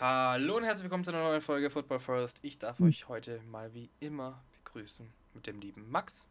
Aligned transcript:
Hallo 0.00 0.56
und 0.58 0.64
herzlich 0.64 0.84
willkommen 0.84 1.02
zu 1.04 1.10
einer 1.10 1.22
neuen 1.22 1.40
Folge 1.40 1.70
Football 1.70 1.98
First. 1.98 2.38
Ich 2.42 2.58
darf 2.58 2.78
Hm. 2.78 2.86
euch 2.86 3.08
heute 3.08 3.40
mal 3.50 3.72
wie 3.74 3.90
immer 4.00 4.40
begrüßen 4.64 5.06
mit 5.34 5.46
dem 5.46 5.60
lieben 5.60 5.90
Max 5.90 6.28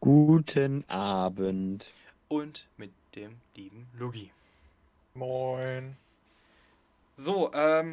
Guten 0.00 0.84
Abend. 0.88 1.92
und 2.28 2.68
mit 2.76 2.92
dem 3.16 3.40
lieben 3.56 3.88
Lugi. 3.98 4.30
Moin. 5.14 5.96
So, 7.16 7.52
ähm, 7.52 7.92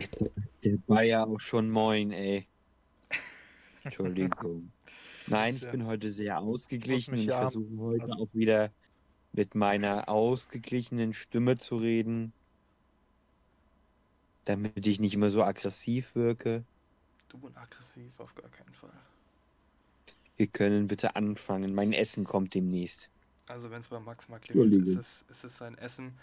Der 0.63 0.77
war 0.87 1.03
ja 1.03 1.25
auch 1.25 1.39
schon 1.39 1.69
moin, 1.69 2.11
ey. 2.11 2.47
Entschuldigung. 3.83 4.71
Nein, 5.27 5.55
ich 5.55 5.63
Ja. 5.63 5.71
bin 5.71 5.85
heute 5.85 6.11
sehr 6.11 6.39
ausgeglichen 6.39 7.13
und 7.15 7.19
ich 7.21 7.27
ja 7.27 7.37
versuche 7.39 7.77
heute 7.77 8.03
anpassen. 8.03 8.23
auch 8.23 8.33
wieder 8.33 8.71
mit 9.31 9.55
meiner 9.55 10.09
ausgeglichenen 10.09 11.13
Stimme 11.13 11.57
zu 11.57 11.77
reden. 11.77 12.33
Damit 14.45 14.85
ich 14.87 14.99
nicht 14.99 15.13
immer 15.13 15.29
so 15.29 15.43
aggressiv 15.43 16.15
wirke. 16.15 16.63
du 17.29 17.37
und 17.37 17.55
aggressiv 17.57 18.19
auf 18.19 18.33
gar 18.35 18.49
keinen 18.49 18.73
Fall. 18.73 18.91
Wir 20.37 20.47
können 20.47 20.87
bitte 20.87 21.15
anfangen. 21.15 21.75
Mein 21.75 21.93
Essen 21.93 22.23
kommt 22.23 22.53
demnächst. 22.53 23.09
Also 23.47 23.69
wenn 23.71 23.79
es 23.79 23.89
bei 23.89 23.99
Max 23.99 24.29
mal 24.29 24.39
klingelt, 24.39 24.87
ist 24.87 24.95
es, 24.95 25.25
ist 25.29 25.43
es 25.43 25.57
sein 25.57 25.77
Essen. 25.77 26.17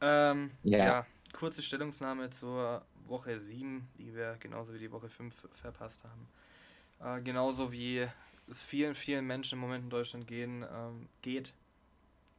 Ähm, 0.00 0.50
Ja. 0.62 0.78
ja. 0.78 1.06
kurze 1.32 1.62
Stellungnahme 1.62 2.30
zur 2.30 2.84
Woche 3.06 3.38
7, 3.38 3.86
die 3.98 4.14
wir 4.14 4.36
genauso 4.40 4.72
wie 4.74 4.78
die 4.78 4.90
Woche 4.90 5.08
5 5.08 5.48
verpasst 5.52 6.04
haben. 6.04 6.28
Äh, 7.00 7.22
genauso 7.22 7.72
wie 7.72 8.06
es 8.48 8.62
vielen, 8.62 8.94
vielen 8.94 9.26
Menschen 9.26 9.56
im 9.56 9.60
Moment 9.60 9.84
in 9.84 9.90
Deutschland 9.90 10.26
gehen, 10.26 10.64
ähm, 10.72 11.08
geht, 11.22 11.52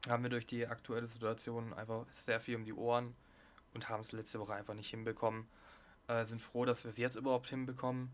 haben 0.07 0.23
wir 0.23 0.29
durch 0.29 0.45
die 0.47 0.65
aktuelle 0.67 1.07
Situation 1.07 1.73
einfach 1.73 2.05
sehr 2.09 2.39
viel 2.39 2.55
um 2.55 2.65
die 2.65 2.73
Ohren 2.73 3.13
und 3.73 3.89
haben 3.89 4.01
es 4.01 4.11
letzte 4.11 4.39
Woche 4.39 4.53
einfach 4.53 4.73
nicht 4.73 4.89
hinbekommen. 4.89 5.47
Äh, 6.07 6.23
sind 6.23 6.41
froh, 6.41 6.65
dass 6.65 6.83
wir 6.83 6.89
es 6.89 6.97
jetzt 6.97 7.15
überhaupt 7.15 7.49
hinbekommen. 7.49 8.09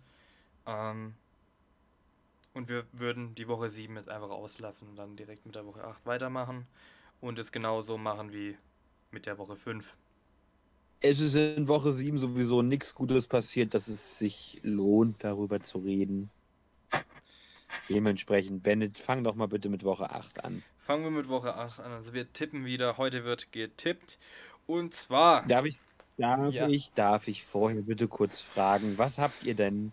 Ähm, 0.65 1.15
und 2.53 2.69
wir 2.69 2.85
würden 2.93 3.35
die 3.35 3.47
Woche 3.47 3.69
7 3.69 3.95
jetzt 3.95 4.09
einfach 4.09 4.29
auslassen 4.29 4.87
und 4.89 4.95
dann 4.95 5.15
direkt 5.15 5.45
mit 5.45 5.55
der 5.55 5.65
Woche 5.65 5.83
8 5.83 6.05
weitermachen 6.05 6.65
und 7.21 7.37
es 7.37 7.51
genauso 7.51 7.97
machen 7.97 8.33
wie 8.33 8.57
mit 9.11 9.25
der 9.25 9.37
Woche 9.37 9.55
5. 9.55 9.95
Es 11.01 11.19
ist 11.19 11.35
in 11.35 11.67
Woche 11.67 11.91
7 11.91 12.17
sowieso 12.17 12.61
nichts 12.61 12.95
Gutes 12.95 13.27
passiert, 13.27 13.73
dass 13.73 13.87
es 13.87 14.17
sich 14.17 14.59
lohnt, 14.63 15.23
darüber 15.23 15.59
zu 15.59 15.79
reden. 15.79 16.29
Dementsprechend, 17.89 18.63
Bennett, 18.63 18.97
fang 18.97 19.23
doch 19.23 19.35
mal 19.35 19.47
bitte 19.47 19.69
mit 19.69 19.83
Woche 19.83 20.09
8 20.09 20.43
an. 20.43 20.63
Fangen 20.77 21.03
wir 21.03 21.11
mit 21.11 21.29
Woche 21.29 21.55
8 21.55 21.81
an. 21.81 21.91
Also 21.91 22.13
wir 22.13 22.31
tippen 22.31 22.65
wieder. 22.65 22.97
Heute 22.97 23.25
wird 23.25 23.51
getippt. 23.51 24.17
Und 24.67 24.93
zwar. 24.93 25.45
Darf 25.47 25.65
ich, 25.65 25.79
darf 26.17 26.53
Ja. 26.53 26.67
ich, 26.67 26.91
darf 26.93 27.27
ich 27.27 27.43
vorher 27.43 27.81
bitte 27.81 28.07
kurz 28.07 28.41
fragen, 28.41 28.97
was 28.97 29.17
habt 29.19 29.43
ihr 29.43 29.55
denn 29.55 29.91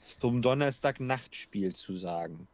zum 0.00 0.42
Donnerstag-Nachtspiel 0.42 1.74
zu 1.74 1.96
sagen? 1.96 2.48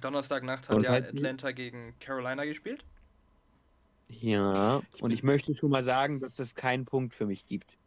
Donnerstagnacht 0.00 0.68
hat 0.68 0.76
Und 0.76 0.84
ja 0.84 0.92
Atlanta 0.94 1.52
gegen 1.52 1.94
Carolina 2.00 2.44
gespielt. 2.44 2.84
Ja, 4.08 4.82
Ich 4.94 5.02
und 5.02 5.10
ich 5.10 5.22
möchte 5.22 5.56
schon 5.56 5.70
mal 5.70 5.82
sagen, 5.82 6.20
dass 6.20 6.38
es 6.38 6.54
keinen 6.54 6.84
Punkt 6.84 7.14
für 7.14 7.26
mich 7.26 7.46
gibt. 7.46 7.78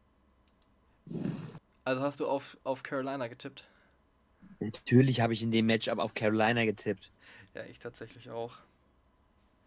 Also 1.83 2.01
hast 2.01 2.19
du 2.19 2.27
auf, 2.27 2.57
auf 2.63 2.83
Carolina 2.83 3.27
getippt? 3.27 3.67
Natürlich 4.59 5.21
habe 5.21 5.33
ich 5.33 5.43
in 5.43 5.51
dem 5.51 5.65
Matchup 5.67 5.99
auf 5.99 6.13
Carolina 6.13 6.65
getippt. 6.65 7.11
Ja, 7.53 7.63
ich 7.65 7.79
tatsächlich 7.79 8.29
auch. 8.29 8.57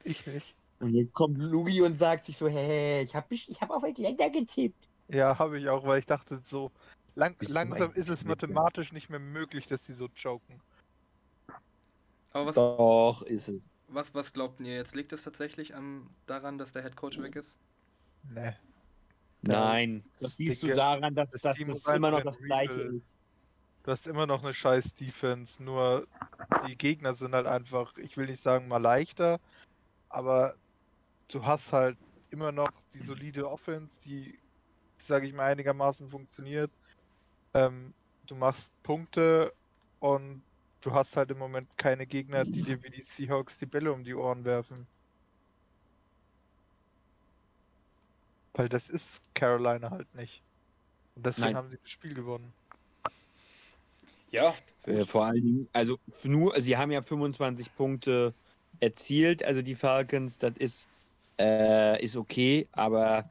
Ich 0.04 0.26
nicht. 0.26 0.57
Und 0.80 0.94
jetzt 0.94 1.12
kommt 1.12 1.38
Lugi 1.38 1.82
und 1.82 1.98
sagt 1.98 2.26
sich 2.26 2.36
so, 2.36 2.48
hey, 2.48 3.02
ich 3.02 3.14
habe 3.14 3.34
ich 3.34 3.60
hab 3.60 3.70
auf 3.70 3.82
Atlanta 3.84 4.28
getippt. 4.28 4.88
Ja, 5.08 5.38
habe 5.38 5.58
ich 5.58 5.68
auch, 5.68 5.84
weil 5.86 6.00
ich 6.00 6.06
dachte 6.06 6.38
so, 6.42 6.70
lang, 7.14 7.36
langsam 7.40 7.90
ein 7.90 7.96
ist 7.96 8.08
es 8.08 8.20
Knicker? 8.20 8.28
mathematisch 8.28 8.92
nicht 8.92 9.10
mehr 9.10 9.18
möglich, 9.18 9.66
dass 9.66 9.82
die 9.82 9.92
so 9.92 10.08
joken. 10.16 10.60
Aber 12.32 12.46
was, 12.46 12.54
Doch, 12.54 13.22
ist 13.22 13.48
es. 13.48 13.74
was, 13.88 14.14
was 14.14 14.32
glaubt 14.32 14.60
ihr 14.60 14.74
jetzt? 14.76 14.94
Liegt 14.94 15.12
es 15.12 15.22
tatsächlich 15.22 15.74
an, 15.74 16.08
daran, 16.26 16.58
dass 16.58 16.72
der 16.72 16.82
Head 16.82 16.96
Coach 16.96 17.18
weg 17.18 17.36
ist? 17.36 17.58
Ne. 18.22 18.56
Nein, 19.42 20.04
das 20.20 20.32
das 20.32 20.36
siehst 20.36 20.62
du 20.62 20.68
daran, 20.74 21.14
dass 21.14 21.30
das 21.30 21.42
das, 21.42 21.56
Team 21.56 21.68
das 21.68 21.78
ist 21.78 21.88
immer 21.88 22.10
noch 22.10 22.22
das 22.22 22.38
ein 22.38 22.44
gleiche 22.44 22.82
ist. 22.82 23.16
Du 23.82 23.92
hast 23.92 24.06
immer 24.06 24.26
noch 24.26 24.42
eine 24.42 24.52
scheiß 24.52 24.94
Defense, 24.94 25.62
nur 25.62 26.06
die 26.66 26.76
Gegner 26.76 27.14
sind 27.14 27.34
halt 27.34 27.46
einfach, 27.46 27.96
ich 27.96 28.16
will 28.16 28.26
nicht 28.26 28.42
sagen 28.42 28.68
mal 28.68 28.78
leichter, 28.82 29.40
aber 30.10 30.56
du 31.28 31.44
hast 31.44 31.72
halt 31.72 31.96
immer 32.30 32.52
noch 32.52 32.70
die 32.94 33.00
solide 33.00 33.48
Offense, 33.48 33.92
die, 34.04 34.38
sage 34.98 35.26
ich 35.26 35.32
mal, 35.32 35.50
einigermaßen 35.50 36.08
funktioniert. 36.08 36.70
Ähm, 37.54 37.92
du 38.26 38.34
machst 38.34 38.70
Punkte 38.82 39.52
und 40.00 40.42
du 40.80 40.92
hast 40.92 41.16
halt 41.16 41.30
im 41.30 41.38
Moment 41.38 41.76
keine 41.78 42.06
Gegner, 42.06 42.44
die 42.44 42.62
dir 42.62 42.82
wie 42.82 42.90
die 42.90 43.02
Seahawks 43.02 43.56
die 43.58 43.66
Bälle 43.66 43.92
um 43.92 44.04
die 44.04 44.14
Ohren 44.14 44.44
werfen. 44.44 44.86
Weil 48.54 48.68
das 48.68 48.88
ist 48.88 49.22
Carolina 49.34 49.90
halt 49.90 50.12
nicht. 50.14 50.42
Und 51.14 51.26
deswegen 51.26 51.46
Nein. 51.46 51.56
haben 51.56 51.70
sie 51.70 51.78
das 51.78 51.90
Spiel 51.90 52.14
gewonnen. 52.14 52.52
Ja. 54.30 54.54
Äh, 54.84 55.02
vor 55.02 55.24
allen 55.24 55.42
Dingen, 55.42 55.68
also 55.72 55.98
nur, 56.24 56.60
sie 56.60 56.76
haben 56.76 56.90
ja 56.90 57.02
25 57.02 57.74
Punkte 57.76 58.34
erzielt, 58.80 59.42
also 59.42 59.62
die 59.62 59.74
Falcons, 59.74 60.38
das 60.38 60.56
ist, 60.56 60.88
äh, 61.38 62.02
ist 62.02 62.16
okay, 62.16 62.66
aber 62.72 63.30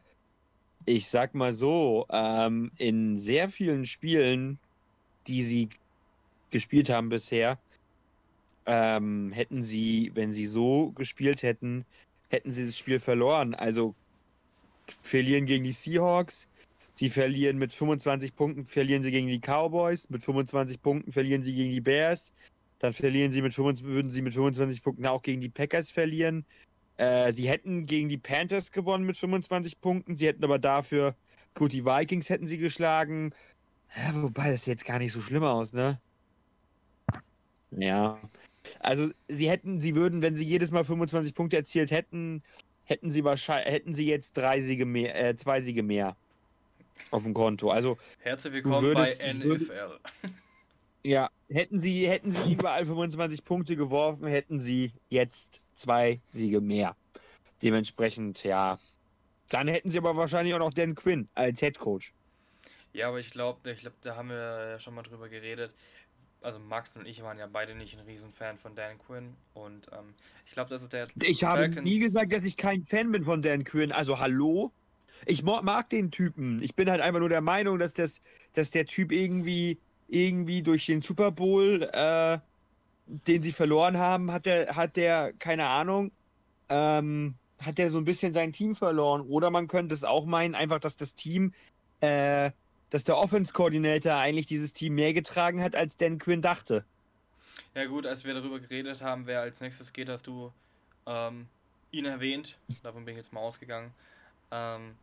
ich 0.85 1.07
sag 1.07 1.35
mal 1.35 1.53
so, 1.53 2.05
ähm, 2.09 2.71
in 2.77 3.17
sehr 3.17 3.49
vielen 3.49 3.85
Spielen, 3.85 4.59
die 5.27 5.43
sie 5.43 5.69
gespielt 6.49 6.89
haben 6.89 7.09
bisher, 7.09 7.59
ähm, 8.65 9.31
hätten 9.31 9.63
sie, 9.63 10.11
wenn 10.13 10.31
sie 10.31 10.45
so 10.45 10.91
gespielt 10.91 11.43
hätten, 11.43 11.85
hätten 12.29 12.53
sie 12.53 12.65
das 12.65 12.77
Spiel 12.77 12.99
verloren. 12.99 13.53
Also 13.55 13.95
verlieren 15.03 15.45
gegen 15.45 15.63
die 15.63 15.71
Seahawks, 15.71 16.47
Sie 16.97 17.11
verlieren 17.11 17.59
mit 17.59 17.73
25 17.73 18.35
Punkten, 18.35 18.65
verlieren 18.65 19.03
sie 19.03 19.11
gegen 19.11 19.27
die 19.27 19.39
Cowboys, 19.39 20.09
mit 20.09 20.23
25 20.23 20.81
Punkten 20.81 21.11
verlieren 21.11 21.43
sie 21.43 21.53
gegen 21.53 21.71
die 21.71 21.79
Bears, 21.79 22.33
dann 22.79 22.91
verlieren 22.91 23.31
sie 23.31 23.43
mit 23.43 23.53
25, 23.53 23.85
würden 23.85 24.09
sie 24.09 24.23
mit 24.23 24.33
25 24.33 24.81
Punkten 24.81 25.05
auch 25.05 25.21
gegen 25.21 25.39
die 25.39 25.49
Packers 25.49 25.91
verlieren. 25.91 26.43
Äh, 26.97 27.31
sie 27.31 27.47
hätten 27.47 27.85
gegen 27.85 28.09
die 28.09 28.17
Panthers 28.17 28.71
gewonnen 28.71 29.05
mit 29.05 29.17
25 29.17 29.79
Punkten, 29.81 30.15
sie 30.15 30.27
hätten 30.27 30.43
aber 30.43 30.59
dafür, 30.59 31.15
gut, 31.53 31.71
die 31.71 31.85
Vikings 31.85 32.29
hätten 32.29 32.47
sie 32.47 32.57
geschlagen, 32.57 33.33
ja, 33.95 34.21
wobei 34.21 34.51
das 34.51 34.65
jetzt 34.65 34.85
gar 34.85 34.99
nicht 34.99 35.13
so 35.13 35.21
schlimm 35.21 35.43
aus, 35.43 35.73
ne? 35.73 35.99
Ja. 37.71 38.19
Also 38.79 39.09
sie 39.27 39.49
hätten, 39.49 39.79
sie 39.79 39.95
würden, 39.95 40.21
wenn 40.21 40.35
sie 40.35 40.45
jedes 40.45 40.71
Mal 40.71 40.83
25 40.83 41.33
Punkte 41.35 41.57
erzielt 41.57 41.91
hätten, 41.91 42.43
hätten 42.83 43.09
sie 43.09 43.23
wahrscheinlich, 43.23 43.73
hätten 43.73 43.93
sie 43.93 44.07
jetzt 44.07 44.35
drei 44.37 44.61
Siege 44.61 44.85
mehr, 44.85 45.15
äh, 45.15 45.35
zwei 45.35 45.61
Siege 45.61 45.83
mehr 45.83 46.15
auf 47.11 47.23
dem 47.23 47.33
Konto. 47.33 47.69
Also 47.69 47.97
Herzlich 48.19 48.53
willkommen 48.53 48.81
würdest- 48.81 49.19
bei 49.21 49.27
NFL. 49.33 49.99
ja, 51.07 51.29
hätten 51.49 51.79
sie, 51.79 52.07
hätten 52.09 52.31
sie 52.31 52.51
überall 52.51 52.85
25 52.85 53.45
Punkte 53.45 53.77
geworfen, 53.77 54.27
hätten 54.27 54.59
sie 54.59 54.91
jetzt 55.09 55.61
zwei 55.73 56.19
Siege 56.29 56.59
mehr. 56.59 56.95
Dementsprechend, 57.61 58.43
ja. 58.43 58.77
Dann 59.49 59.69
hätten 59.69 59.89
sie 59.89 59.97
aber 59.97 60.17
wahrscheinlich 60.17 60.53
auch 60.53 60.59
noch 60.59 60.73
Dan 60.73 60.95
Quinn 60.95 61.29
als 61.33 61.61
Head 61.61 61.79
Coach. 61.79 62.13
Ja, 62.91 63.07
aber 63.07 63.19
ich 63.19 63.31
glaube, 63.31 63.71
ich 63.71 63.79
glaub, 63.79 63.93
da 64.01 64.17
haben 64.17 64.29
wir 64.29 64.69
ja 64.71 64.79
schon 64.79 64.95
mal 64.95 65.03
drüber 65.03 65.29
geredet. 65.29 65.73
Also 66.41 66.59
Max 66.59 66.95
und 66.97 67.07
ich 67.07 67.23
waren 67.23 67.39
ja 67.39 67.47
beide 67.47 67.73
nicht 67.73 67.97
ein 67.97 68.05
Riesenfan 68.05 68.57
von 68.57 68.75
Dan 68.75 68.97
Quinn. 68.99 69.33
Und 69.53 69.87
ähm, 69.93 70.13
ich 70.45 70.51
glaube, 70.51 70.69
das 70.69 70.81
ist 70.81 70.91
der 70.91 71.07
Ich 71.21 71.43
habe 71.43 71.69
nie 71.81 71.99
gesagt, 71.99 72.33
dass 72.33 72.43
ich 72.43 72.57
kein 72.57 72.83
Fan 72.83 73.11
bin 73.11 73.23
von 73.23 73.41
Dan 73.41 73.63
Quinn. 73.63 73.93
Also 73.93 74.19
hallo? 74.19 74.73
Ich 75.25 75.41
mag 75.41 75.89
den 75.89 76.11
Typen. 76.11 76.61
Ich 76.61 76.75
bin 76.75 76.91
halt 76.91 77.01
einfach 77.01 77.19
nur 77.19 77.29
der 77.29 77.41
Meinung, 77.41 77.79
dass, 77.79 77.93
das, 77.93 78.21
dass 78.53 78.71
der 78.71 78.85
Typ 78.85 79.11
irgendwie, 79.11 79.79
irgendwie 80.07 80.61
durch 80.61 80.85
den 80.85 81.01
Super 81.01 81.31
Bowl, 81.31 81.83
äh, 81.93 82.39
den 83.05 83.41
sie 83.41 83.51
verloren 83.51 83.97
haben, 83.97 84.31
hat 84.31 84.45
der, 84.45 84.75
hat 84.75 84.95
der, 84.97 85.33
keine 85.33 85.67
Ahnung, 85.67 86.11
ähm, 86.69 87.35
hat 87.59 87.77
der 87.77 87.91
so 87.91 87.97
ein 87.97 88.05
bisschen 88.05 88.33
sein 88.33 88.51
Team 88.51 88.75
verloren. 88.75 89.21
Oder 89.21 89.49
man 89.49 89.67
könnte 89.67 89.93
es 89.93 90.03
auch 90.03 90.25
meinen, 90.25 90.55
einfach, 90.55 90.79
dass 90.79 90.95
das 90.95 91.15
Team, 91.15 91.53
äh, 92.01 92.51
dass 92.89 93.03
der 93.03 93.17
Offense-Coordinator 93.17 94.15
eigentlich 94.15 94.45
dieses 94.45 94.73
Team 94.73 94.95
mehr 94.95 95.13
getragen 95.13 95.61
hat, 95.61 95.75
als 95.75 95.97
Dan 95.97 96.17
Quinn 96.17 96.41
dachte. 96.41 96.85
Ja 97.73 97.85
gut, 97.85 98.07
als 98.07 98.25
wir 98.25 98.33
darüber 98.33 98.59
geredet 98.59 99.01
haben, 99.01 99.25
wer 99.25 99.41
als 99.41 99.61
nächstes 99.61 99.93
geht, 99.93 100.09
hast 100.09 100.27
du 100.27 100.51
ähm, 101.05 101.47
ihn 101.91 102.05
erwähnt. 102.05 102.57
Davon 102.83 103.05
bin 103.05 103.13
ich 103.13 103.17
jetzt 103.17 103.33
mal 103.33 103.41
ausgegangen. 103.41 103.91
Ähm, 104.51 104.95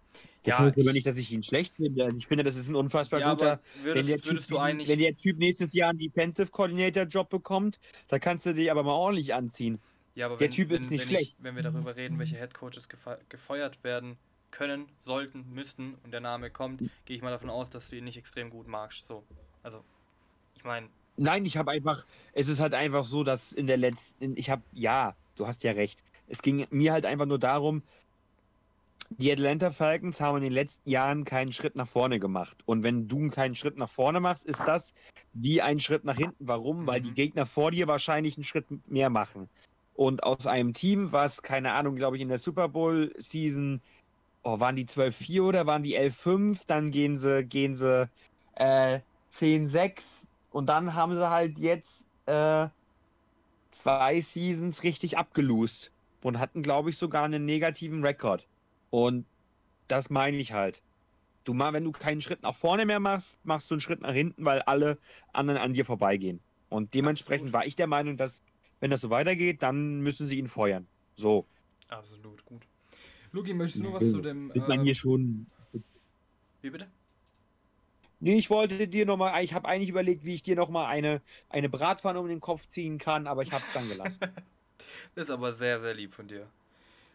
Das 0.45 0.59
ja, 0.59 0.59
heißt 0.59 0.79
aber 0.79 0.89
ich- 0.89 0.95
nicht, 0.95 1.07
dass 1.07 1.17
ich 1.17 1.33
ihn 1.33 1.43
schlecht 1.43 1.75
finde. 1.77 2.05
Also 2.05 2.17
Ich 2.17 2.27
finde, 2.27 2.45
das 2.45 2.57
ist 2.57 2.69
ein 2.69 2.75
unfassbar 2.77 3.21
ja, 3.21 3.33
guter 3.33 3.53
aber 3.53 3.63
wenn 3.83 3.85
würdest, 3.85 4.09
der, 4.09 4.17
typ, 4.17 4.25
würdest 4.27 4.51
du 4.51 4.59
eigentlich... 4.59 4.89
wenn 4.89 4.99
der 4.99 5.15
Typ 5.15 5.39
nächstes 5.39 5.73
Jahr 5.75 5.91
einen 5.91 5.99
Defensive 5.99 6.51
Coordinator 6.51 7.05
Job 7.05 7.31
bekommt, 7.31 7.79
da 8.09 8.19
kannst 8.19 8.47
du 8.47 8.55
dich 8.55 8.71
aber 8.71 8.83
mal 8.83 8.93
ordentlich 8.93 9.35
anziehen. 9.35 9.81
ja, 10.15 10.27
aber 10.27 10.37
der 10.37 10.49
wenn, 10.49 10.51
Typ 10.51 10.71
wenn, 10.71 10.81
ist 10.83 10.91
nicht 10.91 11.01
wenn 11.03 11.09
schlecht. 11.09 11.37
Ich, 11.39 11.45
wenn 11.45 11.57
wir 11.57 11.63
darüber 11.63 11.97
reden, 11.97 12.19
welche 12.19 12.37
Headcoaches 12.37 12.89
gefe 12.89 13.17
gefeuert 13.29 13.83
werden 13.85 14.17
können, 14.51 14.87
sollten, 15.01 15.51
müssten 15.53 15.95
und 16.05 16.13
der 16.13 16.21
Name 16.21 16.51
kommt, 16.51 16.83
gehe 17.07 17.17
ich 17.17 17.23
mal 17.23 17.31
davon 17.31 17.51
aus, 17.51 17.71
dass 17.71 17.89
du 17.89 17.97
ihn 17.97 18.05
nicht 18.05 18.17
extrem 18.17 18.51
gut 18.51 18.69
magst. 18.69 19.07
So, 19.07 19.25
also, 19.63 19.85
ich 20.55 20.65
meine, 20.65 20.89
Nein, 21.17 21.45
ich 21.45 21.57
habe 21.57 21.71
einfach, 21.71 22.05
es 22.33 22.49
ist 22.49 22.61
halt 22.61 22.75
einfach 22.75 23.05
so, 23.05 23.23
dass 23.25 23.53
in 23.53 23.67
der 23.67 23.77
letzten, 23.77 24.37
ich 24.37 24.51
habe, 24.51 24.63
ja, 24.73 25.17
du 25.37 25.47
hast 25.47 25.63
ja 25.63 25.73
recht. 25.73 26.03
Es 26.27 26.43
ging 26.43 26.67
mir 26.71 26.93
halt 26.93 27.07
einfach 27.07 27.27
nur 27.27 27.39
darum, 27.39 27.83
die 29.11 29.33
Atlanta 29.33 29.71
Falcons 29.71 30.21
haben 30.21 30.39
in 30.39 30.43
den 30.45 30.53
letzten 30.53 30.91
Jahren 30.91 31.25
keinen 31.25 31.53
Schritt 31.53 31.77
nach 31.77 31.89
vorne 31.89 32.19
gemacht. 32.19 32.63
Und 32.67 32.83
wenn 32.83 33.09
du 33.09 33.29
keinen 33.29 33.55
Schritt 33.55 33.77
nach 33.79 33.89
vorne 33.89 34.21
machst, 34.21 34.45
ist 34.45 34.67
das 34.69 34.93
wie 35.33 35.63
ein 35.63 35.81
Schritt 35.81 36.05
nach 36.05 36.17
hinten. 36.17 36.47
Warum? 36.49 36.87
Weil 36.87 37.01
die 37.01 37.11
Mhm. 37.11 37.15
Gegner 37.15 37.47
vor 37.47 37.71
dir 37.71 37.87
wahrscheinlich 37.89 38.37
einen 38.37 38.45
Schritt 38.45 38.67
mehr 38.89 39.11
machen. 39.11 39.51
Und 39.93 40.25
aus 40.25 40.47
einem 40.47 40.73
Team, 40.75 41.13
was, 41.13 41.43
keine 41.43 41.73
Ahnung, 41.75 41.97
glaube 41.97 42.17
ich, 42.17 42.23
in 42.23 42.29
der 42.29 42.39
Super 42.39 42.69
Bowl-Season, 42.69 43.81
oh, 44.45 44.61
waren 44.61 44.77
die 44.77 44.87
12-4 44.87 45.45
oder 45.45 45.67
waren 45.67 45.83
die 45.85 45.97
11-5? 45.97 46.67
Dann 46.67 46.91
gehen 46.91 47.17
sie, 47.17 47.45
gehen 47.47 47.75
sie 47.77 48.11
äh, 48.55 49.01
10-6 49.31 50.29
und 50.51 50.67
dann 50.69 50.95
haben 50.95 51.15
sie 51.15 51.31
halt 51.31 51.59
jetzt 51.59 52.09
äh, 52.27 52.69
zwei 53.71 54.21
Seasons 54.21 54.83
richtig 54.85 55.19
abgelost 55.19 55.93
und 56.23 56.39
hatten, 56.39 56.63
glaube 56.63 56.91
ich, 56.91 56.97
sogar 56.99 57.25
einen 57.25 57.45
negativen 57.45 58.03
Rekord. 58.05 58.49
Und 58.95 59.27
das 59.89 60.09
meine 60.09 60.37
ich 60.37 60.53
halt. 60.53 60.81
Du 61.43 61.53
mal, 61.53 61.73
wenn 61.73 61.83
du 61.83 61.91
keinen 61.91 62.21
Schritt 62.21 62.45
nach 62.45 62.55
vorne 62.55 62.87
mehr 62.87 63.01
machst, 63.01 63.45
machst 63.45 63.69
du 63.69 63.75
einen 63.75 63.81
Schritt 63.81 64.01
nach 64.03 64.13
hinten, 64.13 64.45
weil 64.45 64.63
alle 64.63 64.99
anderen 65.33 65.59
an 65.59 65.73
dir 65.73 65.85
vorbeigehen. 65.85 66.39
Und 66.69 66.95
dementsprechend 66.95 67.49
Absolut. 67.49 67.55
war 67.55 67.67
ich 67.67 67.75
der 67.75 67.89
Meinung, 67.89 68.17
dass, 68.17 68.45
wenn 68.79 68.93
das 68.93 69.01
so 69.01 69.11
weitergeht, 69.11 69.65
dann 69.65 69.99
müssen 69.99 70.29
sie 70.29 70.39
ihn 70.39 70.47
feuern. 70.47 70.87
So. 71.17 71.45
absolut 71.89 72.45
gut. 72.45 72.69
Luki, 73.33 73.53
möchtest 73.53 73.85
du 73.85 73.89
noch 73.89 73.95
was 73.95 74.09
zu 74.09 74.21
dem. 74.21 74.49
Sieht 74.49 74.69
man 74.69 74.79
ähm, 74.79 74.85
hier 74.85 74.95
schon. 74.95 75.47
wie 76.63 76.71
bitte? 76.71 76.87
Nee, 78.21 78.37
ich 78.37 78.49
wollte 78.49 78.87
dir 78.87 79.07
nochmal, 79.07 79.43
ich 79.43 79.55
habe 79.55 79.67
eigentlich 79.67 79.91
überlegt, 79.91 80.25
wie 80.25 80.37
ich 80.37 80.45
dir 80.45 80.55
nochmal 80.55 80.87
eine, 80.87 81.21
eine 81.49 81.69
Bratpfanne 81.69 82.21
um 82.21 82.29
den 82.29 82.39
Kopf 82.39 82.69
ziehen 82.69 82.99
kann, 82.99 83.27
aber 83.27 83.43
ich 83.43 83.51
habe 83.51 83.65
es 83.67 83.73
dann 83.73 83.89
gelassen. 83.89 84.21
Das 85.15 85.25
ist 85.25 85.31
aber 85.31 85.53
sehr, 85.53 85.79
sehr 85.81 85.95
lieb 85.95 86.13
von 86.13 86.27
dir. 86.27 86.49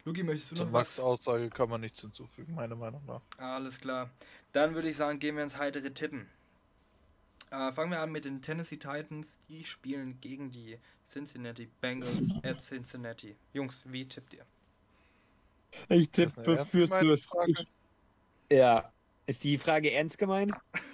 Luki, 0.09 0.23
möchtest 0.23 0.53
du 0.53 0.55
Zur 0.55 0.65
noch 0.65 0.73
was? 0.73 0.97
Max-Aussage 0.97 1.49
kann 1.51 1.69
man 1.69 1.81
nichts 1.81 2.01
hinzufügen, 2.01 2.55
meiner 2.55 2.75
Meinung 2.75 3.05
nach. 3.05 3.21
Alles 3.37 3.79
klar. 3.79 4.09
Dann 4.53 4.73
würde 4.73 4.89
ich 4.89 4.95
sagen, 4.95 5.19
gehen 5.19 5.35
wir 5.35 5.43
ins 5.43 5.57
heitere 5.57 5.91
Tippen. 5.91 6.27
Äh, 7.51 7.71
fangen 7.71 7.91
wir 7.91 7.99
an 7.99 8.11
mit 8.11 8.25
den 8.25 8.41
Tennessee 8.41 8.77
Titans. 8.77 9.37
Die 9.49 9.63
spielen 9.63 10.19
gegen 10.19 10.49
die 10.49 10.79
Cincinnati 11.07 11.67
Bengals 11.79 12.33
at 12.43 12.59
Cincinnati. 12.59 13.35
Jungs, 13.53 13.83
wie 13.85 14.03
tippt 14.07 14.33
ihr? 14.33 14.45
Ich 15.89 16.09
tippe. 16.09 16.57
Frage? 16.57 17.13
Ich, 17.45 17.67
ja. 18.51 18.91
Ist 19.29 19.43
die 19.43 19.59
Frage 19.59 19.91
ernst 19.91 20.17
gemeint? 20.17 20.53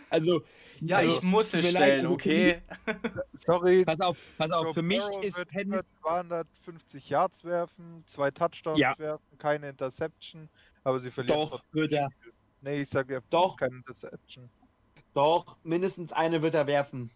Also, 0.09 0.43
Ja, 0.81 0.97
also, 0.97 1.15
ich 1.17 1.23
muss 1.23 1.53
es 1.53 1.71
stellen, 1.71 2.05
okay? 2.07 2.61
Sorry, 3.37 3.85
pass 3.85 4.01
auf, 4.01 4.17
pass 4.37 4.51
auf, 4.51 4.65
Joe 4.65 4.73
für 4.73 4.81
mich 4.81 4.99
Burrow 4.99 5.23
ist 5.23 5.41
Tennis. 5.53 5.97
250 6.01 7.09
Yards 7.09 7.45
werfen, 7.45 8.03
zwei 8.07 8.31
Touchdowns 8.31 8.81
Ja. 8.81 8.93
werfen, 8.97 9.37
keine 9.37 9.69
Interception, 9.69 10.49
aber 10.83 10.99
sie 10.99 11.11
verlieren 11.11 11.39
Doch, 11.39 11.63
wird 11.71 11.93
er. 11.93 12.09
Nee, 12.59 12.81
ich 12.81 12.89
sage 12.89 13.13
ja 13.13 13.19
Doch. 13.29 13.55
keine 13.55 13.77
Interception. 13.77 14.49
Doch, 15.13 15.57
mindestens 15.63 16.11
eine 16.11 16.41
wird 16.41 16.55
er 16.55 16.67
werfen. 16.67 17.09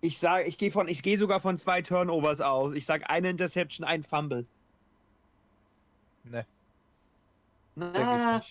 Ich 0.00 0.18
sage, 0.18 0.42
ich 0.48 0.58
gehe 0.58 0.72
von, 0.72 0.88
ich 0.88 1.04
gehe 1.04 1.16
sogar 1.16 1.38
von 1.38 1.56
zwei 1.56 1.82
Turnovers 1.82 2.40
aus. 2.40 2.74
Ich 2.74 2.84
sage 2.84 3.08
eine 3.08 3.30
Interception, 3.30 3.86
ein 3.86 4.02
Fumble. 4.02 4.44
Ne, 6.24 6.44
denke 7.76 8.16
Na, 8.16 8.42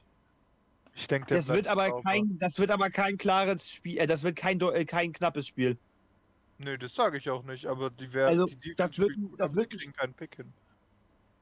ich 0.95 1.07
denke, 1.07 1.33
das 1.33 1.49
wird 1.49 1.67
aber 1.67 1.87
sauber. 1.87 2.03
kein, 2.03 2.37
das 2.39 2.59
wird 2.59 2.71
aber 2.71 2.89
kein 2.89 3.17
klares 3.17 3.69
Spiel, 3.69 3.97
äh, 3.97 4.07
das 4.07 4.23
wird 4.23 4.35
kein, 4.35 4.59
äh, 4.61 4.85
kein 4.85 5.13
knappes 5.13 5.47
Spiel. 5.47 5.77
Nö, 6.57 6.77
das 6.77 6.93
sage 6.93 7.17
ich 7.17 7.29
auch 7.29 7.43
nicht, 7.43 7.65
aber 7.65 7.89
die 7.89 8.11
werden 8.13 8.27
Also, 8.29 8.45
die 8.45 8.75
das 8.75 8.99
wird- 8.99 9.15
gut, 9.15 9.39
das 9.39 9.55
wird- 9.55 9.71
kriegen 9.71 9.93
keinen 9.93 10.13
Pick 10.13 10.35
hin. 10.35 10.51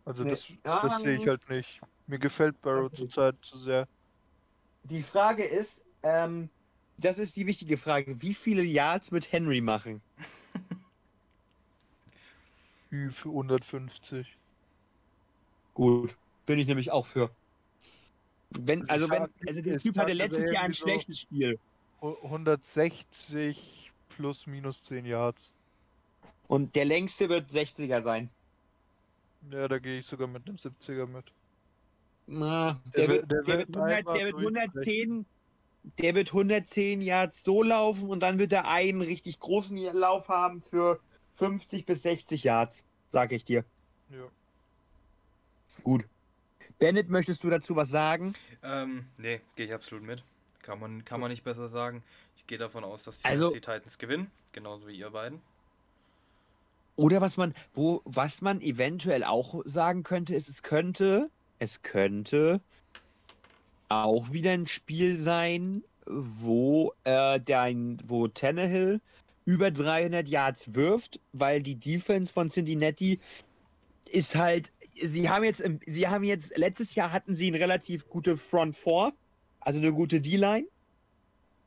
Also 0.05 0.23
Nee. 0.23 0.31
das, 0.31 0.47
das 0.63 1.01
sehe 1.01 1.19
ich 1.19 1.27
halt 1.27 1.47
nicht. 1.49 1.81
Mir 2.07 2.19
gefällt 2.19 2.59
Barrow 2.61 2.85
Okay. 2.85 2.95
zurzeit 2.97 3.35
zu 3.41 3.57
sehr. 3.57 3.87
Die 4.83 5.03
Frage 5.03 5.43
ist, 5.43 5.83
ähm, 6.03 6.49
das 6.97 7.19
ist 7.19 7.35
die 7.35 7.45
wichtige 7.45 7.77
Frage, 7.77 8.21
wie 8.21 8.33
viele 8.33 8.63
Yards 8.63 9.11
wird 9.11 9.31
Henry 9.31 9.61
machen? 9.61 10.01
Ü 12.91 13.11
für 13.11 13.29
150. 13.29 14.25
Gut, 15.75 16.17
bin 16.45 16.57
ich 16.59 16.67
nämlich 16.67 16.91
auch 16.91 17.05
für. 17.05 17.29
Wenn, 18.51 18.89
also 18.89 19.09
wenn, 19.09 19.27
also 19.47 19.61
der 19.61 19.79
Typ 19.79 19.97
hatte 19.97 20.09
sag, 20.09 20.17
letztes 20.17 20.43
also 20.43 20.53
Jahr 20.53 20.63
ein 20.63 20.73
schlechtes 20.73 21.19
Spiel. 21.19 21.59
Hu- 22.01 22.15
160 22.23 23.91
plus 24.09 24.47
minus 24.47 24.83
10 24.83 25.05
Yards. 25.05 25.53
Und 26.47 26.75
der 26.75 26.85
längste 26.85 27.29
wird 27.29 27.51
60er 27.51 28.01
sein. 28.01 28.29
Ja, 29.51 29.67
da 29.67 29.79
gehe 29.79 29.99
ich 29.99 30.05
sogar 30.07 30.27
mit 30.27 30.47
einem 30.47 30.57
70er 30.57 31.05
mit. 31.05 31.25
Na, 32.25 32.81
Der 32.95 33.07
der, 33.07 33.09
wird- 33.09 33.31
der 33.31 33.43
der, 33.43 33.57
wird 33.59 33.67
wird 33.69 33.77
100, 33.77 33.97
einfach 33.99 34.13
der 34.13 34.25
wird 34.25 34.33
durchbrechen. 34.33 34.65
110, 34.65 35.25
der 35.99 36.15
wird 36.15 36.33
110 36.33 37.01
Yards 37.01 37.43
so 37.43 37.63
laufen 37.63 38.09
und 38.09 38.19
dann 38.21 38.39
wird 38.39 38.51
er 38.53 38.67
einen 38.67 39.01
richtig 39.01 39.39
großen 39.39 39.77
Lauf 39.93 40.27
haben 40.27 40.61
für 40.61 40.99
50 41.33 41.85
bis 41.85 42.01
60 42.01 42.43
Yards, 42.43 42.85
sag 43.11 43.31
ich 43.31 43.45
dir. 43.45 43.63
Ja. 44.09 44.27
Gut. 45.83 46.05
Bennett, 46.79 47.09
möchtest 47.09 47.43
du 47.43 47.49
dazu 47.49 47.75
was 47.75 47.89
sagen? 47.89 48.33
Ähm, 48.63 49.05
nee, 49.17 49.41
gehe 49.55 49.67
ich 49.67 49.73
absolut 49.73 50.03
mit. 50.05 50.23
Kann 50.63 50.79
man, 50.79 51.03
kann 51.05 51.19
man 51.19 51.29
nicht 51.29 51.43
besser 51.43 51.67
sagen. 51.69 52.03
Ich 52.37 52.47
gehe 52.47 52.57
davon 52.57 52.83
aus, 52.83 53.03
dass 53.03 53.17
die 53.17 53.25
Also- 53.25 53.49
Tennessee 53.49 53.59
Titans 53.59 53.97
gewinnen. 53.97 54.31
Genauso 54.53 54.87
wie 54.87 54.95
ihr 54.97 55.09
beiden. 55.09 55.41
Oder 56.95 57.21
was 57.21 57.37
man, 57.37 57.53
wo, 57.73 58.01
was 58.05 58.41
man 58.41 58.61
eventuell 58.61 59.23
auch 59.23 59.61
sagen 59.65 60.03
könnte, 60.03 60.35
ist, 60.35 60.49
es 60.49 60.63
könnte, 60.63 61.29
es 61.59 61.81
könnte 61.81 62.61
auch 63.89 64.31
wieder 64.31 64.51
ein 64.51 64.67
Spiel 64.67 65.15
sein, 65.15 65.83
wo 66.05 66.93
äh, 67.05 67.39
dein, 67.39 67.97
wo 68.05 68.27
Tannehill 68.27 68.99
über 69.45 69.71
300 69.71 70.27
Yards 70.27 70.73
wirft, 70.75 71.19
weil 71.31 71.61
die 71.61 71.75
Defense 71.75 72.33
von 72.33 72.49
Cincinnati 72.49 73.19
ist 74.11 74.35
halt, 74.35 74.71
sie 75.03 75.29
haben 75.29 75.43
jetzt, 75.43 75.63
sie 75.85 76.07
haben 76.07 76.23
jetzt, 76.23 76.57
letztes 76.57 76.95
Jahr 76.95 77.11
hatten 77.11 77.35
sie 77.35 77.47
eine 77.47 77.59
relativ 77.59 78.07
gute 78.09 78.37
Front 78.37 78.75
Four, 78.75 79.13
also 79.59 79.79
eine 79.79 79.93
gute 79.93 80.21
D-Line. 80.21 80.67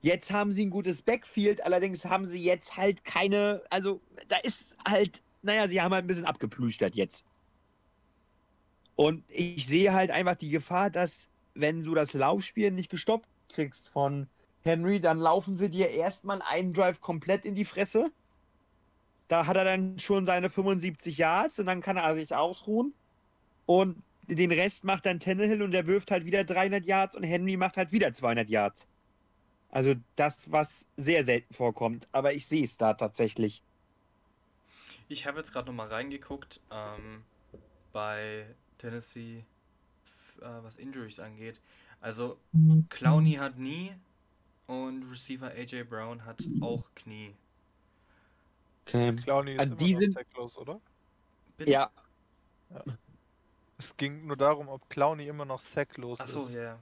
Jetzt 0.01 0.33
haben 0.33 0.53
sie 0.53 0.67
ein 0.67 0.71
gutes 0.71 1.03
Backfield, 1.03 1.65
allerdings 1.65 2.05
haben 2.05 2.27
sie 2.27 2.43
jetzt 2.43 2.77
halt 2.77 3.05
keine, 3.05 3.63
also 3.71 4.01
da 4.29 4.37
ist 4.39 4.75
halt, 4.87 5.23
naja, 5.43 5.69
sie 5.69 5.81
haben 5.81 5.95
halt 5.95 6.05
ein 6.05 6.09
bisschen 6.09 6.25
abgeplüstert 6.25 6.97
jetzt. 6.97 7.25
Und 8.97 9.25
ich 9.29 9.67
sehe 9.67 9.93
halt 9.93 10.11
einfach 10.11 10.37
die 10.37 10.51
Gefahr, 10.51 10.91
dass 10.91 11.31
wenn 11.55 11.83
du 11.83 11.95
das 11.95 12.15
Laufspiel 12.15 12.71
nicht 12.71 12.91
gestoppt 12.91 13.29
kriegst 13.49 13.89
von 13.89 14.27
Henry, 14.63 15.01
dann 15.01 15.19
laufen 15.19 15.57
sie 15.57 15.71
dir 15.71 15.91
erstmal 15.91 16.43
einen 16.43 16.73
Drive 16.73 17.01
komplett 17.01 17.45
in 17.45 17.55
die 17.55 17.65
Fresse. 17.65 18.11
Da 19.29 19.47
hat 19.47 19.57
er 19.57 19.65
dann 19.65 19.99
schon 19.99 20.27
seine 20.27 20.51
75 20.51 21.17
Yards 21.19 21.59
und 21.59 21.67
dann 21.67 21.81
kann 21.81 21.97
er 21.97 22.15
sich 22.15 22.35
ausruhen. 22.35 22.95
Und 23.67 24.03
den 24.29 24.53
Rest 24.53 24.85
macht 24.85 25.07
dann 25.07 25.21
Tannehill 25.21 25.63
und 25.63 25.73
der 25.73 25.87
wirft 25.87 26.11
halt 26.11 26.25
wieder 26.25 26.45
300 26.45 26.85
Yards 26.85 27.17
und 27.17 27.23
Henry 27.25 27.57
macht 27.57 27.77
halt 27.77 27.93
wieder 27.93 28.13
200 28.13 28.49
Yards. 28.49 28.87
Also 29.71 29.95
das, 30.17 30.51
was 30.53 30.87
sehr 30.97 31.25
selten 31.25 31.53
vorkommt. 31.55 32.07
Aber 32.13 32.33
ich 32.35 32.47
sehe 32.47 32.65
es 32.65 32.77
da 32.77 32.95
tatsächlich. 32.95 33.63
Ich 35.09 35.27
habe 35.27 35.39
jetzt 35.39 35.53
gerade 35.53 35.67
nochmal 35.67 35.89
reingeguckt 35.89 36.61
ähm, 36.71 37.25
bei 37.93 38.47
Tennessee, 38.79 39.45
äh, 40.41 40.45
was 40.63 40.79
Injuries 40.79 41.19
angeht. 41.21 41.61
Also 42.01 42.39
Clowney 42.91 43.35
hat 43.35 43.59
nie 43.59 43.93
und 44.67 45.05
Receiver 45.11 45.49
AJ 45.51 45.85
Brown 45.85 46.25
hat 46.25 46.45
auch 46.61 46.89
Knie. 46.95 47.35
Okay. 48.87 49.15
Clowny 49.17 49.53
ist 49.53 49.61
An 49.61 49.69
immer 49.69 49.77
die 49.77 49.93
noch 49.93 50.01
sind- 50.01 50.15
sacklos, 50.15 50.57
oder? 50.59 50.81
Bitte? 51.57 51.71
Ja, 51.73 51.91
Es 53.85 53.97
ging 53.97 54.27
nur 54.27 54.37
darum, 54.37 54.69
ob 54.69 54.89
Clowny 54.91 55.27
immer 55.27 55.45
noch 55.45 55.61
sacklos 55.61 56.21
Achso, 56.21 56.47
ist. 56.47 56.55
ja. 56.55 56.63
ja. 56.63 56.75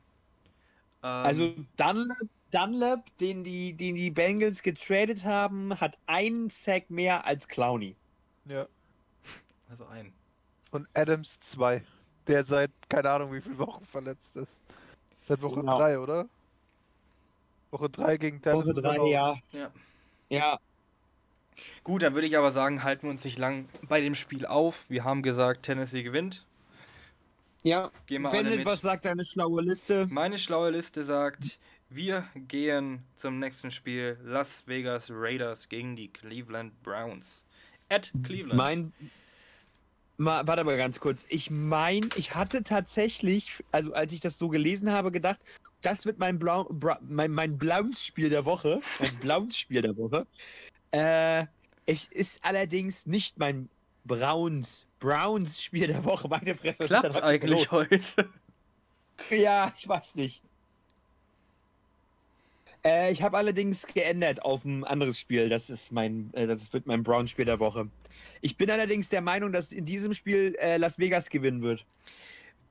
Ähm, 1.03 1.27
Also 1.27 1.55
Dunlap, 1.77 2.17
Dunlap 2.51 3.19
den, 3.19 3.45
die, 3.45 3.75
den 3.75 3.95
die 3.95 4.11
Bengals 4.11 4.63
getradet 4.63 5.25
haben, 5.25 5.79
hat 5.81 5.99
einen 6.07 6.51
Sack 6.51 6.91
mehr 6.91 7.25
als 7.25 7.49
Clowney. 7.49 7.97
Ja. 8.47 8.67
also 9.69 9.87
ein. 9.87 10.13
Und 10.71 10.89
Adams 10.95 11.39
2, 11.41 11.83
der 12.27 12.45
seit 12.45 12.71
keine 12.89 13.11
Ahnung 13.11 13.33
wie 13.33 13.41
viele 13.41 13.59
Wochen 13.59 13.85
verletzt 13.87 14.37
ist. 14.37 14.61
Seit 15.23 15.43
Woche 15.43 15.61
Genau. 15.61 15.79
3, 15.79 15.99
oder? 15.99 16.29
Woche 17.71 17.89
3 17.89 18.17
gegen 18.17 18.43
Dallas. 18.43 18.67
Woche 18.67 18.75
drei, 18.75 18.97
ja. 19.09 19.37
Ja. 19.53 19.71
Ja, 20.29 20.61
Gut, 21.85 22.03
dann 22.03 22.15
würde 22.15 22.27
ich 22.27 22.37
aber 22.39 22.51
sagen, 22.51 22.83
halten 22.83 23.03
wir 23.05 23.11
uns 23.11 23.25
nicht 23.25 23.39
lang 23.39 23.69
bei 23.89 24.01
dem 24.01 24.15
Spiel 24.15 24.47
auf. 24.47 24.89
Wir 24.89 25.05
haben 25.05 25.23
gesagt, 25.23 25.65
Tennessee 25.65 26.03
gewinnt. 26.03 26.47
Ja, 27.63 27.91
Gehen 28.07 28.23
wir 28.23 28.31
alle 28.31 28.43
Bennett, 28.43 28.59
mit. 28.59 28.67
was 28.67 28.81
sagt 28.81 29.05
deine 29.05 29.25
schlaue 29.25 29.63
Liste? 29.63 30.07
Meine 30.11 30.39
schlaue 30.39 30.71
Liste 30.71 31.05
sagt, 31.05 31.59
wir 31.91 32.27
gehen 32.35 33.03
zum 33.17 33.39
nächsten 33.39 33.71
Spiel 33.71 34.19
Las 34.25 34.67
Vegas 34.67 35.11
Raiders 35.11 35.69
gegen 35.69 35.97
die 35.97 36.09
Cleveland 36.09 36.83
Browns. 36.83 37.45
At 37.89 38.13
Cleveland. 38.23 38.55
Mein. 38.57 38.93
Ma, 40.17 40.43
warte 40.47 40.65
mal 40.65 40.77
ganz 40.77 41.01
kurz. 41.01 41.27
Ich 41.29 41.51
meine, 41.51 42.09
ich 42.15 42.35
hatte 42.35 42.63
tatsächlich, 42.63 43.65
also 43.73 43.93
als 43.95 44.13
ich 44.13 44.21
das 44.21 44.39
so 44.39 44.49
gelesen 44.49 44.91
habe, 44.91 45.11
gedacht, 45.11 45.41
das 45.83 46.07
wird 46.07 46.19
mein, 46.19 46.39
Blau, 46.39 46.65
Bra, 46.65 46.99
mein, 47.03 47.31
mein 47.33 47.59
Browns-Spiel 47.59 48.29
der 48.31 48.45
Woche. 48.45 48.81
Mein 49.01 49.17
Browns-Spiel 49.21 49.83
der 49.83 49.97
Woche. 49.97 50.27
Äh, 50.93 51.47
es 51.87 52.07
ist 52.07 52.45
allerdings 52.45 53.07
nicht 53.07 53.39
mein 53.39 53.69
Browns, 54.05 54.87
Browns-Spiel 55.01 55.89
der 55.89 56.05
Woche. 56.05 56.29
Meine 56.29 56.55
Fresse. 56.55 56.89
heute 56.89 57.23
eigentlich 57.25 57.51
los? 57.65 57.71
heute? 57.73 58.29
Ja, 59.31 59.71
ich 59.77 59.87
weiß 59.87 60.15
nicht. 60.15 60.43
Äh, 62.83 63.13
ich 63.13 63.23
habe 63.23 63.37
allerdings 63.37 63.87
geändert 63.87 64.43
auf 64.43 64.65
ein 64.65 64.83
anderes 64.85 65.21
Spiel. 65.21 65.51
Das 65.51 65.69
ist 65.69 65.93
mein, 65.93 66.31
äh, 66.33 66.47
das 66.47 66.73
wird 66.73 66.87
mein 66.87 67.03
Brown-Spiel 67.03 67.45
der 67.45 67.61
Woche. 67.61 67.89
Ich 68.41 68.57
bin 68.57 68.71
allerdings 68.71 69.11
der 69.11 69.21
Meinung, 69.21 69.53
dass 69.53 69.73
in 69.73 69.85
diesem 69.85 70.15
Spiel 70.15 70.57
äh, 70.59 70.79
Las 70.79 70.99
Vegas 70.99 71.29
gewinnen 71.29 71.61
wird. 71.61 71.85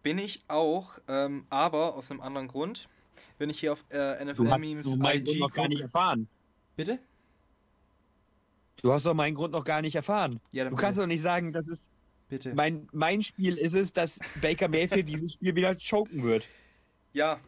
Bin 0.02 0.18
ich 0.18 0.40
auch, 0.48 0.98
ähm, 1.08 1.46
aber 1.50 1.94
aus 1.94 2.10
einem 2.10 2.22
anderen 2.22 2.48
Grund. 2.48 2.90
Wenn 3.38 3.50
ich 3.50 3.60
hier 3.60 3.74
auf 3.74 3.86
äh, 3.92 4.26
NFL-Memes 4.26 4.96
meinen 4.96 5.24
Grund 5.24 5.30
IG 5.30 5.40
noch 5.40 5.54
gar 5.54 5.68
nicht 5.68 5.82
erfahren. 5.82 6.28
Bitte? 6.76 7.00
Du 8.82 8.92
hast 8.92 9.06
doch 9.06 9.14
meinen 9.14 9.36
Grund 9.36 9.54
noch 9.54 9.64
gar 9.64 9.82
nicht 9.82 9.96
erfahren. 9.96 10.40
Ja, 10.52 10.68
Du 10.70 10.76
kannst 10.76 11.00
doch 11.00 11.06
nicht 11.06 11.22
sagen, 11.22 11.52
dass 11.54 11.68
es 11.68 11.90
bitte. 12.30 12.54
mein, 12.54 12.88
mein 12.94 13.22
Spiel 13.22 13.58
ist 13.58 13.74
es, 13.74 13.92
dass 13.94 14.20
Baker 14.42 14.68
Mayfield 14.68 15.08
dieses 15.10 15.34
Spiel 15.34 15.56
wieder 15.56 15.76
choken 15.76 16.24
wird. 16.24 16.46
Ja, 17.14 17.40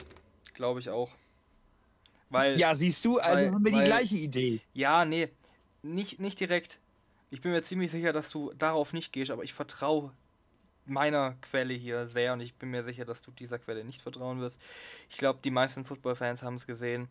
glaube 0.53 0.79
ich 0.79 0.89
auch. 0.89 1.13
Weil, 2.29 2.57
Ja, 2.59 2.73
siehst 2.75 3.03
du, 3.05 3.19
also 3.19 3.43
weil- 3.45 3.51
haben 3.53 3.65
wir 3.65 3.71
die 3.71 3.77
weil- 3.79 3.85
gleiche 3.85 4.17
Idee. 4.17 4.61
ja, 4.73 5.05
nee, 5.05 5.29
nicht, 5.83 6.19
nicht 6.19 6.39
direkt. 6.39 6.79
Ich 7.29 7.41
bin 7.41 7.51
mir 7.51 7.63
ziemlich 7.63 7.91
sicher, 7.91 8.11
dass 8.13 8.29
du 8.29 8.53
darauf 8.57 8.93
nicht 8.93 9.13
gehst, 9.13 9.31
aber 9.31 9.43
ich 9.43 9.53
vertraue 9.53 10.11
meiner 10.85 11.35
Quelle 11.41 11.73
hier 11.73 12.07
sehr 12.07 12.33
und 12.33 12.41
ich 12.41 12.53
bin 12.55 12.69
mir 12.71 12.83
sicher, 12.83 13.05
dass 13.05 13.21
du 13.21 13.31
dieser 13.31 13.59
Quelle 13.59 13.83
nicht 13.83 14.01
vertrauen 14.01 14.39
wirst. 14.41 14.59
Ich 15.09 15.17
glaube, 15.17 15.39
die 15.43 15.51
meisten 15.51 15.85
Football-Fans 15.85 16.41
haben 16.43 16.55
es 16.55 16.65
gesehen. 16.65 17.07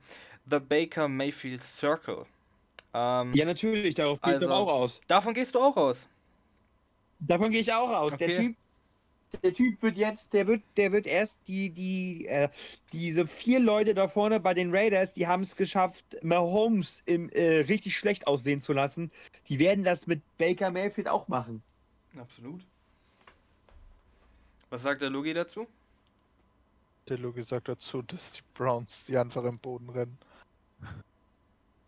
The 0.51 0.59
Baker 0.59 1.09
Mayfield 1.09 1.63
Circle. 1.63 2.27
Ähm, 2.93 3.33
Ja, 3.35 3.45
natürlich, 3.45 3.95
darauf 3.95 4.21
geht 4.21 4.35
Also- 4.35 4.49
doch 4.49 4.57
auch 4.57 4.73
aus. 4.73 5.01
Davon 5.07 5.33
gehst 5.35 5.55
du 5.55 5.61
auch 5.61 5.77
raus. 5.77 6.09
Davon 7.21 7.51
gehe 7.51 7.61
ich 7.61 7.73
auch 7.73 7.91
aus. 7.91 8.17
Der 8.17 8.29
Okay. 8.29 8.41
Typ, 8.41 8.57
der 9.43 9.55
Typ 9.55 9.83
wird 9.83 9.97
jetzt, 9.97 10.33
der 10.33 10.47
wird, 10.47 10.63
der 10.77 10.93
wird 10.93 11.07
erst 11.07 11.47
die, 11.47 11.71
die, 11.71 12.27
äh, 12.27 12.49
diese 12.93 13.27
vier 13.27 13.61
Leute 13.61 13.95
da 13.95 14.09
vorne 14.09 14.41
bei 14.41 14.55
den 14.55 14.75
Raiders, 14.75 15.13
die 15.13 15.27
haben 15.27 15.43
es 15.43 15.55
geschafft, 15.55 16.17
Mahomes 16.23 17.03
im, 17.07 17.29
äh, 17.31 17.61
richtig 17.61 17.97
schlecht 17.97 18.27
aussehen 18.27 18.61
zu 18.61 18.73
lassen. 18.73 19.11
Die 19.47 19.59
werden 19.59 19.85
das 19.85 20.07
mit 20.07 20.23
Baker 20.39 20.71
Mayfield 20.71 21.09
auch 21.09 21.29
machen. 21.29 21.63
Absolut. 22.19 22.67
Was 24.71 24.83
sagt 24.83 25.03
der 25.03 25.11
Logi 25.11 25.33
dazu? 25.35 25.67
Der 27.09 27.19
Logi 27.19 27.43
sagt 27.43 27.69
dazu, 27.69 28.03
dass 28.03 28.33
die 28.33 28.43
Browns 28.55 29.05
die 29.07 29.17
einfach 29.17 29.45
im 29.45 29.59
Boden 29.59 29.89
rennen. 29.91 30.19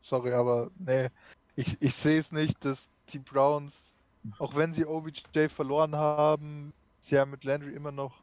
Sorry, 0.01 0.33
aber 0.33 0.71
nee, 0.79 1.09
ich, 1.55 1.77
ich 1.81 1.95
sehe 1.95 2.19
es 2.19 2.33
nicht, 2.33 2.65
dass 2.65 2.89
die 3.13 3.19
Browns, 3.19 3.95
auch 4.39 4.55
wenn 4.55 4.73
sie 4.73 4.85
OBJ 4.87 5.49
verloren 5.49 5.95
haben, 5.97 6.73
sie 7.01 7.19
haben 7.19 7.31
mit 7.31 7.45
Landry 7.45 7.73
immer 7.75 7.93
noch 7.93 8.23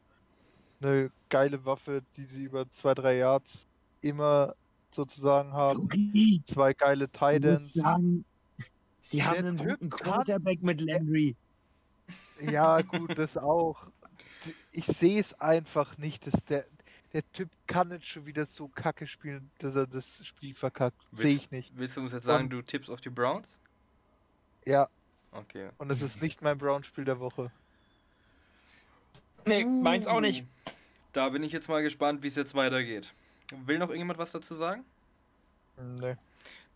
eine 0.80 1.10
geile 1.28 1.64
Waffe, 1.64 2.02
die 2.16 2.24
sie 2.24 2.44
über 2.44 2.68
zwei, 2.70 2.94
drei 2.94 3.18
Yards 3.18 3.66
immer 4.00 4.54
sozusagen 4.92 5.52
haben. 5.52 5.80
Okay, 5.84 6.40
Zwei 6.44 6.72
geile 6.72 7.04
ich 7.04 7.20
muss 7.20 7.32
Titans. 7.32 7.72
sagen, 7.74 8.24
sie 9.00 9.22
haben 9.22 9.38
einen 9.38 9.58
Typ 9.58 9.68
guten 9.70 9.90
Quarterback 9.90 10.62
mit 10.62 10.80
Landry. 10.80 11.36
Ja, 12.40 12.80
gut, 12.80 13.18
das 13.18 13.36
auch. 13.36 13.86
Ich 14.72 14.86
sehe 14.86 15.20
es 15.20 15.38
einfach 15.38 15.98
nicht, 15.98 16.26
dass 16.26 16.42
der, 16.46 16.64
der 17.12 17.30
Typ 17.32 17.50
kann 17.66 17.88
nicht 17.88 18.06
schon 18.06 18.24
wieder 18.24 18.46
so 18.46 18.68
kacke 18.68 19.06
spielen, 19.06 19.50
dass 19.58 19.74
er 19.74 19.86
das 19.86 20.24
Spiel 20.24 20.54
verkackt. 20.54 20.96
Sehe 21.12 21.34
ich 21.34 21.50
nicht. 21.50 21.70
Willst 21.76 21.96
du 21.98 22.00
uns 22.00 22.12
jetzt 22.12 22.24
sagen, 22.24 22.44
Und- 22.44 22.50
du 22.50 22.62
tippst 22.62 22.88
auf 22.90 23.02
die 23.02 23.10
Browns? 23.10 23.60
Ja, 24.64 24.88
Okay. 25.32 25.70
und 25.78 25.90
es 25.90 26.02
ist 26.02 26.20
nicht 26.22 26.42
mein 26.42 26.58
Brown-Spiel 26.58 27.04
der 27.04 27.20
Woche. 27.20 27.50
Nee, 29.46 29.64
meins 29.64 30.06
auch 30.06 30.20
nicht. 30.20 30.42
Uh, 30.42 30.70
Da 31.12 31.28
bin 31.30 31.42
ich 31.42 31.52
jetzt 31.52 31.68
mal 31.68 31.82
gespannt, 31.82 32.22
wie 32.22 32.26
es 32.28 32.36
jetzt 32.36 32.54
weitergeht. 32.54 33.12
Will 33.64 33.78
noch 33.78 33.88
irgendjemand 33.88 34.18
was 34.18 34.32
dazu 34.32 34.54
sagen? 34.54 34.84
Nee. 35.98 36.16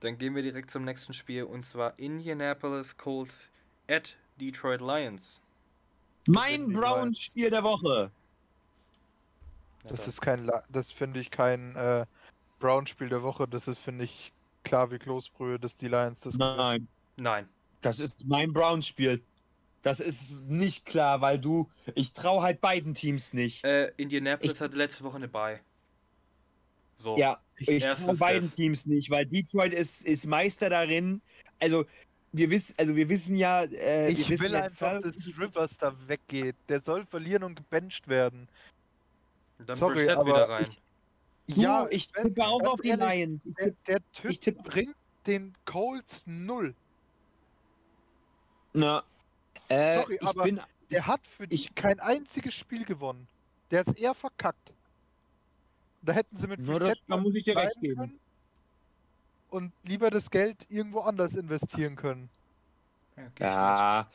Dann 0.01 0.19
gehen 0.19 0.35
wir 0.35 0.43
direkt 0.43 0.71
zum 0.71 0.85
nächsten 0.85 1.13
Spiel 1.15 1.45
und 1.45 1.63
zwar 1.65 1.99
Indianapolis 1.99 2.97
Colts 2.97 3.51
at 3.89 4.17
Detroit 4.41 4.81
Lions. 4.81 5.41
Mein 6.27 6.69
die 6.69 6.75
Browns-Spiel 6.75 7.51
der 7.51 7.63
Woche. 7.65 8.11
Das 9.85 10.01
da- 10.01 10.07
ist 10.07 10.21
kein, 10.23 10.45
La- 10.45 10.65
das 10.71 10.91
finde 10.91 11.21
ich 11.21 11.31
kein 11.31 11.77
äh, 11.77 12.07
Brown-Spiel 12.61 13.09
der 13.09 13.23
Woche. 13.23 13.47
Das 13.47 13.69
ist, 13.69 13.79
finde 13.79 14.05
ich, 14.05 14.33
klar 14.65 14.91
wie 14.91 14.99
Kloßbrühe, 14.99 15.59
dass 15.59 15.77
die 15.77 15.89
Lions 15.89 16.21
das 16.21 16.35
gewinnen. 16.35 16.57
Nein. 16.57 16.89
Nein. 17.17 17.49
Das 17.85 18.01
ist 18.01 18.27
mein 18.27 18.53
Browns-Spiel. 18.53 19.23
Das 19.83 20.01
ist 20.01 20.45
nicht 20.47 20.87
klar, 20.87 21.21
weil 21.21 21.39
du. 21.39 21.69
Ich 21.95 22.15
traue 22.15 22.43
halt 22.43 22.61
beiden 22.63 22.95
Teams 22.95 23.35
nicht. 23.35 23.63
Äh, 23.65 23.93
Indianapolis 23.99 24.55
Ich- 24.55 24.61
hatte 24.61 24.77
letzte 24.77 25.05
Woche 25.05 25.17
eine 25.17 25.29
Bye. 25.29 25.61
So. 26.97 27.19
Ja, 27.19 27.41
ich 27.59 27.85
traue 27.85 28.17
beiden 28.17 28.41
das. 28.43 28.55
Teams 28.55 28.87
nicht, 28.87 29.11
weil 29.11 29.27
Detroit 29.27 29.75
ist, 29.75 30.07
ist 30.07 30.27
Meister 30.27 30.71
darin. 30.71 31.21
Also, 31.61 31.85
wir 32.33 32.49
wissen, 32.51 32.75
also 32.79 32.97
wir 32.97 33.09
wissen 33.11 33.37
ja, 33.37 33.65
äh, 33.65 34.11
Ich 34.11 34.19
wir 34.21 34.29
wissen 34.31 34.45
will 34.45 34.53
ja, 34.53 34.63
einfach, 34.65 35.03
dass 35.03 35.17
Rivers 35.39 35.77
da 35.77 35.95
weggeht. 36.09 36.57
Der 36.71 36.81
soll 36.81 37.05
verlieren 37.05 37.43
und 37.43 37.57
gebencht 37.57 38.09
werden. 38.09 38.49
Dann 39.59 39.77
sorry, 39.77 39.95
Brissett 39.97 40.17
aber 40.17 40.27
wieder 40.27 40.49
rein. 40.49 40.67
Du, 41.49 41.61
ja, 41.61 41.87
ich 41.91 42.09
tippe 42.11 42.43
auch 42.43 42.63
auf 42.63 42.81
die 42.81 42.89
ehrlich, 42.89 43.07
Lions. 43.07 43.47
Ich 43.47 43.55
Der, 43.57 43.65
tippe, 43.67 43.77
der 43.87 44.13
Typ 44.13 44.31
ich 44.31 44.41
tippe- 44.41 44.63
bringt 44.63 44.97
den 45.27 45.53
Colts 45.67 46.23
null. 46.25 46.75
Na, 48.75 49.03
äh, 49.69 50.01
Sorry, 50.01 50.15
ich 50.21 50.27
aber 50.29 50.45
bin, 50.45 50.61
Der 50.91 51.07
hat 51.07 51.21
für 51.27 51.47
dich 51.49 51.67
ich- 51.67 51.75
kein 51.75 51.99
einziges 52.01 52.55
Spiel 52.55 52.85
gewonnen. 52.85 53.27
Der 53.71 53.87
ist 53.87 53.99
eher 53.99 54.15
verkackt. 54.15 54.73
Da 56.03 56.13
hätten 56.13 56.37
sie 56.37 56.47
mit 56.47 56.61
Na, 56.63 56.79
das- 56.79 57.03
da 57.09 57.17
muss 57.17 57.35
ich 57.35 57.45
dir 57.45 57.57
recht 57.57 57.81
geben. 57.81 57.97
können 57.97 58.21
Und 59.51 59.73
lieber 59.85 60.11
das 60.11 60.31
Geld 60.31 60.67
irgendwo 60.69 61.01
anders 61.01 61.35
investieren 61.35 61.97
können. 61.97 62.29
Mit. 63.17 63.27
Ja, 63.39 64.11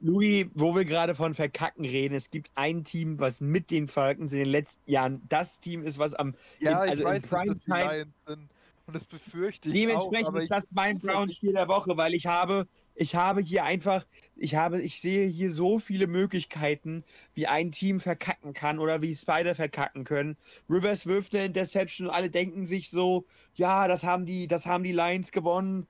Louis, 0.00 0.46
wo 0.54 0.74
wir 0.76 0.84
gerade 0.84 1.14
von 1.16 1.34
Verkacken 1.34 1.84
reden, 1.84 2.14
es 2.14 2.30
gibt 2.30 2.50
ein 2.54 2.84
Team, 2.84 3.18
was 3.18 3.40
mit 3.40 3.70
den 3.72 3.88
Falcons 3.88 4.32
in 4.32 4.38
den 4.38 4.48
letzten 4.48 4.88
Jahren 4.90 5.20
das 5.28 5.58
Team 5.58 5.82
ist, 5.82 5.98
was 5.98 6.14
am 6.14 6.34
Ja, 6.60 6.70
Im- 6.70 6.84
ich 6.84 6.90
also 6.90 7.02
im 7.02 7.08
weiß, 7.08 7.22
dass 7.22 7.30
das 7.30 7.40
die 7.58 7.70
Primetime- 7.70 7.92
Lions 7.92 8.14
sind. 8.26 8.50
Und 8.86 8.94
das 8.96 9.04
befürchte 9.06 9.68
ich 9.68 9.74
Dementsprechend 9.74 10.26
auch. 10.26 10.28
Aber 10.30 10.38
ist 10.38 10.44
ich, 10.44 10.50
das 10.50 10.66
mein 10.70 10.98
Brown-Spiel 11.00 11.52
der 11.54 11.66
Woche, 11.68 11.96
weil 11.96 12.14
ich 12.14 12.26
habe, 12.26 12.66
ich 12.94 13.14
habe 13.14 13.40
hier 13.40 13.64
einfach, 13.64 14.06
ich 14.36 14.54
habe, 14.54 14.80
ich 14.80 15.00
sehe 15.00 15.26
hier 15.26 15.50
so 15.50 15.78
viele 15.78 16.06
Möglichkeiten, 16.06 17.04
wie 17.34 17.46
ein 17.46 17.72
Team 17.72 18.00
verkacken 18.00 18.52
kann 18.52 18.78
oder 18.78 19.02
wie 19.02 19.16
beide 19.26 19.54
verkacken 19.54 20.04
können. 20.04 20.36
Rivers 20.68 21.06
wirft 21.06 21.34
eine 21.34 21.46
Interception 21.46 22.08
und 22.08 22.14
alle 22.14 22.30
denken 22.30 22.66
sich 22.66 22.90
so, 22.90 23.26
ja, 23.54 23.88
das 23.88 24.04
haben 24.04 24.26
die, 24.26 24.46
das 24.46 24.66
haben 24.66 24.84
die 24.84 24.92
Lions 24.92 25.32
gewonnen. 25.32 25.86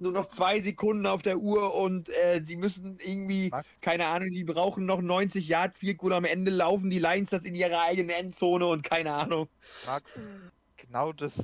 Nur 0.00 0.12
noch 0.12 0.26
zwei 0.26 0.60
Sekunden 0.60 1.06
auf 1.06 1.22
der 1.22 1.38
Uhr 1.38 1.74
und 1.74 2.08
äh, 2.08 2.40
sie 2.44 2.56
müssen 2.56 2.98
irgendwie, 3.04 3.48
Max? 3.50 3.68
keine 3.80 4.06
Ahnung, 4.06 4.28
die 4.30 4.44
brauchen 4.44 4.86
noch 4.86 5.00
90 5.00 5.48
Yard, 5.48 5.76
viel 5.76 5.94
gut 5.94 6.12
am 6.12 6.24
Ende 6.24 6.52
laufen 6.52 6.88
die 6.88 7.00
Lions 7.00 7.30
das 7.30 7.44
in 7.44 7.56
ihre 7.56 7.80
eigene 7.80 8.14
Endzone 8.14 8.66
und 8.66 8.84
keine 8.84 9.12
Ahnung. 9.12 9.48
Max, 9.86 10.12
genau 10.76 11.12
das, 11.12 11.34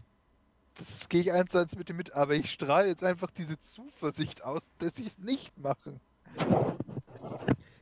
das 0.75 1.09
gehe 1.09 1.23
ich 1.23 1.33
eins 1.33 1.51
zu 1.53 1.59
eins 1.59 1.75
mit 1.77 1.89
dir 1.89 1.95
mit. 1.95 2.13
Aber 2.13 2.35
ich 2.35 2.51
strahle 2.51 2.89
jetzt 2.89 3.05
einfach 3.05 3.31
diese 3.31 3.61
Zuversicht 3.63 4.45
aus, 4.45 4.63
dass 4.79 4.97
sie 4.97 5.07
es 5.07 5.19
nicht 5.19 5.57
machen. 5.59 6.01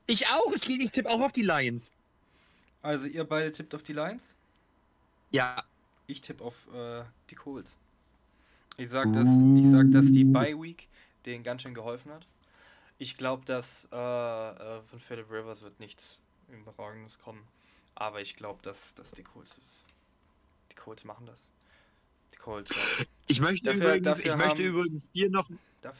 Ich 0.07 0.27
auch, 0.29 0.53
ich, 0.53 0.69
ich 0.69 0.91
tippe 0.91 1.09
auch 1.09 1.21
auf 1.21 1.33
die 1.33 1.43
Lions. 1.43 1.93
Also 2.83 3.07
ihr 3.07 3.25
beide 3.25 3.51
tippt 3.53 3.75
auf 3.75 3.83
die 3.83 3.93
Lions? 3.93 4.37
Ja, 5.31 5.63
Ich 6.07 6.21
tippe 6.21 6.45
auf 6.45 6.69
äh, 6.75 7.05
die 7.31 7.37
Colts. 7.37 7.77
Ich 8.77 8.91
sag, 8.91 9.13
dass, 9.13 9.29
ich 9.29 9.71
sag, 9.71 9.91
dass 9.93 10.11
die 10.11 10.25
Bye 10.25 10.61
Week 10.61 10.89
denen 11.25 11.43
ganz 11.45 11.63
schön 11.63 11.75
geholfen 11.75 12.13
hat. 12.13 12.27
Ich 12.99 13.17
glaube, 13.17 13.45
dass 13.45 13.89
äh, 13.93 13.97
äh, 13.97 14.83
von 14.83 14.99
Philip 14.99 15.31
Rivers 15.31 15.63
wird 15.63 15.79
nichts 15.81 16.19
Überragendes 16.49 17.19
kommen. 17.19 17.47
Aber 17.95 18.21
ich 18.21 18.37
glaube, 18.37 18.63
dass, 18.63 18.95
dass 18.95 19.13
die 19.13 19.23
Colts 19.23 19.57
das, 19.57 19.85
die 20.71 20.75
Colts 20.75 21.05
machen 21.05 21.27
das. 21.27 21.49
Colts. 22.39 22.71
Ja. 22.71 23.05
Ich 23.27 23.41
möchte 23.41 23.67
Dafür- 23.67 23.95
übrigens, 23.95 24.05
dafür 24.19 24.25
ich 24.33 24.37
möchte 24.37 24.63
haben- 24.63 24.75
übrigens 24.75 25.11
hier 25.13 25.31
noch, 25.31 25.49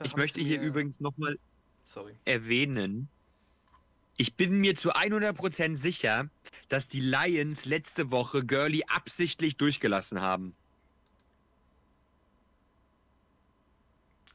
ich 0.05 0.17
möchte 0.17 0.41
hier 0.41 0.59
mir- 0.61 0.67
übrigens 0.67 1.01
nochmal 1.01 1.39
erwähnen, 2.25 3.09
Ich 4.19 4.35
bin 4.37 4.59
mir 4.61 4.75
zu 4.77 4.93
100% 4.95 5.77
sicher, 5.79 6.29
dass 6.69 6.89
die 6.89 7.01
Lions 7.01 7.65
letzte 7.65 8.11
Woche 8.11 8.45
Gurley 8.45 8.85
absichtlich 8.87 9.57
durchgelassen 9.57 10.21
haben. 10.21 10.55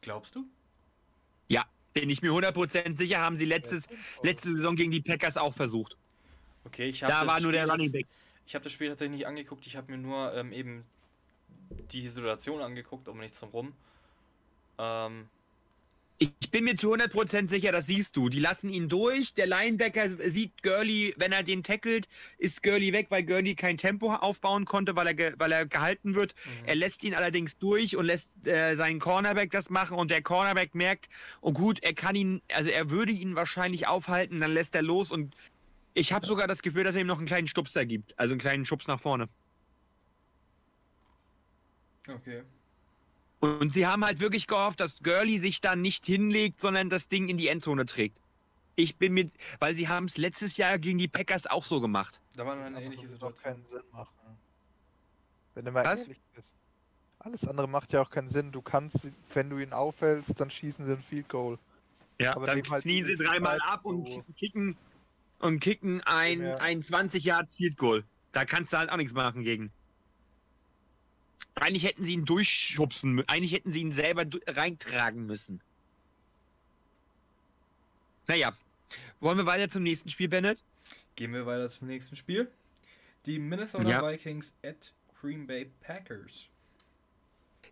Glaubst 0.01 0.35
du? 0.35 0.45
Ja, 1.47 1.65
bin 1.93 2.09
ich 2.09 2.21
mir 2.21 2.31
100% 2.31 2.97
sicher, 2.97 3.19
haben 3.19 3.35
sie 3.37 3.45
letztes, 3.45 3.87
letzte 4.23 4.53
Saison 4.53 4.75
gegen 4.75 4.91
die 4.91 5.01
Packers 5.01 5.37
auch 5.37 5.53
versucht. 5.53 5.95
Okay, 6.65 6.89
ich 6.89 7.03
habe 7.03 7.13
Da 7.13 7.19
das 7.23 7.27
war 7.33 7.39
nur 7.41 7.51
der 7.51 7.61
Spiel 7.61 7.71
Running 7.71 7.85
jetzt- 7.85 7.93
Back. 7.93 8.07
Ich 8.45 8.55
habe 8.55 8.63
das 8.63 8.73
Spiel 8.73 8.89
tatsächlich 8.89 9.17
nicht 9.19 9.27
angeguckt, 9.27 9.67
ich 9.67 9.75
habe 9.75 9.91
mir 9.91 9.97
nur 9.97 10.33
ähm, 10.33 10.51
eben 10.53 10.85
die 11.69 12.07
Situation 12.07 12.61
angeguckt, 12.61 13.07
um 13.07 13.19
nichts 13.19 13.39
drum 13.39 13.49
rum. 13.49 13.73
Ähm, 14.77 15.29
Ich 16.19 16.49
bin 16.49 16.63
mir 16.63 16.75
zu 16.75 16.91
100% 16.93 17.47
sicher, 17.47 17.71
das 17.71 17.85
siehst 17.85 18.15
du. 18.17 18.29
Die 18.29 18.39
lassen 18.39 18.69
ihn 18.71 18.89
durch. 18.89 19.35
Der 19.35 19.45
Linebacker 19.45 20.09
sieht 20.31 20.63
Gurley, 20.63 21.13
wenn 21.17 21.31
er 21.31 21.43
den 21.43 21.61
tackelt, 21.61 22.07
ist 22.39 22.63
Gurley 22.63 22.91
weg, 22.91 23.07
weil 23.09 23.23
Gurley 23.23 23.53
kein 23.53 23.77
Tempo 23.77 24.11
aufbauen 24.13 24.65
konnte, 24.65 24.95
weil 24.95 25.07
er, 25.07 25.33
weil 25.39 25.51
er 25.51 25.67
gehalten 25.67 26.15
wird. 26.15 26.33
mhm. 26.45 26.65
Er 26.65 26.75
lässt 26.75 27.03
ihn 27.03 27.13
allerdings 27.13 27.59
durch 27.59 27.95
und 27.95 28.05
lässt 28.05 28.47
äh, 28.47 28.75
seinen 28.75 28.99
Cornerback 28.99 29.51
das 29.51 29.69
machen 29.69 29.97
und 29.97 30.09
der 30.09 30.23
Cornerback 30.23 30.73
merkt, 30.73 31.07
oh 31.41 31.51
gut, 31.53 31.83
er 31.83 31.93
kann 31.93 32.15
ihn, 32.15 32.41
also 32.51 32.69
er 32.71 32.89
würde 32.89 33.11
ihn 33.11 33.35
wahrscheinlich 33.35 33.87
aufhalten, 33.87 34.39
dann 34.39 34.53
lässt 34.53 34.73
er 34.75 34.81
los 34.83 35.11
und 35.11 35.35
ich 35.93 36.13
habe 36.13 36.25
sogar 36.25 36.47
das 36.47 36.61
Gefühl, 36.63 36.83
dass 36.83 36.95
er 36.95 37.01
ihm 37.01 37.07
noch 37.07 37.17
einen 37.19 37.27
kleinen 37.27 37.47
Stupser 37.47 37.85
gibt, 37.85 38.17
also 38.19 38.31
einen 38.33 38.39
kleinen 38.39 38.65
Schubs 38.65 38.87
nach 38.87 38.99
vorne. 38.99 39.29
Okay. 42.09 42.43
Und 43.39 43.71
sie 43.73 43.85
haben 43.85 44.03
halt 44.03 44.19
wirklich 44.19 44.47
gehofft, 44.47 44.79
dass 44.79 45.01
Gurley 45.03 45.37
sich 45.37 45.61
da 45.61 45.75
nicht 45.75 46.05
hinlegt, 46.05 46.59
sondern 46.59 46.89
das 46.89 47.07
Ding 47.07 47.27
in 47.29 47.37
die 47.37 47.47
Endzone 47.49 47.85
trägt. 47.85 48.17
Ich 48.75 48.97
bin 48.97 49.13
mit, 49.13 49.31
weil 49.59 49.73
sie 49.73 49.87
haben 49.87 50.05
es 50.05 50.17
letztes 50.17 50.57
Jahr 50.57 50.77
gegen 50.79 50.97
die 50.97 51.07
Packers 51.07 51.47
auch 51.47 51.65
so 51.65 51.81
gemacht. 51.81 52.21
Da 52.35 52.45
war 52.45 52.55
eine 52.59 52.81
ähnliche 52.81 53.07
Situation. 53.07 53.53
keinen 53.53 53.65
Sinn 53.71 53.83
machen. 53.91 54.13
Wenn 55.55 55.65
du 55.65 55.71
mal 55.71 55.85
Was? 55.85 56.01
ehrlich 56.01 56.19
bist. 56.35 56.55
Alles 57.19 57.47
andere 57.47 57.67
macht 57.67 57.93
ja 57.93 58.01
auch 58.01 58.09
keinen 58.11 58.27
Sinn. 58.27 58.51
Du 58.51 58.61
kannst, 58.61 58.99
wenn 59.33 59.49
du 59.49 59.57
ihn 59.57 59.73
aufhältst, 59.73 60.39
dann 60.39 60.51
schießen 60.51 60.85
sie 60.85 60.91
ein 60.93 61.01
Field 61.01 61.27
Goal. 61.29 61.57
Ja, 62.19 62.35
Aber 62.35 62.45
dann 62.45 62.61
halt 62.69 62.83
knien 62.83 63.05
sie 63.05 63.17
dreimal 63.17 63.59
ab 63.61 63.85
und 63.85 64.05
kicken 64.35 64.75
und 65.39 65.59
kicken 65.59 66.01
ein, 66.01 66.41
Ja. 66.41 66.55
ein 66.57 66.81
20 66.81 67.23
Yards 67.23 67.55
Field 67.55 67.77
Goal. 67.77 68.03
Da 68.31 68.45
kannst 68.45 68.73
du 68.73 68.77
halt 68.77 68.91
auch 68.91 68.97
nichts 68.97 69.13
machen 69.13 69.43
gegen. 69.43 69.71
Eigentlich 71.59 71.85
hätten 71.85 72.03
sie 72.03 72.13
ihn 72.13 72.25
durchschubsen, 72.25 73.27
eigentlich 73.27 73.53
hätten 73.53 73.71
sie 73.71 73.81
ihn 73.81 73.91
selber 73.91 74.25
reintragen 74.47 75.25
müssen. 75.25 75.59
Naja, 78.27 78.53
wollen 79.19 79.37
wir 79.37 79.45
weiter 79.45 79.69
zum 79.69 79.83
nächsten 79.83 80.09
Spiel, 80.09 80.27
Bennett? 80.27 80.59
Gehen 81.15 81.33
wir 81.33 81.45
weiter 81.45 81.67
zum 81.67 81.87
nächsten 81.87 82.15
Spiel. 82.15 82.51
Die 83.25 83.39
Minnesota 83.39 83.89
Ja. 83.89 84.07
Vikings 84.07 84.53
at 84.63 84.93
Green 85.19 85.47
Bay 85.47 85.69
Packers. 85.81 86.45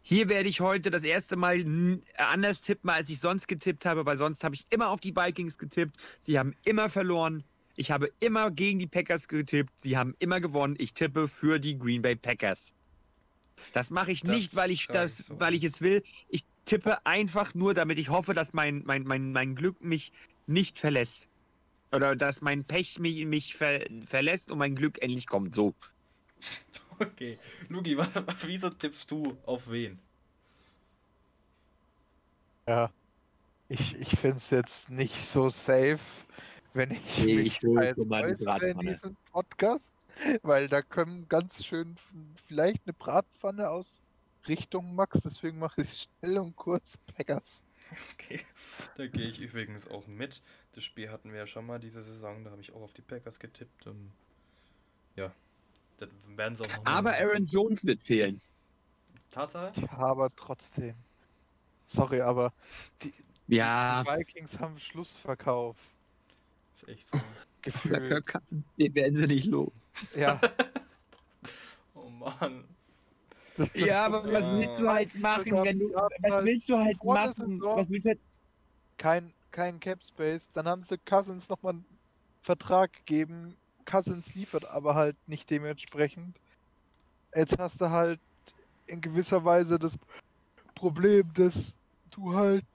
Hier 0.01 0.29
werde 0.29 0.49
ich 0.49 0.61
heute 0.61 0.91
das 0.91 1.03
erste 1.03 1.35
Mal 1.35 1.59
n- 1.61 2.03
anders 2.17 2.61
tippen, 2.61 2.89
als 2.89 3.09
ich 3.09 3.19
sonst 3.19 3.47
getippt 3.47 3.85
habe, 3.85 4.05
weil 4.05 4.17
sonst 4.17 4.43
habe 4.43 4.55
ich 4.55 4.65
immer 4.69 4.89
auf 4.89 4.99
die 4.99 5.15
Vikings 5.15 5.57
getippt. 5.57 5.95
Sie 6.21 6.37
haben 6.37 6.55
immer 6.63 6.89
verloren. 6.89 7.43
Ich 7.75 7.91
habe 7.91 8.11
immer 8.19 8.51
gegen 8.51 8.79
die 8.79 8.87
Packers 8.87 9.27
getippt. 9.27 9.71
Sie 9.77 9.97
haben 9.97 10.15
immer 10.19 10.39
gewonnen. 10.39 10.75
Ich 10.77 10.93
tippe 10.93 11.27
für 11.27 11.59
die 11.59 11.77
Green 11.77 12.01
Bay 12.01 12.15
Packers. 12.15 12.71
Das 13.73 13.91
mache 13.91 14.11
ich 14.11 14.21
Das 14.21 14.35
nicht, 14.35 14.55
weil 14.55 14.71
ich 14.71 14.87
das, 14.87 15.17
so. 15.17 15.39
weil 15.39 15.53
ich 15.53 15.63
es 15.63 15.81
will. 15.81 16.03
Ich 16.29 16.45
tippe 16.65 17.05
einfach 17.05 17.53
nur, 17.53 17.73
damit 17.73 17.97
ich 17.99 18.09
hoffe, 18.09 18.33
dass 18.33 18.53
mein, 18.53 18.83
mein, 18.85 19.03
mein, 19.03 19.31
mein 19.31 19.55
Glück 19.55 19.81
mich 19.81 20.11
nicht 20.47 20.79
verlässt. 20.79 21.27
Oder 21.91 22.15
dass 22.15 22.41
mein 22.41 22.65
Pech 22.65 22.99
mich, 22.99 23.25
mich 23.25 23.55
ver, 23.55 23.85
verlässt 24.05 24.51
und 24.51 24.57
mein 24.59 24.75
Glück 24.75 25.01
endlich 25.01 25.27
kommt. 25.27 25.55
So. 25.55 25.73
Okay. 26.97 27.37
Lugi, 27.67 27.97
wieso 28.45 28.69
tippst 28.69 29.11
du 29.11 29.37
auf 29.45 29.69
wen? 29.69 29.99
Ja. 32.67 32.91
Ich, 33.69 33.95
ich 33.95 34.09
finde 34.19 34.37
es 34.37 34.49
jetzt 34.51 34.89
nicht 34.89 35.15
so 35.25 35.49
safe, 35.49 35.99
wenn 36.73 36.91
ich 36.91 37.17
Nee, 37.17 37.35
mich 37.35 37.47
ich 37.47 37.63
will 37.63 37.77
als 37.79 38.61
in 38.61 38.79
diesem 38.79 39.17
Podcast, 39.31 39.91
weil 40.43 40.67
da 40.67 40.81
kommen 40.81 41.27
ganz 41.27 41.63
schön 41.65 41.95
vielleicht 42.47 42.81
eine 42.85 42.93
Bratpfanne 42.93 43.69
aus 43.69 44.01
Richtung 44.47 44.95
Max, 44.95 45.21
deswegen 45.23 45.59
mache 45.59 45.81
ich 45.81 46.07
schnell 46.21 46.37
und 46.39 46.55
kurz 46.55 46.97
Packers. 47.15 47.63
Okay. 48.13 48.41
Da 48.95 49.07
gehe 49.07 49.27
ich 49.27 49.39
übrigens 49.39 49.87
auch 49.87 50.07
mit. 50.07 50.41
Das 50.71 50.83
Spiel 50.83 51.09
hatten 51.11 51.31
wir 51.31 51.39
ja 51.39 51.45
schon 51.47 51.65
mal 51.65 51.79
diese 51.79 52.01
Saison. 52.01 52.43
Da 52.43 52.51
habe 52.51 52.61
ich 52.61 52.73
auch 52.73 52.81
auf 52.81 52.93
die 52.93 53.01
Packers 53.03 53.39
getippt. 53.39 53.85
Und 53.87 54.11
ja, 55.15 55.31
das 55.97 56.09
werden 56.27 56.55
sie 56.55 56.63
auch 56.63 56.77
noch 56.77 56.85
Aber 56.85 57.11
machen. 57.11 57.23
Aaron 57.23 57.45
Jones 57.45 57.85
wird 57.85 58.01
fehlen. 58.01 58.41
Tatsache? 59.29 59.71
Ja, 59.81 59.91
aber 59.97 60.35
trotzdem. 60.35 60.95
Sorry, 61.87 62.21
aber 62.21 62.53
die, 63.01 63.13
Ja. 63.47 64.03
die 64.03 64.09
Vikings 64.09 64.59
haben 64.59 64.79
Schlussverkauf. 64.79 65.77
Ist 66.75 66.87
echt 66.87 67.07
so. 67.07 67.19
Dieser 67.65 67.99
Gefühlt. 67.99 68.25
Kirk 68.25 68.27
Cousins, 68.27 68.73
den 68.75 68.93
werden 68.95 69.15
sie 69.15 69.27
nicht 69.27 69.47
los. 69.47 69.73
Ja, 70.15 70.39
Oh 71.95 72.09
Mann. 72.09 72.65
das, 73.57 73.71
das 73.71 73.81
Ja, 73.81 74.05
aber 74.05 74.31
was 74.31 74.49
willst 74.51 74.79
du 74.79 74.87
halt 74.87 75.15
machen, 75.15 75.51
wenn 75.51 75.79
du, 75.79 75.89
was 75.89 76.45
willst 76.45 76.69
du 76.69 76.77
halt 76.77 77.03
machen? 77.03 77.61
Was 77.61 77.89
willst 77.89 78.05
du 78.05 78.09
halt, 78.09 78.21
kein, 78.97 79.33
kein 79.51 79.79
Cap 79.79 80.03
Space. 80.03 80.49
Dann 80.49 80.67
haben 80.67 80.83
sie 80.83 80.97
Cousins 80.97 81.49
nochmal 81.49 81.73
einen 81.73 81.99
Vertrag 82.43 82.93
gegeben. 82.93 83.57
Cousins 83.85 84.33
liefert 84.35 84.69
aber 84.69 84.95
halt 84.95 85.17
nicht 85.27 85.49
dementsprechend. 85.49 86.37
Jetzt 87.33 87.57
hast 87.57 87.81
du 87.81 87.89
halt 87.89 88.19
in 88.87 89.01
gewisser 89.01 89.43
Weise 89.43 89.79
das 89.79 89.97
Problem, 90.75 91.33
dass 91.33 91.73
du 92.11 92.35
halt 92.35 92.65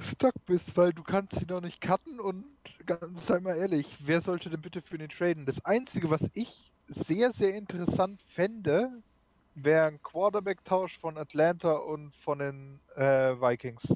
stuck 0.00 0.34
bist, 0.46 0.76
weil 0.76 0.92
du 0.92 1.02
kannst 1.02 1.38
sie 1.38 1.46
noch 1.46 1.60
nicht 1.60 1.80
cutten 1.80 2.20
und 2.20 2.44
ganz 2.84 3.26
sei 3.26 3.40
mal 3.40 3.56
ehrlich, 3.56 3.96
wer 4.00 4.20
sollte 4.20 4.50
denn 4.50 4.60
bitte 4.60 4.82
für 4.82 4.98
den 4.98 5.08
traden? 5.08 5.46
Das 5.46 5.64
Einzige, 5.64 6.10
was 6.10 6.28
ich 6.34 6.72
sehr, 6.88 7.32
sehr 7.32 7.54
interessant 7.54 8.20
fände, 8.28 8.90
wäre 9.54 9.86
ein 9.86 10.02
Quarterback-Tausch 10.02 10.98
von 10.98 11.16
Atlanta 11.16 11.72
und 11.72 12.14
von 12.14 12.38
den 12.38 12.80
äh, 12.94 13.32
Vikings. 13.40 13.94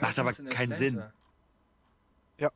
Macht 0.00 0.18
aber 0.18 0.32
keinen 0.32 0.72
Atlanta. 0.72 0.76
Sinn. 0.76 1.02
das 2.38 2.52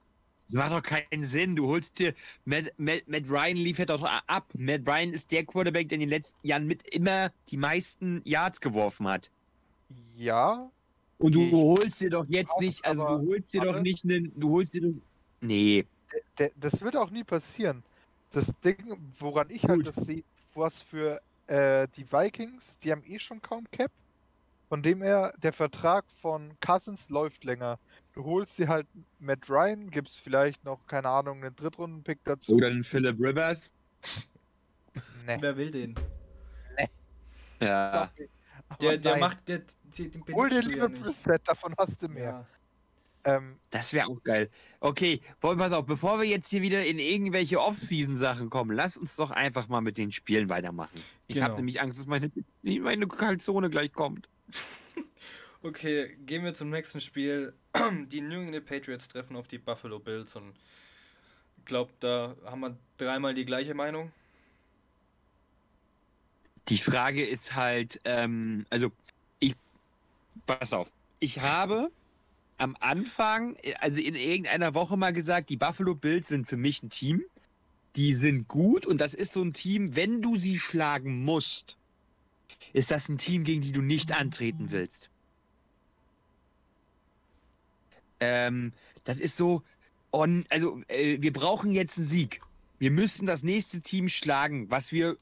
macht 0.49 0.73
doch 0.73 0.83
keinen 0.83 1.25
Sinn. 1.25 1.57
Du 1.57 1.69
holst 1.69 1.99
dir, 1.99 2.15
Matt, 2.47 2.73
Matt, 2.79 3.07
Matt 3.07 3.29
Ryan 3.29 3.57
liefert 3.57 3.91
doch 3.91 4.03
ab. 4.03 4.51
Matt 4.55 4.87
Ryan 4.87 5.13
ist 5.13 5.31
der 5.31 5.45
Quarterback, 5.45 5.91
der 5.91 5.97
in 5.97 6.01
den 6.01 6.09
letzten 6.09 6.47
Jahren 6.47 6.67
mit 6.67 6.89
immer 6.89 7.31
die 7.51 7.59
meisten 7.59 8.23
Yards 8.25 8.61
geworfen 8.61 9.07
hat. 9.07 9.31
Ja, 10.17 10.71
Und 11.19 11.35
du 11.35 11.51
holst 11.51 12.01
dir 12.01 12.11
doch 12.11 12.27
jetzt 12.29 12.53
Auch, 12.53 12.61
nicht, 12.61 12.85
also 12.85 13.05
du 13.05 13.29
holst 13.29 13.53
dir 13.53 13.63
doch 13.63 13.81
nicht 13.81 14.05
einen, 14.05 14.33
du 14.39 14.51
holst 14.51 14.75
dir 14.75 14.83
doch, 14.83 14.95
nee. 15.41 15.85
das 16.61 16.81
wird 16.81 16.97
auch 16.97 17.11
nie 17.11 17.25
passieren. 17.25 17.83
Das 18.31 18.53
Ding, 18.65 18.97
woran 19.19 19.51
ich 19.51 19.65
halt 19.65 19.85
Gut. 19.85 19.97
das 19.97 20.07
sehe, 20.07 20.23
was 20.55 20.83
für 20.83 21.21
äh, 21.49 21.89
die 21.97 22.11
Vikings, 22.11 22.79
die 22.83 22.93
haben 22.93 23.03
eh 23.05 23.19
schon 23.19 23.43
kaum 23.43 23.69
Cap. 23.71 23.91
Von 24.69 24.83
dem 24.83 25.01
her, 25.03 25.33
der 25.43 25.55
Vertrag 25.55 26.05
von 26.21 26.53
Cousins 26.61 27.09
läuft 27.09 27.43
länger. 27.45 27.79
Du 28.13 28.25
holst 28.25 28.59
dir 28.59 28.69
halt 28.69 28.87
Matt 29.19 29.49
Ryan, 29.49 29.91
gibst 29.91 30.21
vielleicht 30.21 30.63
noch, 30.65 30.87
keine 30.87 31.09
Ahnung, 31.09 31.43
einen 31.43 31.57
Drittrunden-Pick 31.57 32.19
dazu. 32.25 32.55
Oder 32.55 32.67
einen 32.69 32.85
Philip 32.85 33.19
Rivers. 33.19 33.71
Nee. 35.27 35.39
Wer 35.41 35.57
will 35.57 35.71
den? 35.71 35.95
Ja. 37.61 38.09
Sorry. 38.17 38.29
Der, 38.81 38.99
der 38.99 39.17
macht, 39.17 39.49
der, 39.49 39.63
der, 39.97 40.07
den 40.09 40.25
Hol 40.35 40.49
dir 40.51 40.63
du 40.63 40.69
lieber. 40.69 40.89
Brissett, 40.89 41.47
davon 41.49 41.75
hast 41.79 42.03
du 42.03 42.09
mehr. 42.09 42.47
Ja. 43.25 43.35
Ähm, 43.37 43.57
Das 43.71 43.93
wäre 43.93 44.07
auch 44.07 44.23
geil. 44.23 44.49
Okay, 44.81 45.21
wollen 45.41 45.59
pass 45.59 45.73
auf, 45.73 45.87
bevor 45.87 46.19
wir 46.21 46.27
jetzt 46.27 46.49
hier 46.49 46.63
wieder 46.63 46.85
in 46.87 46.99
irgendwelche 46.99 47.61
Off-Season-Sachen 47.61 48.49
kommen, 48.51 48.71
lass 48.77 48.97
uns 48.97 49.17
doch 49.17 49.31
einfach 49.31 49.69
mal 49.69 49.81
mit 49.81 49.99
den 49.99 50.13
Spielen 50.13 50.49
weitermachen. 50.49 51.03
Ich 51.27 51.37
habe 51.39 51.47
Genau. 51.49 51.57
nämlich 51.59 51.81
Angst, 51.81 51.99
dass 51.99 52.07
meine, 52.07 52.31
meine 52.63 53.07
Kalzone 53.09 53.71
gleich 53.71 53.93
kommt. 53.93 54.29
Okay, 55.61 56.17
gehen 56.25 56.45
wir 56.45 56.55
zum 56.55 56.71
nächsten 56.71 57.01
Spiel. 57.01 57.53
Die 58.07 58.21
New 58.21 58.43
England 58.43 58.65
Patriots 58.65 59.09
treffen 59.09 59.35
auf 59.35 59.49
die 59.49 59.59
Buffalo 59.59 59.99
Bills 59.99 60.37
und 60.37 60.55
ich 61.57 61.65
glaube, 61.65 61.93
da 61.99 62.37
haben 62.45 62.61
wir 62.61 62.79
dreimal 62.97 63.35
die 63.35 63.45
gleiche 63.45 63.75
Meinung. 63.75 64.13
Die 66.69 66.79
Frage 66.79 67.25
ist 67.25 67.55
halt, 67.55 68.01
ähm, 68.05 68.67
also 68.71 68.93
ich, 69.41 69.55
pass 70.47 70.73
auf, 70.73 70.91
ich 71.21 71.41
habe 71.41 71.91
am 72.59 72.77
Anfang, 72.81 73.57
also 73.81 74.01
in 74.01 74.15
irgendeiner 74.15 74.75
Woche 74.75 74.97
mal 74.97 75.13
gesagt, 75.13 75.51
die 75.51 75.57
Buffalo 75.57 75.95
Bills 75.95 76.29
sind 76.29 76.47
für 76.47 76.57
mich 76.57 76.83
ein 76.83 76.91
Team. 76.91 77.23
Die 77.97 78.15
sind 78.15 78.49
gut 78.49 78.87
und 78.87 79.01
das 79.01 79.15
ist 79.15 79.33
so 79.33 79.43
ein 79.43 79.53
Team, 79.53 79.97
wenn 79.97 80.23
du 80.23 80.37
sie 80.37 80.59
schlagen 80.59 81.25
musst, 81.25 81.77
ist 82.73 82.91
das 82.91 83.09
ein 83.09 83.19
Team, 83.19 83.45
gegen 83.45 83.63
die 83.63 83.73
du 83.73 83.83
nicht 83.83 84.13
antreten 84.13 84.71
willst. 84.71 85.11
Ähm, 88.21 88.73
das 89.05 89.19
ist 89.19 89.37
so, 89.37 89.63
Und 90.11 90.47
also, 90.51 90.81
äh, 90.89 91.21
wir 91.21 91.33
brauchen 91.33 91.73
jetzt 91.73 91.99
einen 91.99 92.07
Sieg. 92.07 92.41
Wir 92.79 92.91
müssen 92.91 93.27
das 93.27 93.43
nächste 93.43 93.81
Team 93.81 94.09
schlagen, 94.09 94.71
was 94.71 94.93
wir. 94.93 95.17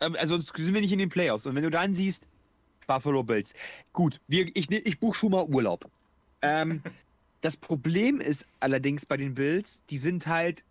Ähm, 0.00 0.16
also 0.18 0.36
sonst 0.36 0.56
sind 0.56 0.74
wir 0.74 0.80
nicht 0.80 0.92
in 0.92 0.98
den 0.98 1.08
Playoffs. 1.08 1.46
Und 1.46 1.54
wenn 1.54 1.62
du 1.62 1.70
dann 1.70 1.94
siehst, 1.94 2.28
Buffalo 2.86 3.22
Bills. 3.22 3.54
Gut, 3.92 4.20
wir, 4.28 4.48
ich, 4.54 4.70
ne- 4.70 4.78
ich 4.78 5.00
buche 5.00 5.16
schon 5.16 5.32
mal 5.32 5.44
Urlaub. 5.44 5.90
Ähm, 6.42 6.82
das 7.40 7.56
Problem 7.56 8.20
ist 8.20 8.46
allerdings 8.60 9.06
bei 9.06 9.16
den 9.16 9.34
Bills, 9.34 9.82
die 9.90 9.98
sind 9.98 10.26
halt 10.26 10.64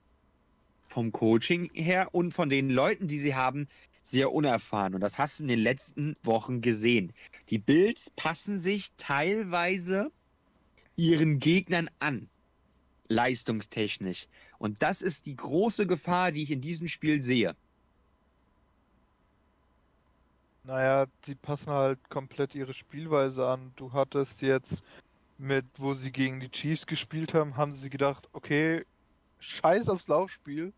vom 0.87 1.11
Coaching 1.11 1.69
her 1.73 2.09
und 2.13 2.31
von 2.31 2.49
den 2.49 2.69
Leuten, 2.69 3.07
die 3.07 3.19
sie 3.19 3.35
haben, 3.35 3.67
sehr 4.03 4.31
unerfahren. 4.31 4.93
Und 4.95 5.01
das 5.01 5.19
hast 5.19 5.39
du 5.39 5.43
in 5.43 5.49
den 5.49 5.59
letzten 5.59 6.15
Wochen 6.23 6.61
gesehen. 6.61 7.11
Die 7.49 7.57
Bills 7.57 8.11
passen 8.15 8.59
sich 8.59 8.91
teilweise 8.95 10.11
ihren 10.95 11.39
Gegnern 11.39 11.89
an, 11.99 12.29
leistungstechnisch. 13.09 14.27
Und 14.57 14.81
das 14.81 15.01
ist 15.01 15.25
die 15.25 15.35
große 15.35 15.85
Gefahr, 15.87 16.31
die 16.31 16.43
ich 16.43 16.51
in 16.51 16.61
diesem 16.61 16.87
Spiel 16.87 17.21
sehe. 17.21 17.55
Naja, 20.65 21.05
die 21.25 21.35
passen 21.35 21.71
halt 21.71 22.09
komplett 22.09 22.55
ihre 22.55 22.73
Spielweise 22.73 23.47
an. 23.47 23.71
Du 23.75 23.93
hattest 23.93 24.41
jetzt 24.41 24.81
mit, 25.37 25.65
wo 25.77 25.93
sie 25.93 26.11
gegen 26.11 26.39
die 26.39 26.49
Chiefs 26.49 26.85
gespielt 26.87 27.33
haben, 27.33 27.55
haben 27.57 27.73
sie 27.73 27.89
gedacht, 27.89 28.27
okay, 28.33 28.85
scheiß 29.39 29.89
aufs 29.89 30.07
Laufspiel. 30.07 30.73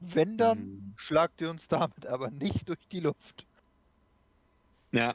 Wenn 0.00 0.36
dann, 0.36 0.58
Mhm. 0.58 0.94
schlagt 0.96 1.40
ihr 1.40 1.50
uns 1.50 1.68
damit 1.68 2.06
aber 2.06 2.30
nicht 2.30 2.68
durch 2.68 2.86
die 2.88 3.00
Luft. 3.00 3.46
Ja. 4.90 5.14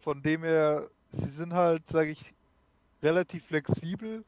Von 0.00 0.22
dem 0.22 0.44
her, 0.44 0.88
sie 1.10 1.30
sind 1.30 1.54
halt, 1.54 1.88
sage 1.88 2.10
ich, 2.10 2.32
relativ 3.02 3.46
flexibel. 3.46 4.24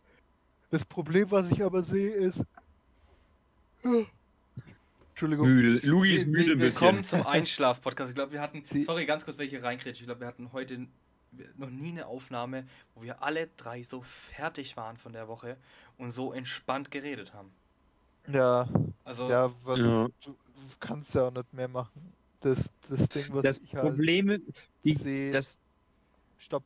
Das 0.71 0.85
Problem, 0.85 1.31
was 1.31 1.51
ich 1.51 1.63
aber 1.63 1.83
sehe, 1.83 2.11
ist. 2.11 2.43
Entschuldigung. 5.19 5.49
Müde. 5.49 5.85
Luigi 5.85 6.15
ist 6.15 6.27
müde 6.29 6.47
wir, 6.47 6.53
ein 6.53 6.59
bisschen. 6.61 6.87
kommen 6.87 7.03
zum 7.03 7.27
Einschlaf-Podcast. 7.27 8.11
Ich 8.11 8.15
glaube, 8.15 8.31
wir 8.31 8.41
hatten, 8.41 8.63
Sie- 8.65 8.83
sorry, 8.83 9.05
ganz 9.05 9.25
kurz, 9.25 9.37
welche 9.39 9.61
reinkrätsche. 9.61 10.03
Ich 10.03 10.07
glaube, 10.07 10.21
wir 10.21 10.29
hatten 10.29 10.53
heute 10.53 10.87
noch 11.57 11.71
nie 11.71 11.89
eine 11.89 12.07
Aufnahme, 12.07 12.65
wo 12.95 13.03
wir 13.03 13.21
alle 13.21 13.49
drei 13.57 13.83
so 13.83 14.01
fertig 14.03 14.77
waren 14.77 14.97
von 14.97 15.13
der 15.13 15.27
Woche 15.27 15.57
und 15.97 16.13
so 16.13 16.33
entspannt 16.33 16.93
geredet 16.93 17.35
haben. 17.35 17.51
Ja, 18.29 18.69
Also, 19.05 19.29
ja, 19.29 19.53
was, 19.65 19.81
Ja. 19.81 19.85
Du, 19.85 20.09
du 20.25 20.37
kannst 20.79 21.13
ja 21.15 21.23
auch 21.27 21.33
nicht 21.33 21.53
mehr 21.53 21.67
machen. 21.69 22.13
Das, 22.41 22.57
das 22.89 23.09
Ding, 23.09 23.25
was 23.31 23.43
Das 23.43 23.59
ich 23.59 23.75
halt 23.75 23.87
Problem, 23.87 24.41
die, 24.85 24.95
sehe. 24.95 25.33
das, 25.33 25.59
Stopp. 26.39 26.63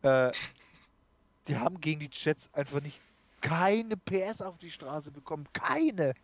Äh, 0.00 0.32
die 1.48 1.56
haben 1.58 1.78
gegen 1.82 2.00
die 2.00 2.10
Jets 2.10 2.48
einfach 2.54 2.80
nicht 2.80 2.98
keine 3.42 3.98
PS 3.98 4.40
auf 4.40 4.56
die 4.56 4.70
Straße 4.70 5.10
bekommen. 5.10 5.46
Keine. 5.52 6.14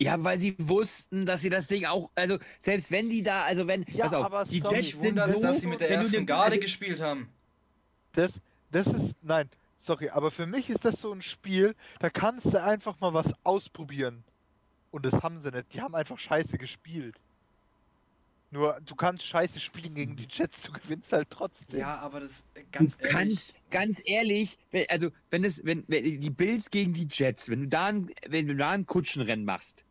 Ja, 0.00 0.22
weil 0.24 0.38
sie 0.38 0.54
wussten, 0.58 1.26
dass 1.26 1.42
sie 1.42 1.50
das 1.50 1.66
Ding 1.68 1.84
auch, 1.84 2.10
also 2.14 2.38
selbst 2.58 2.90
wenn 2.90 3.10
die 3.10 3.22
da, 3.22 3.42
also 3.42 3.66
wenn, 3.66 3.84
Ja, 3.92 4.04
pass 4.04 4.14
auf, 4.14 4.24
aber 4.24 4.44
die 4.44 4.60
Jets 4.60 4.88
sind 4.88 5.00
wundert 5.04 5.28
es, 5.28 5.36
so, 5.36 5.42
dass 5.42 5.60
sie 5.60 5.66
mit 5.66 5.80
der 5.80 5.90
ersten 5.90 6.12
den- 6.12 6.26
Garde 6.26 6.52
also, 6.52 6.60
gespielt 6.60 7.00
haben. 7.00 7.28
Das, 8.12 8.40
das 8.72 8.86
ist. 8.86 9.16
Nein, 9.22 9.48
sorry, 9.78 10.08
aber 10.08 10.30
für 10.30 10.46
mich 10.46 10.70
ist 10.70 10.84
das 10.84 11.00
so 11.00 11.12
ein 11.12 11.22
Spiel, 11.22 11.74
da 12.00 12.10
kannst 12.10 12.46
du 12.46 12.62
einfach 12.62 12.98
mal 13.00 13.14
was 13.14 13.34
ausprobieren. 13.44 14.24
Und 14.90 15.06
das 15.06 15.22
haben 15.22 15.40
sie 15.40 15.52
nicht. 15.52 15.72
Die 15.72 15.80
haben 15.80 15.94
einfach 15.94 16.18
scheiße 16.18 16.58
gespielt. 16.58 17.14
Nur, 18.52 18.80
du 18.84 18.96
kannst 18.96 19.24
scheiße 19.24 19.60
spielen 19.60 19.94
gegen 19.94 20.16
die 20.16 20.26
Jets, 20.28 20.62
du 20.62 20.72
gewinnst 20.72 21.12
halt 21.12 21.30
trotzdem. 21.30 21.78
Ja, 21.78 21.98
aber 22.00 22.18
das, 22.18 22.44
äh, 22.54 22.64
ganz 22.72 22.96
du 22.96 23.04
ehrlich, 23.04 23.14
kannst, 23.14 23.54
ganz 23.70 24.00
ehrlich, 24.04 24.58
wenn, 24.72 24.86
also 24.88 25.10
wenn 25.30 25.44
es, 25.44 25.64
wenn, 25.64 25.84
wenn 25.86 26.18
die 26.18 26.30
Bills 26.30 26.68
gegen 26.72 26.92
die 26.92 27.06
Jets, 27.08 27.48
wenn 27.48 27.60
du 27.60 27.68
da 27.68 27.86
ein, 27.86 28.10
wenn 28.28 28.48
du 28.48 28.56
da 28.56 28.70
ein 28.70 28.86
Kutschenrennen 28.86 29.44
machst, 29.44 29.84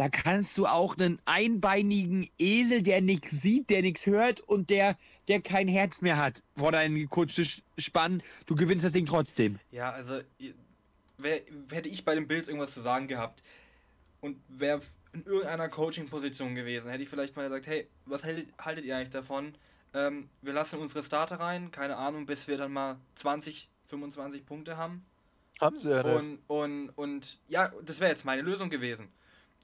da 0.00 0.08
kannst 0.08 0.56
du 0.56 0.66
auch 0.66 0.96
einen 0.96 1.20
einbeinigen 1.26 2.26
Esel, 2.38 2.82
der 2.82 3.02
nichts 3.02 3.42
sieht, 3.42 3.68
der 3.68 3.82
nichts 3.82 4.06
hört 4.06 4.40
und 4.40 4.70
der, 4.70 4.96
der 5.28 5.42
kein 5.42 5.68
Herz 5.68 6.00
mehr 6.00 6.16
hat, 6.16 6.42
vor 6.56 6.72
deinen 6.72 7.06
Kutsche 7.10 7.42
sch- 7.42 7.60
spannen, 7.76 8.22
du 8.46 8.54
gewinnst 8.54 8.82
das 8.86 8.92
Ding 8.92 9.04
trotzdem. 9.04 9.58
Ja, 9.70 9.90
also 9.90 10.20
wär, 11.18 11.42
hätte 11.70 11.90
ich 11.90 12.06
bei 12.06 12.14
den 12.14 12.26
Bills 12.26 12.48
irgendwas 12.48 12.72
zu 12.72 12.80
sagen 12.80 13.08
gehabt 13.08 13.42
und 14.22 14.38
wäre 14.48 14.80
in 15.12 15.22
irgendeiner 15.26 15.68
Coaching-Position 15.68 16.54
gewesen, 16.54 16.90
hätte 16.90 17.02
ich 17.02 17.10
vielleicht 17.10 17.36
mal 17.36 17.42
gesagt, 17.42 17.66
hey, 17.66 17.86
was 18.06 18.24
haltet, 18.24 18.48
haltet 18.58 18.86
ihr 18.86 18.96
eigentlich 18.96 19.10
davon? 19.10 19.54
Ähm, 19.92 20.30
wir 20.40 20.54
lassen 20.54 20.78
unsere 20.78 21.02
Starter 21.02 21.40
rein, 21.40 21.72
keine 21.72 21.96
Ahnung, 21.96 22.24
bis 22.24 22.48
wir 22.48 22.56
dann 22.56 22.72
mal 22.72 22.96
20, 23.16 23.68
25 23.84 24.46
Punkte 24.46 24.78
haben. 24.78 25.04
Haben 25.60 25.78
sie 25.78 25.90
ja 25.90 26.02
nicht. 26.02 26.14
Und, 26.16 26.38
und, 26.46 26.88
und 26.96 27.38
ja, 27.48 27.70
das 27.84 28.00
wäre 28.00 28.08
jetzt 28.10 28.24
meine 28.24 28.40
Lösung 28.40 28.70
gewesen. 28.70 29.08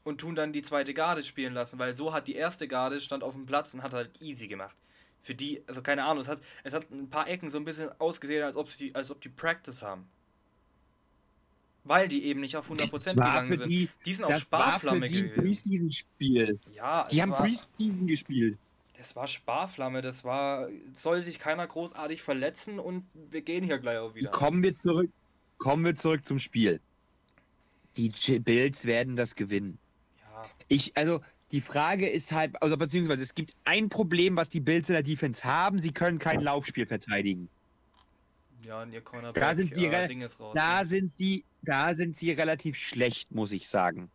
Und 0.07 0.21
tun 0.21 0.37
dann 0.37 0.53
die 0.53 0.63
zweite 0.63 0.95
Garde 0.95 1.21
spielen 1.21 1.53
lassen, 1.53 1.81
weil 1.81 1.93
so 1.93 2.13
hat 2.13 2.29
die 2.29 2.37
erste 2.37 2.69
Garde 2.69 3.01
stand 3.01 3.25
auf 3.25 3.35
dem 3.35 3.45
Platz 3.45 3.75
und 3.75 3.83
hat 3.83 3.93
halt 3.93 4.23
easy 4.23 4.47
gemacht. 4.47 4.77
Für 5.21 5.35
die, 5.35 5.65
also 5.67 5.83
keine 5.83 6.05
Ahnung, 6.05 6.21
es 6.23 6.29
hat, 6.29 6.41
es 6.63 6.75
hat 6.75 6.89
ein 6.93 7.11
paar 7.11 7.27
Ecken 7.27 7.51
so 7.51 7.59
ein 7.59 7.65
bisschen 7.65 7.91
ausgesehen, 7.99 8.45
als 8.45 8.57
ob, 8.57 8.69
sie, 8.69 8.95
als 8.95 9.11
ob 9.11 9.21
die 9.21 9.29
Practice 9.31 9.83
haben. 9.83 10.07
Weil 11.83 12.07
die 12.07 12.25
eben 12.25 12.41
nicht 12.41 12.57
auf 12.57 12.71
100% 12.71 12.93
Das 12.93 13.17
war 13.17 13.33
gegangen 13.43 13.59
sind. 13.59 13.69
die, 13.69 13.89
Die 14.05 14.15
sind 14.15 14.25
auf 14.27 14.31
das 14.31 14.53
war 14.53 14.61
für 14.61 14.67
Sparflamme 14.87 15.07
die 15.09 15.23
gewesen. 15.23 15.43
Preseason-Spiel. 15.43 16.61
Ja, 16.73 17.09
Die 17.09 17.21
haben 17.21 17.33
Preseason 17.33 18.07
gespielt. 18.07 18.59
das 18.97 19.17
war 19.17 19.27
Sparflamme, 19.27 20.03
das 20.03 20.23
war, 20.23 20.69
soll 20.95 21.21
sich 21.21 21.41
keiner 21.41 21.67
großartig 21.67 22.23
verletzen 22.23 22.79
und 22.79 23.05
wir 23.31 23.43
gehen 23.43 23.65
hier 23.65 23.79
gleich 23.79 23.99
auch 23.99 24.15
wieder. 24.15 24.31
Kommen 24.31 24.63
wir 24.63 24.77
zurück, 24.77 25.11
kommen 25.59 25.85
wir 25.85 25.97
zurück 25.97 26.25
zum 26.25 26.39
Spiel. 26.39 26.81
Die 27.97 28.13
Bills 28.39 28.85
werden 28.85 29.17
das 29.17 29.35
gewinnen. 29.35 29.79
Ich, 30.69 30.97
also, 30.97 31.21
die 31.53 31.61
Frage 31.61 32.09
ist 32.09 32.33
halt, 32.33 32.61
also 32.63 32.77
beziehungsweise 32.77 33.23
es 33.23 33.35
gibt 33.35 33.53
ein 33.65 33.89
Problem, 33.89 34.37
was 34.37 34.49
die 34.51 34.61
Bills 34.61 34.89
in 34.89 34.95
der 34.95 35.03
Defense 35.03 35.45
haben. 35.45 35.79
Sie 35.79 35.93
können 35.93 36.19
kein 36.19 36.41
Laufspiel 36.41 36.87
verteidigen. 36.87 37.51
ja, 38.65 38.83
und 38.83 38.93
ihr 38.93 39.03
Cornerback, 39.03 39.35
Da 39.35 39.55
sind 39.55 39.73
sie 39.73 39.87
äh, 39.87 39.89
re- 39.89 40.09
Ding 40.09 40.21
ist 40.23 40.41
raus. 40.41 40.55
Da 40.55 40.81
ne? 40.81 40.87
sind 40.87 41.11
sie, 41.11 41.47
da 41.63 41.95
sind 41.95 42.17
sie 42.17 42.33
relativ 42.33 42.77
schlecht, 42.77 43.33
muss 43.33 43.53
ich 43.53 43.69
sagen. 43.69 44.11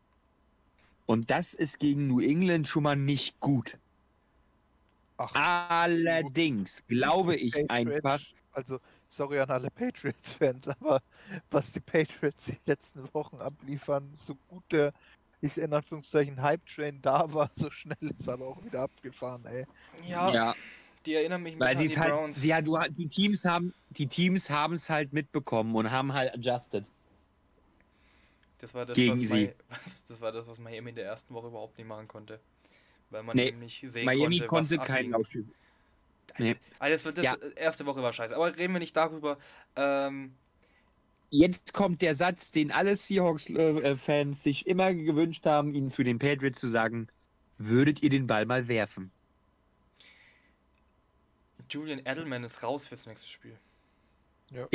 Und 1.06 1.30
das 1.30 1.54
ist 1.54 1.80
gegen 1.80 2.08
New 2.08 2.20
England 2.22 2.68
schon 2.68 2.84
mal 2.84 2.96
nicht 2.96 3.40
gut. 3.40 3.80
Ach, 5.18 5.34
Allerdings 5.34 6.86
glaube 6.88 7.36
ich 7.36 7.68
Patriots, 7.68 7.70
einfach, 7.70 8.20
Also, 8.52 8.80
sorry 9.08 9.40
an 9.40 9.50
alle 9.50 9.72
Patriots-Fans, 9.72 10.68
aber 10.80 11.02
was 11.50 11.72
die 11.72 11.80
Patriots 11.82 12.46
die 12.46 12.60
letzten 12.66 13.14
Wochen 13.14 13.38
abliefern, 13.38 14.14
so 14.14 14.36
gut 14.48 14.64
der, 14.72 14.94
ich 15.42 15.58
in 15.58 15.74
Anführungszeichen, 15.74 16.42
Hype-Train 16.42 17.02
da 17.02 17.32
war, 17.34 17.52
so 17.56 17.70
schnell 17.72 17.98
ist 18.02 18.28
er 18.28 18.34
aber 18.34 18.48
auch 18.48 18.64
wieder 18.64 18.82
abgefahren, 18.82 19.46
ey. 19.46 19.66
Ja, 20.08 20.32
ja, 20.34 20.56
die 21.06 21.16
erinnern 21.16 21.42
mich 21.44 21.56
ein 21.56 21.60
weil 21.60 21.76
an 21.78 21.84
es 21.84 21.92
die 21.92 22.00
halt, 22.00 22.12
Browns. 22.12 22.42
sie, 22.42 22.54
hat- 22.54 22.68
du, 22.68 22.78
die 22.90 23.08
Teams 23.08 23.46
haben, 23.46 23.74
die 23.90 24.08
Teams 24.08 24.50
haben 24.50 24.74
es 24.74 24.90
halt 24.90 25.14
mitbekommen 25.14 25.76
und 25.76 25.90
haben 25.92 26.14
halt 26.14 26.34
adjusted. 26.34 26.92
Das 28.60 28.76
war 28.76 28.86
das, 28.86 28.96
gegen 28.96 29.20
was, 29.20 29.30
sie. 29.30 29.54
Was, 29.70 30.04
das 30.04 30.22
war 30.22 30.32
das, 30.32 30.46
was 30.46 30.60
Miami 30.60 30.90
in 30.92 30.96
der 30.96 31.06
ersten 31.06 31.34
Woche 31.34 31.48
überhaupt 31.48 31.78
nicht 31.80 31.88
machen 31.88 32.08
konnte. 32.08 32.40
Weil 33.10 33.24
man 33.24 33.36
Nee, 33.36 33.48
eben 33.48 33.60
nicht 33.60 33.82
sehen 33.90 34.06
Miami 34.06 34.38
konnte, 34.40 34.46
konnte 34.46 34.78
was 34.78 34.88
kein 34.88 34.98
abging. 34.98 35.12
Laufspiel. 35.12 35.46
Nee. 36.38 36.56
Also 36.80 37.10
das, 37.10 37.16
das 37.16 37.26
Ja. 37.26 37.48
erste 37.56 37.86
Woche 37.88 38.04
war 38.04 38.14
scheiße. 38.14 38.36
Aber 38.36 38.56
reden 38.56 38.74
wir 38.74 38.80
nicht 38.80 38.96
darüber. 38.96 39.38
Ähm, 39.76 40.36
Jetzt 41.32 41.74
kommt 41.74 42.02
der 42.04 42.14
Satz, 42.16 42.52
den 42.52 42.72
alle 42.72 42.96
Seahawks-Fans 42.96 44.44
sich 44.44 44.68
immer 44.68 44.94
gewünscht 44.94 45.46
haben, 45.48 45.74
ihnen 45.74 45.90
zu 45.90 46.04
den 46.04 46.20
Patriots 46.20 46.60
zu 46.60 46.68
sagen: 46.70 47.08
Würdet 47.58 48.04
ihr 48.04 48.10
den 48.12 48.28
Ball 48.28 48.46
mal 48.46 48.68
werfen? 48.68 49.12
Julian 51.70 52.00
Edelman 52.06 52.44
ist 52.44 52.62
raus 52.64 52.88
fürs 52.88 53.06
nächste 53.08 53.28
Spiel. 53.28 53.58
Ja, 54.50 54.68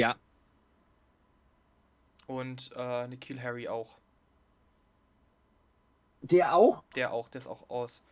Und 2.27 2.71
äh, 2.77 3.07
Nikhil 3.09 3.43
Harry 3.43 3.69
auch. 3.69 3.99
der 6.23 6.55
auch? 6.55 6.83
Der 6.95 7.13
auch, 7.13 7.29
der 7.29 7.41
ist 7.41 7.47
auch 7.47 7.69
aus. 7.71 8.03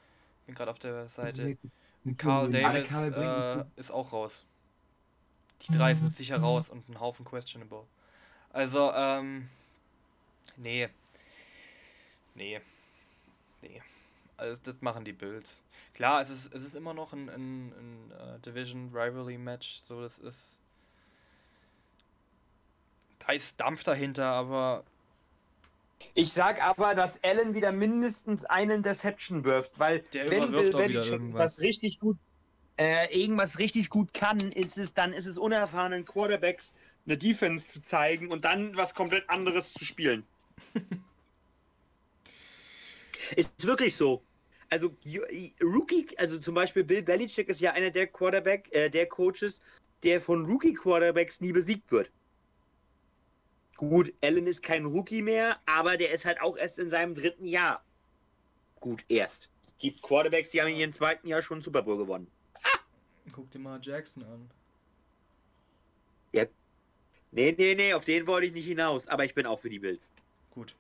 Bin 0.47 0.55
gerade 0.55 0.71
auf 0.71 0.79
der 0.79 1.09
Seite. 1.09 1.57
Gut. 2.05 2.19
Carl 2.19 2.51
Davis 2.51 2.93
äh, 3.09 3.65
ist 3.77 3.91
auch 3.91 4.13
raus. 4.13 4.47
Die 5.63 5.73
drei 5.73 5.95
sind 5.95 6.11
sicher 6.11 6.37
raus 6.39 6.69
und 6.71 6.89
ein 6.89 7.01
Haufen 7.01 7.25
questionable. 7.25 7.87
Also, 8.55 8.93
ähm. 8.95 9.49
Nee. 10.57 10.89
Nee. 12.35 12.61
Nee. 13.63 13.83
Also, 14.37 14.61
das 14.65 14.77
machen 14.81 15.05
die 15.05 15.13
Bills. 15.13 15.63
Klar, 15.93 16.21
es 16.21 16.31
ist, 16.31 16.55
es 16.55 16.63
ist 16.63 16.75
immer 16.77 16.95
noch 16.95 17.13
ein, 17.13 17.29
ein, 17.29 17.69
ein 17.73 18.13
äh, 18.13 18.41
Division 18.41 18.91
Rivalry 18.95 19.39
Match. 19.39 19.83
So, 19.83 20.01
das 20.01 20.19
ist. 20.19 20.59
Da 23.19 23.33
ist 23.33 23.59
Dampf 23.61 23.83
dahinter, 23.83 24.27
aber 24.27 24.85
Ich 26.15 26.33
sag 26.33 26.63
aber, 26.63 26.95
dass 26.95 27.23
Allen 27.25 27.55
wieder 27.55 27.73
mindestens 27.73 28.45
einen 28.45 28.83
Deception 28.83 29.45
wirft, 29.45 29.79
weil 29.79 30.01
Der 30.15 30.31
wenn 30.31 30.51
Bill 30.51 30.73
Belichick 30.73 31.13
irgendwas. 31.13 31.59
was 31.59 31.61
richtig 31.61 31.99
gut, 32.01 32.19
äh, 32.79 33.07
irgendwas 33.19 33.59
richtig 33.59 33.91
gut 33.91 34.15
kann, 34.15 34.53
ist 34.53 34.79
es 34.79 34.95
dann 34.95 35.13
ist 35.13 35.27
es 35.27 35.39
unerfahrenen 35.39 36.05
Quarterbacks 36.05 36.75
eine 37.07 37.17
Defense 37.17 37.69
zu 37.69 37.83
zeigen 37.83 38.31
und 38.31 38.45
dann 38.45 38.77
was 38.77 38.95
komplett 38.95 39.29
anderes 39.29 39.73
zu 39.73 39.85
spielen. 39.85 40.25
Ist 43.37 43.67
wirklich 43.67 43.97
so. 43.97 44.23
Also 44.71 44.97
Rookie, 45.63 46.07
also 46.19 46.39
zum 46.39 46.55
Beispiel 46.55 46.85
Bill 46.85 47.03
Belichick 47.03 47.49
ist 47.49 47.61
ja 47.61 47.73
einer 47.73 47.91
der 47.91 48.07
Quarterback, 48.07 48.69
äh, 48.75 48.89
der 48.91 49.07
Coaches, 49.07 49.61
der 50.03 50.21
von 50.21 50.45
Rookie 50.47 50.75
Quarterbacks 50.75 51.41
nie 51.41 51.53
besiegt 51.53 51.91
wird. 51.93 52.11
Gut, 53.77 54.13
Allen 54.23 54.47
ist 54.47 54.63
kein 54.63 54.85
Rookie 54.85 55.23
mehr, 55.23 55.59
aber 55.67 55.97
der 55.97 56.13
ist 56.13 56.25
halt 56.25 56.41
auch 56.41 56.57
erst 56.57 56.79
in 56.79 56.89
seinem 56.89 57.15
dritten 57.15 57.45
Jahr. 57.45 57.85
Gut, 58.81 59.05
erst. 59.09 59.49
Die 59.81 59.95
Quarterbacks, 59.97 60.51
die 60.51 60.61
haben 60.61 60.69
in 60.69 60.77
ihrem 60.77 60.93
zweiten 60.93 61.27
Jahr 61.27 61.43
schon 61.43 61.63
Super 61.63 61.83
Bowl 61.83 61.99
gewonnen. 61.99 62.31
Guck 63.33 63.51
dir 63.51 63.59
mal 63.59 63.81
Jackson 63.83 64.23
an. 64.25 64.51
Ja. 66.33 66.45
Nee, 67.35 67.55
nee, 67.59 67.75
nee, 67.75 67.93
auf 67.93 68.05
den 68.05 68.27
wollte 68.27 68.47
ich 68.47 68.53
nicht 68.53 68.67
hinaus, 68.67 69.09
aber 69.09 69.25
ich 69.25 69.35
bin 69.35 69.45
auch 69.45 69.59
für 69.59 69.69
die 69.69 69.81
Bills. 69.81 70.11
Gut. 70.53 70.75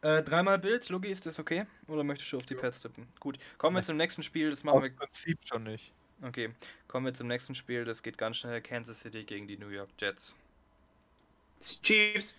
Äh, 0.00 0.22
dreimal 0.22 0.58
Bills, 0.58 0.88
Lugi, 0.88 1.10
ist 1.10 1.26
das 1.26 1.38
okay? 1.38 1.66
Oder 1.86 2.02
möchtest 2.02 2.32
du 2.32 2.38
auf 2.38 2.46
die 2.46 2.54
Pads 2.54 2.80
tippen? 2.80 3.06
Gut, 3.20 3.38
kommen 3.58 3.76
wir 3.76 3.82
zum 3.82 3.98
nächsten 3.98 4.22
Spiel, 4.22 4.50
das 4.50 4.64
machen 4.64 4.78
Aus 4.78 4.84
wir. 4.84 4.96
Prinzip 4.96 5.38
schon 5.44 5.64
nicht. 5.64 5.92
Okay, 6.22 6.54
kommen 6.88 7.06
wir 7.06 7.12
zum 7.12 7.28
nächsten 7.28 7.54
Spiel, 7.54 7.84
das 7.84 8.02
geht 8.02 8.16
ganz 8.16 8.38
schnell. 8.38 8.60
Kansas 8.62 9.00
City 9.00 9.22
gegen 9.24 9.46
die 9.46 9.58
New 9.58 9.68
York 9.68 9.90
Jets. 10.00 10.34
Chiefs. 11.60 12.34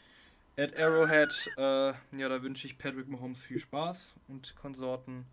At 0.55 0.77
Arrowhead, 0.77 1.49
äh, 1.57 1.61
ja, 2.17 2.29
da 2.29 2.41
wünsche 2.43 2.67
ich 2.67 2.77
Patrick 2.77 3.07
Mahomes 3.07 3.41
viel 3.41 3.57
Spaß 3.57 4.13
und 4.27 4.55
Konsorten. 4.55 5.25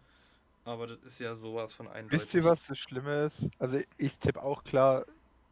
Aber 0.64 0.86
das 0.86 0.98
ist 1.04 1.20
ja 1.20 1.34
sowas 1.34 1.74
von 1.74 1.88
eindeutig. 1.88 2.20
Wisst 2.20 2.34
ihr, 2.34 2.44
was 2.44 2.66
das 2.66 2.78
Schlimme 2.78 3.24
ist? 3.24 3.48
Also 3.58 3.80
ich 3.98 4.18
tippe 4.18 4.42
auch 4.42 4.64
klar 4.64 5.04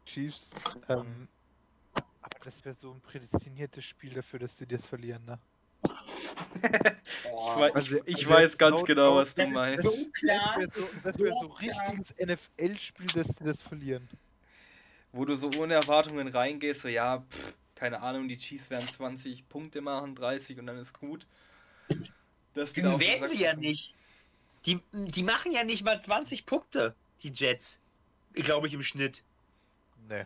Chiefs. 0.05 0.49
Ähm, 0.87 1.27
aber 2.35 2.45
das 2.45 2.63
wäre 2.65 2.75
so 2.75 2.91
ein 2.91 3.01
prädestiniertes 3.01 3.85
Spiel 3.85 4.13
dafür, 4.13 4.39
dass 4.39 4.55
die 4.55 4.65
das 4.65 4.85
verlieren, 4.85 5.23
ne? 5.25 5.39
Ich, 6.61 7.55
wei 7.55 7.73
Also, 7.73 7.97
ich, 8.05 8.17
also 8.17 8.29
weiß 8.29 8.57
ganz 8.57 8.83
genau, 8.83 9.15
was 9.15 9.33
du 9.35 9.41
Das 9.43 9.51
meinst. 9.51 9.83
so 9.83 10.09
klar. 10.11 10.59
Das 10.59 10.59
wäre 10.59 10.71
so, 10.75 11.03
das 11.03 11.19
wär 11.19 11.31
so 11.31 11.47
richtiges 11.47 12.15
NFL-Spiel, 12.17 13.07
dass 13.07 13.27
die 13.35 13.43
das 13.43 13.61
verlieren. 13.61 14.07
Wo 15.11 15.25
du 15.25 15.35
so 15.35 15.49
ohne 15.57 15.73
Erwartungen 15.75 16.27
reingehst, 16.27 16.81
so 16.81 16.87
ja, 16.87 17.19
pff, 17.29 17.57
keine 17.75 18.01
Ahnung, 18.01 18.27
die 18.27 18.37
Chiefs 18.37 18.69
werden 18.69 18.87
20 18.87 19.47
Punkte 19.49 19.81
machen, 19.81 20.15
30 20.15 20.59
und 20.59 20.67
dann 20.67 20.77
ist 20.77 20.93
gut. 20.99 21.25
Dass 22.53 22.73
die 22.73 22.81
den 22.81 22.99
Werden 22.99 23.21
Sack 23.21 23.29
sie 23.29 23.43
ja 23.43 23.55
nicht. 23.55 23.95
Die, 24.65 24.79
die 24.91 25.23
machen 25.23 25.51
ja 25.51 25.63
nicht 25.63 25.83
mal 25.83 26.01
20 26.01 26.45
Punkte, 26.45 26.93
die 27.23 27.31
Jets. 27.33 27.79
Glaube 28.33 28.67
ich 28.67 28.73
im 28.73 28.83
Schnitt. 28.83 29.23
Nee. 30.09 30.23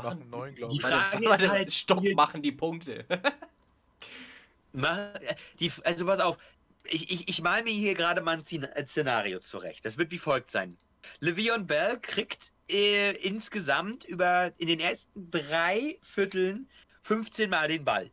Die 0.00 0.06
Machen- 0.06 0.30
neun, 0.30 0.54
glaube 0.54 0.72
Die 0.72 0.78
ich. 0.78 0.82
Warte, 0.84 0.96
Frage 0.98 1.24
ist 1.24 1.30
warte, 1.30 1.50
halt, 1.50 1.72
stopp, 1.72 2.00
die- 2.02 2.14
machen 2.14 2.42
die 2.42 2.52
Punkte. 2.52 3.04
Ma- 4.72 5.12
Die, 5.60 5.72
also 5.84 6.06
pass 6.06 6.20
auf, 6.20 6.38
ich, 6.84 7.10
ich, 7.10 7.28
ich 7.28 7.42
mal 7.42 7.62
mir 7.62 7.72
hier 7.72 7.94
gerade 7.94 8.20
mal 8.20 8.32
ein 8.36 8.44
Szen- 8.44 8.64
äh, 8.64 8.86
Szenario 8.86 9.40
zurecht. 9.40 9.84
Das 9.84 9.98
wird 9.98 10.10
wie 10.10 10.18
folgt 10.18 10.50
sein. 10.50 10.76
Le'Veon 11.22 11.64
Bell 11.64 11.98
kriegt 12.00 12.52
äh, 12.70 13.12
insgesamt 13.26 14.04
über 14.04 14.52
in 14.58 14.68
den 14.68 14.80
ersten 14.80 15.30
drei 15.30 15.98
Vierteln 16.02 16.68
15 17.02 17.50
Mal 17.50 17.68
den 17.68 17.84
Ball. 17.84 18.10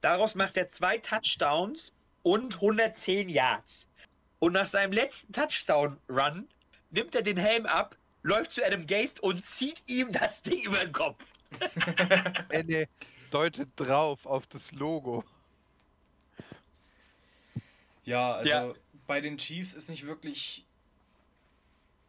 Daraus 0.00 0.34
macht 0.34 0.56
er 0.56 0.68
zwei 0.68 0.98
Touchdowns 0.98 1.92
und 2.22 2.54
110 2.54 3.28
Yards. 3.28 3.88
Und 4.38 4.52
nach 4.54 4.68
seinem 4.68 4.92
letzten 4.92 5.32
Touchdown-Run 5.32 6.48
nimmt 6.90 7.14
er 7.14 7.22
den 7.22 7.36
Helm 7.36 7.66
ab, 7.66 7.96
läuft 8.22 8.52
zu 8.52 8.64
Adam 8.64 8.86
Gase 8.86 9.20
und 9.20 9.44
zieht 9.44 9.82
ihm 9.88 10.12
das 10.12 10.42
Ding 10.42 10.62
über 10.62 10.78
den 10.78 10.92
Kopf. 10.92 11.24
Nee, 12.52 12.62
nee, 12.64 12.88
deutet 13.30 13.68
drauf 13.76 14.24
auf 14.26 14.46
das 14.46 14.70
Logo. 14.72 15.24
Ja, 18.04 18.34
also 18.34 18.50
Ja. 18.50 18.72
bei 19.06 19.20
den 19.20 19.36
Chiefs 19.38 19.74
ist 19.74 19.88
nicht 19.88 20.06
wirklich 20.06 20.64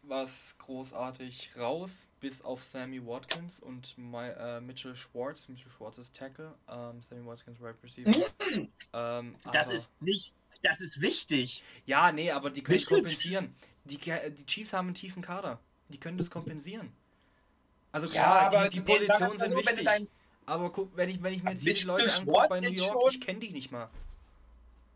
was 0.04 0.56
großartig 0.58 1.52
raus, 1.58 2.10
bis 2.20 2.42
auf 2.42 2.64
Sammy 2.64 3.06
Watkins 3.06 3.60
und 3.60 3.98
My, 3.98 4.30
äh, 4.30 4.60
Mitchell 4.60 4.96
Schwartz. 4.96 5.48
Mitchell 5.48 5.70
Schwartz 5.72 5.98
ist 6.00 6.16
Tackle, 6.16 6.54
ähm, 6.68 7.02
Sammy 7.02 7.26
Watkins 7.26 7.62
Right 7.62 7.76
Receiver. 7.84 8.10
ähm, 8.94 9.36
Das 9.52 9.68
aber- 9.68 9.74
ist 9.76 10.02
nicht, 10.02 10.36
das 10.64 10.82
ist 10.82 11.02
wichtig. 11.02 11.64
Ja, 11.86 12.12
nee, 12.12 12.32
aber 12.32 12.50
die 12.50 12.64
können 12.64 12.78
es 12.78 12.84
Mitchell- 12.86 12.98
kompensieren. 12.98 13.56
Die, 13.86 13.98
die 13.98 14.46
Chiefs 14.46 14.74
haben 14.74 14.88
einen 14.88 14.96
tiefen 14.96 15.22
Kader. 15.22 15.60
Die 15.92 16.00
können 16.00 16.18
das 16.18 16.30
kompensieren. 16.32 16.92
Also 17.92 18.08
Ja, 18.08 18.14
klar, 18.14 18.42
aber 18.48 18.70
die, 18.70 18.80
die 18.80 18.82
Positionen 18.82 19.38
sind 19.38 19.56
wichtig. 19.56 19.84
dein- 19.86 20.08
Aber 20.46 20.72
guck, 20.72 20.96
wenn 20.96 21.10
ich, 21.10 21.22
wenn 21.22 21.34
ich 21.34 21.44
mir 21.44 21.52
jetzt 21.52 21.62
hier 21.64 21.74
die 21.74 21.84
Leute 21.84 22.12
angucke 22.14 22.48
bei 22.50 22.60
New 22.62 22.70
York, 22.72 22.98
ich 23.12 23.22
kenne 23.22 23.40
die 23.40 23.52
nicht 23.52 23.72
mal. 23.72 23.90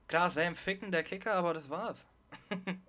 Klar, 0.07 0.29
Sam 0.29 0.55
Ficken, 0.55 0.91
der 0.91 1.03
Kicker, 1.03 1.33
aber 1.33 1.53
das 1.53 1.69
war's. 1.69 2.07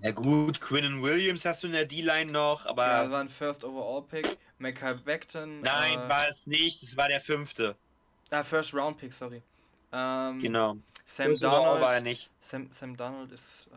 Ja 0.00 0.10
gut, 0.10 0.60
Quinnen 0.60 1.02
Williams 1.02 1.44
hast 1.46 1.62
du 1.62 1.68
in 1.68 1.72
der 1.72 1.86
D-Line 1.86 2.30
noch, 2.30 2.66
aber 2.66 2.84
Ja, 2.86 3.02
das 3.04 3.12
war 3.12 3.20
ein 3.20 3.28
First 3.28 3.64
Overall 3.64 4.02
Pick. 4.02 4.36
Mackay 4.58 4.94
Beckton. 4.94 5.60
nein, 5.62 5.98
äh, 5.98 6.08
war 6.08 6.28
es 6.28 6.46
nicht. 6.46 6.82
Das 6.82 6.96
war 6.96 7.08
der 7.08 7.20
fünfte. 7.20 7.74
Ah, 8.30 8.42
First 8.42 8.74
Round 8.74 8.98
Pick, 8.98 9.12
sorry. 9.12 9.40
Ähm, 9.92 10.40
Genau. 10.40 10.76
Sam 11.06 11.28
First 11.28 11.44
overall 11.44 11.80
war 11.80 11.92
er 11.94 12.00
Donald. 12.00 12.04
nicht. 12.04 12.30
Sam, 12.40 12.68
Sam 12.72 12.96
Donald 12.96 13.32
ist 13.32 13.68
äh, 13.72 13.76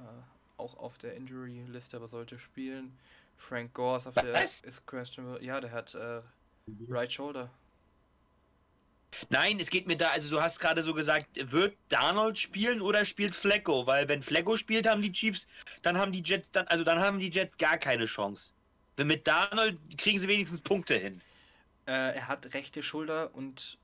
auch 0.62 0.76
auf 0.78 0.98
der 0.98 1.16
Injury-Liste, 1.16 1.96
aber 1.98 2.08
sollte 2.10 2.40
spielen. 2.40 2.98
Frank 3.38 3.74
Gore 3.74 3.98
ist 3.98 4.08
auf 4.08 4.16
der 4.16 4.34
Was? 4.34 4.62
ist 4.62 4.86
questionable. 4.86 5.44
Ja, 5.44 5.62
der 5.62 5.72
hat 5.72 5.96
äh, 5.96 6.22
Right 6.90 7.12
Shoulder. 7.12 7.50
Nein, 9.30 9.60
es 9.60 9.70
geht 9.70 9.88
mir 9.88 9.96
da, 9.96 10.10
also 10.10 10.30
du 10.30 10.42
hast 10.42 10.60
gerade 10.60 10.84
so 10.84 10.94
gesagt, 10.94 11.28
wird 11.52 11.78
Darnold 11.90 12.38
spielen 12.38 12.82
oder 12.82 13.06
spielt 13.06 13.34
Flecko? 13.34 13.88
Weil 13.88 14.08
wenn 14.10 14.22
Flecko 14.22 14.58
spielt, 14.58 14.88
haben 14.88 15.02
die 15.02 15.12
Chiefs, 15.12 15.48
dann 15.82 15.98
haben 15.98 16.12
die 16.12 16.22
Jets, 16.22 16.52
dann, 16.52 16.68
also 16.68 16.84
dann 16.84 17.00
haben 17.00 17.20
die 17.20 17.30
Jets 17.30 17.58
gar 17.58 17.78
keine 17.78 18.06
Chance. 18.06 18.52
Wenn 18.96 19.08
mit 19.08 19.26
Darnold 19.26 19.80
kriegen 19.98 20.20
sie 20.20 20.28
wenigstens 20.28 20.60
Punkte 20.60 20.96
hin. 20.96 21.22
Äh, 21.88 22.16
er 22.16 22.28
hat 22.28 22.54
rechte 22.54 22.84
Schulter 22.84 23.34
und 23.34 23.78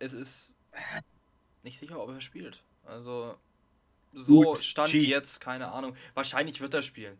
es 0.00 0.12
ist 0.12 0.54
nicht 1.62 1.78
sicher, 1.78 2.00
ob 2.00 2.10
er 2.10 2.20
spielt. 2.20 2.62
Also 2.84 3.36
so 4.12 4.42
Gut, 4.42 4.58
stand 4.58 4.88
Chiefs. 4.88 5.08
jetzt, 5.08 5.40
keine 5.40 5.70
Ahnung. 5.70 5.94
Wahrscheinlich 6.14 6.60
wird 6.60 6.74
er 6.74 6.82
spielen. 6.82 7.18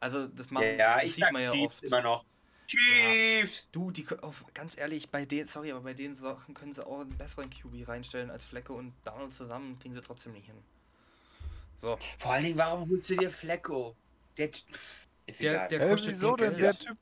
Also 0.00 0.26
das, 0.28 0.50
macht, 0.50 0.64
ja, 0.64 0.96
das 0.96 1.04
ich 1.04 1.14
sieht 1.14 1.24
sag 1.24 1.32
man 1.32 1.42
ja 1.42 1.50
Chiefs 1.50 1.76
oft. 1.76 1.84
immer 1.84 2.02
noch. 2.02 2.24
Chiefs! 2.66 3.66
Du, 3.72 3.90
die 3.90 4.06
auf, 4.22 4.44
ganz 4.52 4.76
ehrlich, 4.76 5.08
bei 5.10 5.24
den, 5.24 5.46
sorry, 5.46 5.70
aber 5.70 5.80
bei 5.82 5.94
den 5.94 6.14
Sachen 6.14 6.52
können 6.54 6.72
sie 6.72 6.84
auch 6.84 7.00
einen 7.00 7.16
besseren 7.16 7.48
QB 7.48 7.86
reinstellen 7.88 8.30
als 8.30 8.44
Flecke 8.44 8.72
und 8.72 8.92
Donald 9.04 9.32
zusammen 9.32 9.78
kriegen 9.78 9.94
sie 9.94 10.00
trotzdem 10.00 10.32
nicht 10.32 10.46
hin. 10.46 10.56
So, 11.76 11.96
Vor 12.18 12.32
allen 12.32 12.44
Dingen, 12.44 12.58
warum 12.58 12.88
holst 12.90 13.10
du 13.10 13.16
dir 13.16 13.30
Flecko? 13.30 13.94
Der, 14.36 14.50
Der- 15.40 15.68
der- 15.68 15.88
kostet 15.90 16.14
wieso 16.14 16.36
denn? 16.36 16.56
Der 16.56 16.76
typ, 16.76 16.96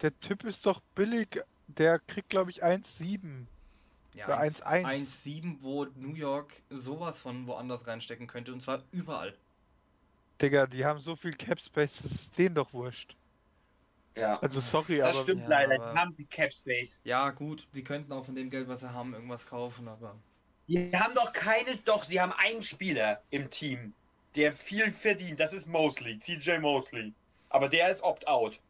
der 0.00 0.20
Typ 0.20 0.44
ist 0.44 0.64
doch 0.66 0.80
billig. 0.94 1.42
Der 1.66 1.98
kriegt, 1.98 2.30
glaube 2.30 2.50
ich, 2.50 2.62
1,7. 2.64 3.46
ja, 4.14 4.26
Oder 4.26 4.38
1 4.38 4.62
1-1. 4.62 4.84
1-7, 4.84 5.56
wo 5.60 5.84
New 5.96 6.14
York 6.14 6.52
sowas 6.70 7.20
von 7.20 7.46
woanders 7.46 7.86
reinstecken 7.86 8.26
könnte 8.26 8.52
und 8.52 8.60
zwar 8.60 8.82
überall. 8.92 9.36
Digga, 10.40 10.66
die 10.66 10.84
haben 10.84 11.00
so 11.00 11.16
viel 11.16 11.32
Cap 11.32 11.60
Space, 11.60 11.98
das 12.02 12.10
ist 12.12 12.38
denen 12.38 12.54
doch 12.54 12.72
wurscht. 12.72 13.16
ja. 14.16 14.38
Also 14.40 14.60
sorry, 14.60 14.98
Das 14.98 15.16
aber 15.16 15.22
stimmt 15.24 15.42
Ja, 15.42 15.48
leider, 15.48 15.74
aber- 15.82 15.92
die 15.92 15.98
haben 15.98 16.16
die 16.16 16.24
Cap 16.24 16.52
Space. 16.52 17.00
Ja, 17.04 17.30
gut, 17.30 17.66
sie 17.72 17.84
könnten 17.84 18.12
auch 18.12 18.24
von 18.24 18.34
dem 18.34 18.50
Geld, 18.50 18.68
was 18.68 18.80
sie 18.80 18.92
haben, 18.92 19.14
irgendwas 19.14 19.46
kaufen, 19.46 19.88
aber. 19.88 20.16
Die 20.68 20.90
haben 20.94 21.14
doch 21.14 21.32
keine, 21.32 21.76
doch, 21.84 22.04
sie 22.04 22.20
haben 22.20 22.32
einen 22.32 22.62
Spieler 22.62 23.22
im 23.30 23.50
Team, 23.50 23.92
der 24.36 24.52
viel 24.52 24.90
verdient. 24.90 25.40
Das 25.40 25.52
ist 25.52 25.66
Mosley, 25.66 26.18
CJ 26.18 26.58
Mosley. 26.60 27.12
Aber 27.48 27.68
der 27.68 27.90
ist 27.90 28.02
Opt-out. 28.02 28.60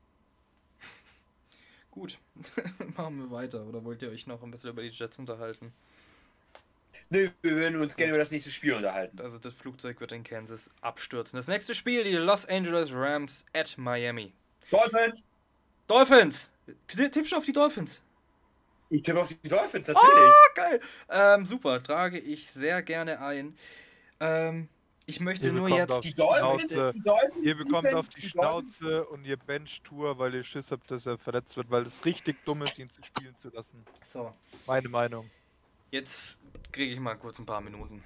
Gut, 1.91 2.19
machen 2.97 3.19
wir 3.19 3.31
weiter. 3.31 3.67
Oder 3.67 3.85
wollt 3.85 4.01
ihr 4.03 4.11
euch 4.11 4.27
noch 4.27 4.43
ein 4.43 4.51
bisschen 4.51 4.71
über 4.71 4.83
die 4.83 4.89
Jets 4.89 5.19
unterhalten? 5.19 5.73
Nö, 7.11 7.29
wir 7.43 7.51
würden 7.57 7.81
uns 7.81 7.97
gerne 7.97 8.11
über 8.11 8.19
das 8.19 8.31
nächste 8.31 8.51
Spiel 8.51 8.73
unterhalten. 8.75 9.21
Also 9.21 9.39
das 9.39 9.55
Flugzeug 9.55 10.01
wird 10.01 10.13
in 10.13 10.23
Kansas 10.23 10.71
abstürzen. 10.81 11.37
Das 11.37 11.49
nächste 11.49 11.75
Spiel, 11.75 12.05
die 12.05 12.13
Los 12.15 12.47
Angeles 12.47 12.91
Rams 12.95 13.45
at 13.53 13.77
Miami. 13.79 14.33
Dolphins! 14.71 15.29
Dolphins! 15.89 16.51
Ti- 16.87 17.11
Tippst 17.11 17.33
du 17.33 17.37
auf 17.37 17.45
die 17.45 17.53
Dolphins? 17.53 18.01
Ich 18.91 19.03
tippe 19.03 19.21
auf 19.21 19.29
die 19.29 19.49
Dolphins, 19.49 19.89
natürlich. 19.89 20.09
Ah, 20.09 20.53
geil! 20.55 20.81
Ähm, 21.09 21.45
super, 21.45 21.83
trage 21.83 22.19
ich 22.19 22.49
sehr 22.51 22.83
gerne 22.83 23.21
ein. 23.21 23.57
Ähm, 24.21 24.69
ich 25.07 25.19
möchte 25.19 25.49
Ihr 25.49 25.53
nur 25.53 25.65
bekommt 25.65 25.81
jetzt. 25.81 25.93
auf 25.93 26.01
Die 26.03 26.09
die 26.09 26.15
Dolphins, 26.15 26.71
Schnauze. 26.73 26.93
die 26.93 27.01
Dolphins, 27.03 27.45
Ihr 27.45 27.57
bekommt 27.57 27.95
auf 27.95 28.09
die 28.11 28.21
Dolphins- 28.21 28.31
Schnauze 28.31 29.05
und 29.07 29.25
ihr 29.25 29.37
bench 29.37 29.81
Tour, 29.83 30.19
weil 30.19 30.35
ihr 30.35 30.45
Schiss 30.45 30.71
habt, 30.71 30.89
dass 30.93 31.07
er 31.07 31.19
verletzt 31.19 31.57
wird, 31.57 31.71
weil 31.71 31.83
es 31.87 32.05
richtig 32.05 32.45
dumm 32.45 32.63
ist, 32.63 32.79
ihn 32.79 32.91
zu 32.91 33.03
spielen 33.03 33.35
zu 33.41 33.49
lassen. 33.51 33.85
So, 34.03 34.33
Meine 34.67 34.89
Meinung. 34.89 35.29
Jetzt 35.91 36.39
kriege 36.73 36.93
ich 36.95 37.01
mal 37.01 37.15
kurz 37.17 37.39
ein 37.39 37.47
paar 37.47 37.61
Minuten. 37.61 38.03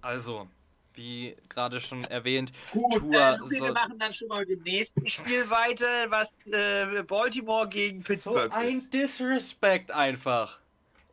Also, 0.00 0.48
wie 0.94 1.36
gerade 1.48 1.80
schon 1.80 2.04
erwähnt, 2.04 2.52
Gut, 2.72 3.00
Tour 3.00 3.12
äh, 3.14 3.38
wir 3.50 3.58
soll- 3.58 3.72
machen 3.72 3.98
dann 3.98 4.12
schon 4.12 4.28
mal 4.28 4.40
mit 4.40 4.50
dem 4.50 4.62
nächsten 4.62 5.06
Spiel 5.06 5.48
weiter, 5.50 5.86
was 6.10 6.32
äh, 6.46 7.02
Baltimore 7.02 7.68
gegen 7.68 8.02
Pittsburgh 8.02 8.52
so 8.52 8.58
ein 8.58 8.68
ist. 8.68 8.92
Disrespect 8.92 9.90
einfach. 9.90 10.60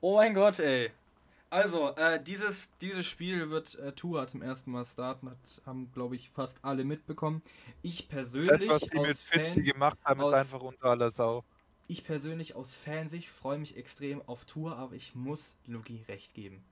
Oh 0.01 0.15
mein 0.17 0.33
Gott, 0.33 0.59
ey. 0.59 0.91
Also, 1.51 1.95
äh, 1.95 2.21
dieses, 2.21 2.69
dieses 2.81 3.07
Spiel 3.07 3.49
wird 3.49 3.75
äh, 3.79 3.91
Tua 3.93 4.27
zum 4.27 4.41
ersten 4.41 4.71
Mal 4.71 4.83
starten. 4.83 5.31
Das 5.43 5.61
haben, 5.65 5.89
glaube 5.93 6.15
ich, 6.15 6.29
fast 6.29 6.57
alle 6.63 6.83
mitbekommen. 6.83 7.41
Ich 7.81 8.09
persönlich 8.09 8.67
Das, 8.67 8.81
was 8.81 8.89
die 8.89 8.99
mit 8.99 9.11
aus 9.11 9.21
Fitzy 9.21 9.53
Fan, 9.53 9.63
gemacht 9.63 9.97
haben, 10.03 10.21
aus- 10.21 10.33
ist 10.33 10.37
einfach 10.39 10.59
unter 10.61 10.85
aller 10.85 11.11
Sau. 11.11 11.43
Ich 11.87 12.03
persönlich 12.03 12.55
aus 12.55 12.73
Fansicht 12.73 13.29
freue 13.29 13.57
mich 13.57 13.77
extrem 13.77 14.21
auf 14.27 14.45
Tour, 14.45 14.77
aber 14.77 14.95
ich 14.95 15.15
muss 15.15 15.57
Lugi 15.65 16.03
recht 16.07 16.33
geben. 16.33 16.63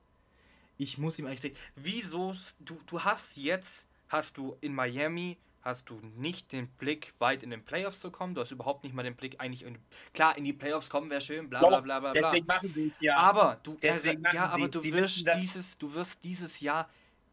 Ich 0.77 0.97
muss 0.97 1.19
ihm 1.19 1.25
recht 1.25 1.41
geben. 1.43 1.55
Wieso? 1.75 2.33
Du, 2.59 2.77
du 2.85 3.03
hast 3.03 3.37
jetzt, 3.37 3.87
hast 4.09 4.37
du 4.37 4.57
in 4.61 4.73
Miami, 4.73 5.37
hast 5.61 5.89
du 5.89 5.99
nicht 6.17 6.51
den 6.51 6.67
Blick, 6.67 7.13
weit 7.19 7.43
in 7.43 7.49
den 7.49 7.63
Playoffs 7.63 7.99
zu 8.01 8.11
kommen. 8.11 8.35
Du 8.35 8.41
hast 8.41 8.51
überhaupt 8.51 8.83
nicht 8.83 8.93
mal 8.93 9.03
den 9.03 9.15
Blick, 9.15 9.39
eigentlich, 9.39 9.63
in, 9.63 9.77
klar, 10.13 10.37
in 10.37 10.43
die 10.43 10.53
Playoffs 10.53 10.89
kommen 10.89 11.09
wäre 11.09 11.21
schön, 11.21 11.49
bla 11.49 11.59
bla 11.59 11.79
bla 11.79 11.99
bla 11.99 12.11
bla. 12.11 12.21
Deswegen 12.21 12.45
machen 12.45 12.73
sie 12.73 12.87
es 12.87 12.99
ja. 12.99 13.17
Aber 13.17 13.59
du, 13.63 13.77
Deswegen 13.81 14.25
also, 14.25 14.37
ja, 14.37 14.49
aber 14.49 14.67
du 14.67 14.83
wirst 14.83 15.27
dieses, 15.39 15.77
du 15.77 15.93
wirst 15.93 16.23
dieses 16.23 16.59
Jahr 16.59 16.89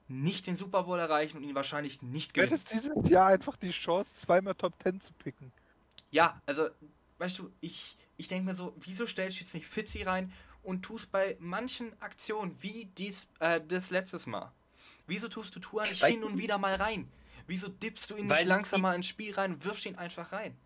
nicht 0.09 0.47
den 0.47 0.57
Super 0.57 0.85
Bowl 0.85 0.99
erreichen 0.99 1.39
und 1.39 1.45
ihn 1.45 1.55
wahrscheinlich 1.55 2.03
nicht 2.03 2.31
Du 2.31 2.41
gewinnen. 2.41 2.59
hättest 2.59 2.73
dieses 2.73 3.09
Jahr 3.09 3.29
einfach 3.29 3.57
die 3.57 3.71
Chance, 3.71 4.11
zweimal 4.15 4.55
Top 4.55 4.75
10 4.83 5.01
zu 5.01 5.13
picken. 5.15 5.53
Ja, 6.11 6.41
also, 6.47 6.69
weißt 7.21 7.39
du, 7.39 7.53
ich, 7.61 7.97
ich 8.17 8.29
denke 8.29 8.47
mir 8.47 8.55
so, 8.55 8.75
wieso 8.81 9.07
stellst 9.07 9.39
du 9.39 9.43
jetzt 9.43 9.55
nicht 9.55 9.67
Fitzy 9.67 10.03
rein 10.03 10.33
und 10.63 10.83
tust 10.83 11.13
bei 11.13 11.37
manchen 11.39 11.93
Aktionen 12.01 12.57
wie 12.61 12.87
dies, 12.97 13.29
äh, 13.39 13.61
das 13.61 13.91
letztes 13.91 14.27
Mal? 14.27 14.51
Wieso 15.07 15.29
tust 15.29 15.55
du 15.55 15.61
Tour 15.61 15.87
nicht 15.87 16.03
Weil- 16.03 16.13
hin 16.13 16.25
und 16.25 16.39
wieder 16.39 16.59
mal 16.59 16.75
rein? 16.75 17.11
Wieso 17.47 17.69
dippst 17.69 18.11
du 18.11 18.17
ihn 18.17 18.27
nicht 18.27 18.45
langsam 18.45 18.81
mal 18.81 18.95
ins 18.95 19.07
Spiel 19.07 19.35
rein 19.35 19.53
und 19.55 19.65
wirfst 19.65 19.85
ihn 19.85 19.97
einfach 19.97 20.33
rein? 20.33 20.57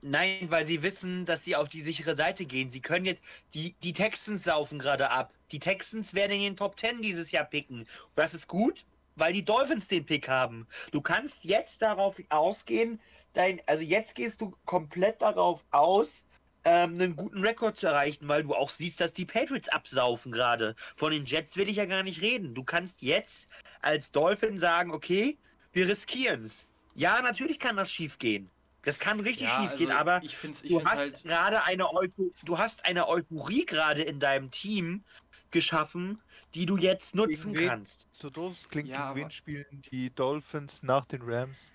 Nein, 0.00 0.48
weil 0.48 0.64
sie 0.64 0.82
wissen, 0.82 1.26
dass 1.26 1.44
sie 1.44 1.56
auf 1.56 1.68
die 1.68 1.80
sichere 1.80 2.14
Seite 2.14 2.44
gehen. 2.46 2.70
Sie 2.70 2.80
können 2.80 3.04
jetzt, 3.04 3.20
die, 3.52 3.72
die 3.82 3.92
Texans 3.92 4.44
saufen 4.44 4.78
gerade 4.78 5.10
ab. 5.10 5.34
Die 5.50 5.58
Texans 5.58 6.14
werden 6.14 6.32
in 6.32 6.42
den 6.42 6.56
Top 6.56 6.78
10 6.78 7.02
dieses 7.02 7.32
Jahr 7.32 7.44
picken. 7.44 7.80
Und 7.80 7.88
das 8.14 8.32
ist 8.32 8.46
gut, 8.46 8.86
weil 9.16 9.32
die 9.32 9.44
Dolphins 9.44 9.88
den 9.88 10.06
Pick 10.06 10.28
haben. 10.28 10.68
Du 10.92 11.00
kannst 11.00 11.44
jetzt 11.44 11.82
darauf 11.82 12.22
ausgehen, 12.28 13.00
dein, 13.34 13.60
also 13.66 13.82
jetzt 13.82 14.14
gehst 14.14 14.40
du 14.40 14.54
komplett 14.64 15.22
darauf 15.22 15.64
aus, 15.70 16.24
ähm, 16.64 16.94
einen 16.94 17.16
guten 17.16 17.44
Rekord 17.44 17.76
zu 17.76 17.86
erreichen, 17.86 18.28
weil 18.28 18.42
du 18.42 18.54
auch 18.54 18.68
siehst, 18.68 19.00
dass 19.00 19.12
die 19.12 19.24
Patriots 19.24 19.68
absaufen 19.68 20.32
gerade. 20.32 20.74
Von 20.96 21.12
den 21.12 21.24
Jets 21.24 21.56
will 21.56 21.68
ich 21.68 21.76
ja 21.76 21.86
gar 21.86 22.02
nicht 22.02 22.20
reden. 22.20 22.54
Du 22.54 22.64
kannst 22.64 23.02
jetzt 23.02 23.48
als 23.80 24.10
Dolphin 24.12 24.58
sagen, 24.58 24.92
okay, 24.92 25.38
wir 25.72 25.88
riskieren 25.88 26.42
es. 26.42 26.66
Ja, 26.94 27.22
natürlich 27.22 27.58
kann 27.58 27.76
das 27.76 27.90
schief 27.90 28.18
gehen. 28.18 28.50
Das 28.82 28.98
kann 28.98 29.20
richtig 29.20 29.48
schief 29.50 29.76
gehen, 29.76 29.90
aber 29.90 30.14
also 30.14 30.26
ich 30.26 30.36
finde 30.36 30.56
es 30.56 30.62
ich 30.62 30.70
du 30.70 30.78
find's 30.78 30.90
hast 30.90 30.98
halt. 30.98 31.24
gerade 31.24 31.64
eine 31.64 31.92
Eupho 31.92 32.32
du 32.44 32.58
hast 32.58 32.84
eine 32.86 33.08
Euphorie 33.08 33.66
gerade 33.66 34.02
in 34.02 34.18
deinem 34.18 34.50
Team 34.50 35.04
geschaffen, 35.50 36.20
die 36.54 36.66
du 36.66 36.76
jetzt 36.76 37.14
nutzen 37.14 37.54
kannst. 37.54 38.06
So 38.12 38.30
doof 38.30 38.56
es 38.58 38.68
klingt, 38.68 38.88
Ja, 38.88 39.12
gegen 39.12 39.24
wen 39.26 39.30
spielen 39.30 39.82
die 39.90 40.10
Dolphins 40.10 40.82
nach 40.82 41.04
den 41.06 41.22
Rams? 41.22 41.72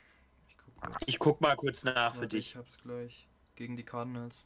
Ich 1.05 1.19
guck 1.19 1.41
mal 1.41 1.55
kurz 1.55 1.83
nach 1.83 2.13
für 2.13 2.21
Warte, 2.21 2.27
dich. 2.35 2.51
Ich 2.51 2.55
hab's 2.55 2.77
gleich. 2.77 3.27
Gegen 3.55 3.77
die 3.77 3.83
Cardinals. 3.83 4.45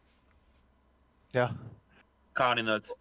Ja. 1.32 1.56
Cardinals. 2.34 2.93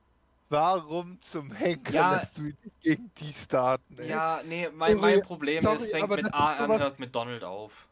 Warum 0.49 1.20
zum 1.22 1.51
Henker 1.51 1.92
Ja. 1.92 2.14
lässt 2.16 2.38
du 2.38 2.46
ihn 2.46 2.57
gegen 2.81 3.11
die 3.18 3.33
starten? 3.33 3.99
ey? 3.99 4.09
Ja, 4.09 4.40
nee, 4.44 4.68
mein, 4.68 4.99
mein 4.99 5.22
Problem 5.22 5.62
sorry, 5.62 5.77
ist, 5.77 5.90
fängt 5.90 6.09
mit 6.09 6.33
A 6.33 6.57
an, 6.57 6.79
hört 6.79 6.99
mit 7.01 7.14
Donald 7.14 7.42
auf. 7.42 7.88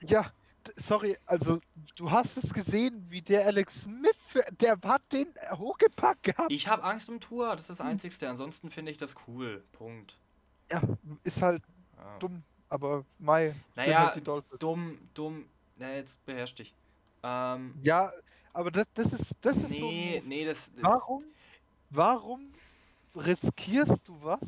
Ja, 0.00 0.32
sorry, 0.76 1.18
also 1.26 1.60
du 1.96 2.10
hast 2.10 2.38
es 2.38 2.52
gesehen, 2.54 3.04
wie 3.10 3.20
der 3.20 3.44
Alex 3.46 3.82
Smith, 3.82 4.16
der 4.60 4.78
hat 4.84 5.02
den 5.12 5.28
hochgepackt 5.52 6.22
gehabt. 6.22 6.50
Ich 6.50 6.66
habe 6.68 6.82
Angst 6.82 7.10
um 7.10 7.20
Tour, 7.20 7.52
das 7.52 7.62
ist 7.62 7.70
das 7.70 7.80
Einzigste. 7.82 8.28
Ansonsten 8.28 8.70
finde 8.70 8.90
ich 8.92 8.98
das 8.98 9.14
cool. 9.26 9.62
Punkt. 9.72 10.16
Ja, 10.70 10.82
ist 11.24 11.42
halt 11.42 11.62
Ja. 11.96 12.18
dumm, 12.20 12.42
aber 12.68 13.04
Mai. 13.18 13.54
Naja, 13.74 14.14
halt. 14.14 14.26
Dumm, 14.62 14.98
dumm. 15.14 15.44
Na, 15.76 15.94
jetzt 15.94 16.24
beherrsch 16.26 16.54
dich. 16.54 16.74
Ähm, 17.22 17.74
Ja, 17.82 18.12
aber 18.52 18.70
das, 18.70 18.86
das 18.94 19.12
ist, 19.12 19.32
das 19.40 19.56
ist 19.58 19.70
so. 19.78 19.86
nee, 19.90 20.16
Move. 20.18 20.28
nee, 20.28 20.44
das. 20.44 20.72
das- 20.74 20.82
Warum, 20.82 21.24
warum 21.90 22.52
riskierst 23.14 24.06
du 24.06 24.16
was? 24.22 24.40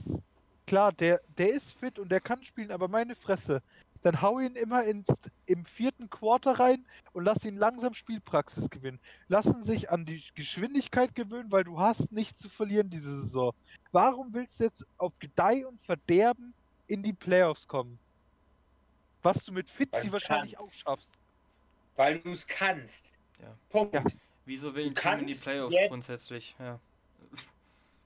Klar, 0.67 0.93
der, 0.93 1.21
der 1.37 1.53
ist 1.53 1.73
fit 1.73 1.99
und 1.99 2.11
der 2.11 2.21
kann 2.21 2.43
spielen, 2.45 2.71
aber 2.71 2.89
meine 2.89 3.15
Fresse. 3.17 3.63
Dann 4.03 4.23
hau 4.23 4.39
ihn 4.39 4.55
immer 4.55 4.83
ins, 4.85 5.09
im 5.45 5.65
vierten 5.67 6.09
Quarter 6.09 6.53
rein 6.59 6.87
und 7.13 7.25
lass 7.25 7.45
ihn 7.45 7.57
langsam 7.59 7.93
Spielpraxis 7.93 8.71
gewinnen. 8.71 8.99
Lassen 9.29 9.63
sich 9.63 9.91
an 9.91 10.07
die 10.07 10.23
Geschwindigkeit 10.35 11.15
gewöhnen, 11.15 11.53
weil 11.53 11.65
du 11.65 11.79
hast 11.79 12.11
nichts 12.11 12.41
zu 12.41 12.49
verlieren 12.49 12.89
diese 12.89 13.21
Saison. 13.21 13.53
Warum 13.93 14.33
willst 14.33 14.59
du 14.59 14.65
jetzt 14.65 14.87
auf 14.97 15.13
Gedeih 15.19 15.67
und 15.67 15.79
Verderben 15.85 16.55
in 16.87 17.03
die 17.03 17.13
Playoffs 17.13 17.69
kommen? 17.69 17.99
Was 19.23 19.45
du 19.45 19.53
mit 19.53 19.67
du 19.79 20.13
wahrscheinlich 20.13 20.59
auch 20.59 20.73
schaffst. 20.73 21.09
Weil 21.97 22.19
du 22.21 22.31
es 22.31 22.47
kannst. 22.47 23.13
Ja. 23.41 23.55
Punkt. 23.69 23.95
Ja. 23.95 24.05
Wieso 24.47 24.75
will 24.75 24.87
ein 24.87 24.95
Du 24.95 25.01
Team 25.01 25.19
in 25.21 25.27
die 25.27 25.35
Playoffs 25.35 25.75
jetzt- 25.75 25.89
grundsätzlich? 25.89 26.57
Ja. 26.59 26.79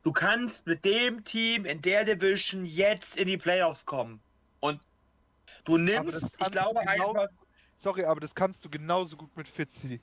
Du 0.02 0.12
kannst 0.12 0.66
mit 0.66 0.84
dem 0.84 1.24
Team 1.24 1.64
in 1.64 1.80
der 1.80 2.04
Division 2.04 2.64
jetzt 2.66 3.16
in 3.16 3.26
die 3.26 3.38
Playoffs 3.38 3.86
kommen. 3.86 4.20
Und 4.60 4.80
du 5.64 5.78
nimmst, 5.78 6.36
ich 6.40 6.50
glaube 6.50 6.80
genau- 6.80 7.12
einfach, 7.12 7.28
Sorry, 7.78 8.04
aber 8.04 8.20
das 8.20 8.34
kannst 8.34 8.64
du 8.64 8.70
genauso 8.70 9.16
gut 9.16 9.34
mit 9.36 9.48
Fitzy. 9.48 10.00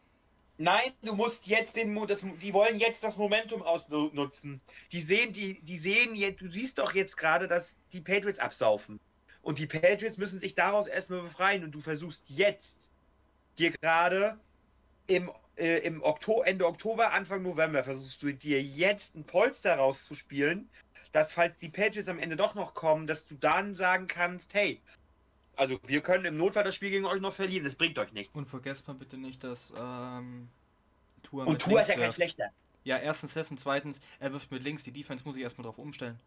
Nein, 0.58 0.93
du 1.02 1.15
musst 1.15 1.47
jetzt 1.47 1.76
den, 1.76 1.95
das, 2.08 2.24
die 2.39 2.54
wollen 2.54 2.78
jetzt 2.80 3.04
das 3.04 3.17
Momentum 3.17 3.63
ausnutzen. 3.63 4.62
Die 4.91 5.02
sehen, 5.02 5.34
die, 5.34 5.60
die 5.62 5.78
sehen 5.78 6.13
jetzt, 6.13 6.41
du 6.41 6.47
siehst 6.52 6.78
doch 6.78 6.93
jetzt 6.93 7.15
gerade, 7.17 7.47
dass 7.47 7.78
die 7.93 8.02
Patriots 8.02 8.38
absaufen. 8.39 9.00
Und 9.41 9.58
die 9.58 9.67
Patriots 9.67 10.17
müssen 10.17 10.39
sich 10.39 10.56
daraus 10.56 10.88
erstmal 10.88 11.21
befreien 11.21 11.63
und 11.63 11.71
du 11.71 11.82
versuchst 11.82 12.30
jetzt 12.30 12.89
dir 13.58 13.71
gerade 13.71 14.38
im, 15.08 15.32
äh, 15.58 15.80
im 15.80 16.01
Oktober, 16.04 16.47
Ende 16.47 16.65
Oktober, 16.65 17.12
Anfang 17.12 17.41
November, 17.41 17.84
versuchst 17.84 18.21
du 18.21 18.34
dir 18.34 18.62
jetzt 18.62 19.15
ein 19.15 19.23
Polster 19.23 19.75
rauszuspielen, 19.75 20.69
dass 21.12 21.34
falls 21.34 21.58
die 21.58 21.69
Patriots 21.69 22.08
am 22.08 22.19
Ende 22.19 22.36
doch 22.36 22.56
noch 22.56 22.73
kommen, 22.73 23.08
dass 23.08 23.27
du 23.27 23.36
dann 23.36 23.73
sagen 23.73 24.08
kannst, 24.08 24.54
hey, 24.54 24.80
also 25.56 25.80
wir 25.86 26.01
können 26.01 26.25
im 26.25 26.38
Notfall 26.38 26.63
das 26.63 26.75
Spiel 26.75 26.91
gegen 26.91 27.06
euch 27.06 27.19
noch 27.19 27.34
verlieren, 27.34 27.63
das 27.63 27.75
bringt 27.75 27.97
euch 27.99 28.13
nichts. 28.13 28.38
Und 28.38 28.47
vergesst 28.47 28.88
mal 28.88 28.93
bitte 28.93 29.17
nicht, 29.17 29.43
dass 29.43 29.73
ähm, 29.77 30.49
Tour 31.23 31.47
Und 31.47 31.62
Tour 31.62 31.82
ist 31.82 31.89
ja 31.89 31.95
kein 31.95 32.12
schlechter. 32.12 32.45
Ja, 32.84 32.97
erstens 32.97 33.34
das 33.34 33.51
und 33.51 33.60
zweitens, 33.60 34.01
er 34.19 34.32
wirft 34.34 34.51
mit 34.51 34.63
links. 34.63 34.84
Die 34.84 34.91
Defense 34.91 35.23
muss 35.23 35.36
ich 35.36 35.43
erstmal 35.43 35.65
drauf 35.65 35.77
umstellen. 35.77 36.19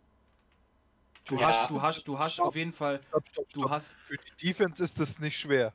Du 1.27 1.37
Ja. 1.37 1.47
hast, 1.49 1.71
du 1.71 1.81
hast, 1.81 2.07
du 2.09 2.19
hast 2.19 2.35
Stopp. 2.35 2.47
auf 2.49 2.57
jeden 2.57 2.73
Fall, 2.73 3.01
Stopp, 3.09 3.25
stopp, 3.33 3.51
du 3.53 3.61
stopp. 3.61 3.71
hast. 3.71 3.97
Für 4.07 4.17
die 4.17 4.47
Defense 4.47 4.83
ist 4.85 5.01
das 5.01 5.19
nicht 5.19 5.39
schwer. 5.39 5.73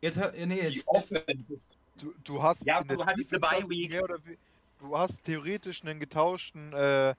Jetzt, 0.00 0.18
hör- 0.18 0.32
nee, 0.32 0.46
Die 0.46 0.74
jetzt, 0.76 0.88
Offense 0.88 1.54
ist 1.54 1.78
Du, 1.98 2.12
du 2.24 2.42
hast 2.42 2.62
Ja, 2.66 2.82
du 2.84 3.04
hattest 3.04 3.32
eine 3.32 3.40
Bye 3.40 3.50
hast 3.52 3.62
du 3.62 3.68
Week. 3.70 3.92
we- 3.92 4.36
Du 4.78 4.96
hast 4.98 5.24
theoretisch 5.24 5.82
einen 5.82 5.98
getauschten 5.98 6.72
äh, 6.74 7.14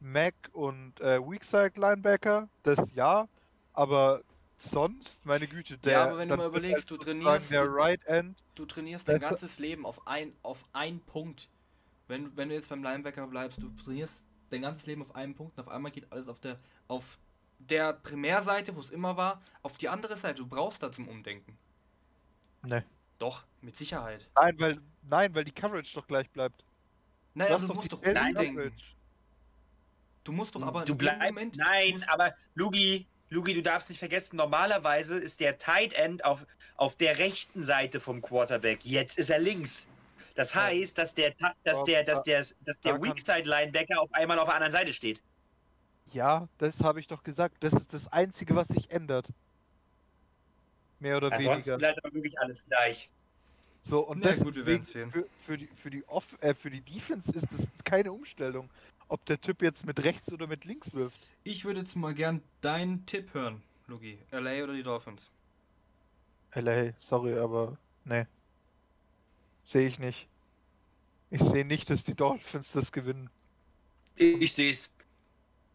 Mac 0.00 0.34
und 0.52 1.00
äh, 1.00 1.18
Weakside 1.18 1.72
Linebacker, 1.76 2.48
das 2.62 2.78
ja, 2.94 3.26
aber 3.72 4.22
sonst, 4.58 5.24
meine 5.24 5.46
Güte, 5.46 5.78
der. 5.78 5.92
Ja, 5.92 6.04
aber 6.04 6.18
wenn 6.18 6.28
du 6.28 6.36
mal 6.36 6.46
überlegst, 6.46 6.90
halt 6.90 6.90
du 6.90 6.96
trainierst- 7.06 7.50
Der 7.50 7.64
du- 7.64 7.72
Right 7.72 8.04
End. 8.04 8.36
du 8.54 8.66
trainierst 8.66 9.08
dein 9.08 9.20
ganzes 9.20 9.58
Leben 9.58 9.86
auf 9.86 10.06
ein, 10.06 10.34
auf 10.42 10.64
einen 10.74 11.00
Punkt. 11.00 11.48
Wenn, 12.08 12.36
wenn 12.36 12.50
du 12.50 12.54
jetzt 12.54 12.68
beim 12.68 12.82
Linebacker 12.82 13.26
bleibst, 13.26 13.62
du 13.62 13.70
trainierst 13.82 14.26
dein 14.50 14.62
ganzes 14.62 14.86
Leben 14.86 15.02
auf 15.02 15.14
einen 15.14 15.34
Punkt 15.34 15.56
und 15.56 15.64
auf 15.64 15.72
einmal 15.72 15.92
geht 15.92 16.10
alles 16.12 16.28
auf 16.28 16.40
der, 16.40 16.58
auf 16.86 17.18
der 17.58 17.92
Primärseite, 17.92 18.74
wo 18.76 18.80
es 18.80 18.90
immer 18.90 19.16
war, 19.16 19.42
auf 19.62 19.76
die 19.76 19.88
andere 19.88 20.16
Seite. 20.16 20.36
Du 20.36 20.46
brauchst 20.46 20.82
da 20.82 20.90
zum 20.90 21.08
Umdenken. 21.08 21.58
Ne. 22.62 22.84
Doch, 23.18 23.44
mit 23.60 23.76
Sicherheit. 23.76 24.28
Nein, 24.34 24.58
weil, 24.58 24.80
nein, 25.02 25.34
weil 25.34 25.44
die 25.44 25.52
Coverage 25.52 25.92
doch 25.94 26.06
gleich 26.06 26.30
bleibt. 26.30 26.64
Naja, 27.34 27.54
hast 27.54 27.62
du 27.62 27.68
doch 27.68 27.74
musst 27.74 27.92
doch 27.92 28.02
umdenken. 28.02 28.34
Coverage. 28.34 28.84
Du 30.24 30.32
musst 30.32 30.54
doch 30.54 30.62
aber 30.62 30.84
du 30.84 30.94
bleibst. 30.94 31.22
Moment. 31.22 31.56
nein, 31.56 32.04
aber 32.08 32.34
Lugi, 32.54 33.06
Lugi, 33.30 33.54
du 33.54 33.62
darfst 33.62 33.90
nicht 33.90 33.98
vergessen, 33.98 34.36
normalerweise 34.36 35.18
ist 35.18 35.40
der 35.40 35.58
Tight 35.58 35.92
End 35.94 36.24
auf, 36.24 36.46
auf 36.76 36.96
der 36.96 37.18
rechten 37.18 37.62
Seite 37.62 38.00
vom 38.00 38.22
Quarterback. 38.22 38.84
Jetzt 38.84 39.18
ist 39.18 39.30
er 39.30 39.38
links. 39.38 39.88
Das 40.38 40.54
Ja. 40.54 40.62
heißt, 40.62 40.96
dass 40.96 41.16
der, 41.16 41.32
dass 41.64 41.78
Ja, 41.78 41.82
der, 41.84 42.04
dass 42.04 42.18
da- 42.18 42.22
der, 42.22 42.38
dass 42.38 42.54
da 42.60 42.74
der 42.84 42.92
kann- 42.92 43.02
Weakside 43.02 43.42
Linebacker 43.48 44.00
auf 44.00 44.12
einmal 44.12 44.38
auf 44.38 44.44
der 44.44 44.54
anderen 44.54 44.72
Seite 44.72 44.92
steht. 44.92 45.20
Ja, 46.12 46.48
das 46.58 46.80
habe 46.80 47.00
ich 47.00 47.08
doch 47.08 47.24
gesagt. 47.24 47.56
Das 47.58 47.72
ist 47.72 47.92
das 47.92 48.06
Einzige, 48.12 48.54
was 48.54 48.68
sich 48.68 48.88
ändert. 48.92 49.26
Mehr 51.00 51.16
oder 51.16 51.32
Ansonsten 51.32 51.70
weniger. 51.72 51.78
bleibt 51.78 52.04
aber 52.04 52.14
wirklich 52.14 52.38
alles 52.38 52.64
gleich. 52.66 53.10
So, 53.82 54.06
und 54.06 54.24
das 54.24 54.38
gut, 54.38 54.54
wir 54.54 54.64
werden's 54.64 54.90
sehen. 54.92 55.10
Für, 55.10 55.26
für, 55.44 55.58
die, 55.58 55.66
für, 55.82 55.90
die 55.90 56.06
Off 56.08 56.26
äh, 56.40 56.54
für 56.54 56.70
die 56.70 56.82
Defense 56.82 57.32
ist 57.32 57.50
es 57.50 57.68
keine 57.84 58.12
Umstellung, 58.12 58.70
ob 59.08 59.24
der 59.26 59.40
Typ 59.40 59.60
jetzt 59.60 59.86
mit 59.86 60.04
rechts 60.04 60.30
oder 60.32 60.46
mit 60.46 60.64
links 60.64 60.92
wirft. 60.94 61.16
Ich 61.42 61.64
würde 61.64 61.80
jetzt 61.80 61.96
mal 61.96 62.14
gern 62.14 62.42
deinen 62.60 63.04
Tipp 63.06 63.34
hören, 63.34 63.60
Lugi. 63.88 64.18
LA 64.30 64.62
oder 64.62 64.72
die 64.74 64.84
Dolphins? 64.84 65.30
LA, 66.54 66.92
sorry, 67.00 67.36
aber 67.36 67.76
ne. 68.04 68.28
Sehe 69.68 69.86
ich 69.86 69.98
nicht. 69.98 70.26
Ich 71.30 71.42
sehe 71.42 71.62
nicht, 71.66 71.90
dass 71.90 72.02
die 72.02 72.14
Dolphins 72.14 72.72
das 72.72 72.90
gewinnen. 72.90 73.28
Ich 74.16 74.54
sehe 74.54 74.70
es. 74.70 74.90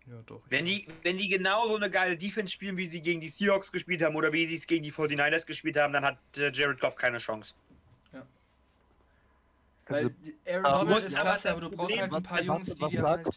Ja, 0.08 0.20
doch. 0.26 0.42
Wenn 0.50 0.66
ja. 0.66 0.80
die, 0.80 0.88
wenn 1.04 1.20
die 1.20 1.30
genauso 1.30 1.76
eine 1.76 1.92
geile 1.92 2.18
Defense 2.18 2.52
spielen, 2.52 2.76
wie 2.76 2.88
sie 2.88 3.02
gegen 3.02 3.22
die 3.22 3.28
Seahawks 3.28 3.72
gespielt 3.72 4.02
haben 4.02 4.16
oder 4.16 4.34
wie 4.34 4.48
sie 4.48 4.56
es 4.56 4.66
gegen 4.66 4.82
die 4.84 4.92
49ers 4.92 5.46
gespielt 5.46 5.78
haben, 5.78 5.94
dann 5.94 6.04
hat 6.04 6.18
äh, 6.38 6.52
Jared 6.52 6.80
Goff 6.80 6.96
keine 6.96 7.20
Chance. 7.20 7.54
Also, 9.86 10.10
Weil 10.10 10.34
Aaron 10.48 10.66
aber 10.66 10.78
Donald 10.80 10.90
muss- 10.90 11.04
ist 11.04 11.20
klasse, 11.20 11.52
aber 11.52 11.62
du 11.62 11.70
brauchst 11.70 11.96
halt 11.96 12.12
ein 12.12 12.24
paar 12.24 12.40
was- 12.40 12.46
Jungs, 12.48 12.70
was- 12.70 12.90
die 12.90 12.96
dir 12.96 13.04
halt. 13.04 13.28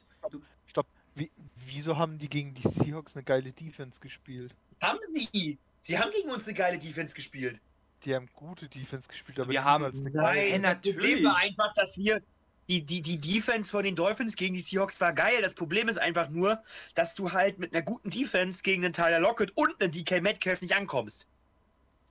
Stopp. 0.68 0.86
Wie, 1.14 1.30
wieso 1.66 1.98
haben 1.98 2.18
die 2.18 2.30
gegen 2.30 2.54
die 2.54 2.66
Seahawks 2.66 3.14
eine 3.14 3.24
geile 3.24 3.52
Defense 3.52 4.00
gespielt? 4.00 4.54
Haben 4.80 5.00
sie? 5.12 5.58
Sie 5.82 5.98
haben 5.98 6.10
gegen 6.12 6.30
uns 6.30 6.46
eine 6.48 6.56
geile 6.56 6.78
Defense 6.78 7.14
gespielt. 7.14 7.60
Die 8.06 8.14
haben 8.14 8.28
gute 8.34 8.68
Defense 8.68 9.08
gespielt, 9.08 9.38
aber 9.40 9.50
Wir 9.50 9.64
haben- 9.64 9.82
Nein, 9.82 9.92
das 10.12 10.12
Problem 10.12 10.62
natürlich. 10.62 11.24
war 11.24 11.36
einfach, 11.38 11.74
dass 11.74 11.96
wir 11.98 12.22
die, 12.68 12.82
die, 12.84 13.02
die 13.02 13.18
Defense 13.18 13.70
von 13.70 13.84
den 13.84 13.94
Dolphins 13.96 14.34
gegen 14.36 14.54
die 14.54 14.60
Seahawks 14.60 15.00
war 15.00 15.12
geil. 15.12 15.42
Das 15.42 15.54
Problem 15.54 15.88
ist 15.88 15.98
einfach 15.98 16.28
nur, 16.28 16.62
dass 16.94 17.14
du 17.14 17.32
halt 17.32 17.58
mit 17.58 17.72
einer 17.74 17.82
guten 17.82 18.10
Defense 18.10 18.62
gegen 18.62 18.84
einen 18.84 18.92
Tyler 18.92 19.20
Lockett 19.20 19.50
und 19.56 19.80
einen 19.80 19.90
DK 19.92 20.20
Metcalf 20.20 20.60
nicht 20.62 20.74
ankommst. 20.76 21.26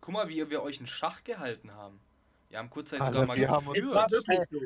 guck 0.02 0.14
mal, 0.14 0.30
wie 0.30 0.48
wir 0.50 0.62
euch 0.62 0.80
in 0.80 0.86
Schach 0.88 1.24
gehalten 1.24 1.72
haben. 1.74 2.00
Wir 2.50 2.60
haben 2.60 2.70
kurzzeitig 2.70 3.06
sogar 3.08 3.26
mal 3.26 3.36
wir 3.38 3.50
haben 3.50 3.66
geführt. 3.74 4.12
so. 4.48 4.60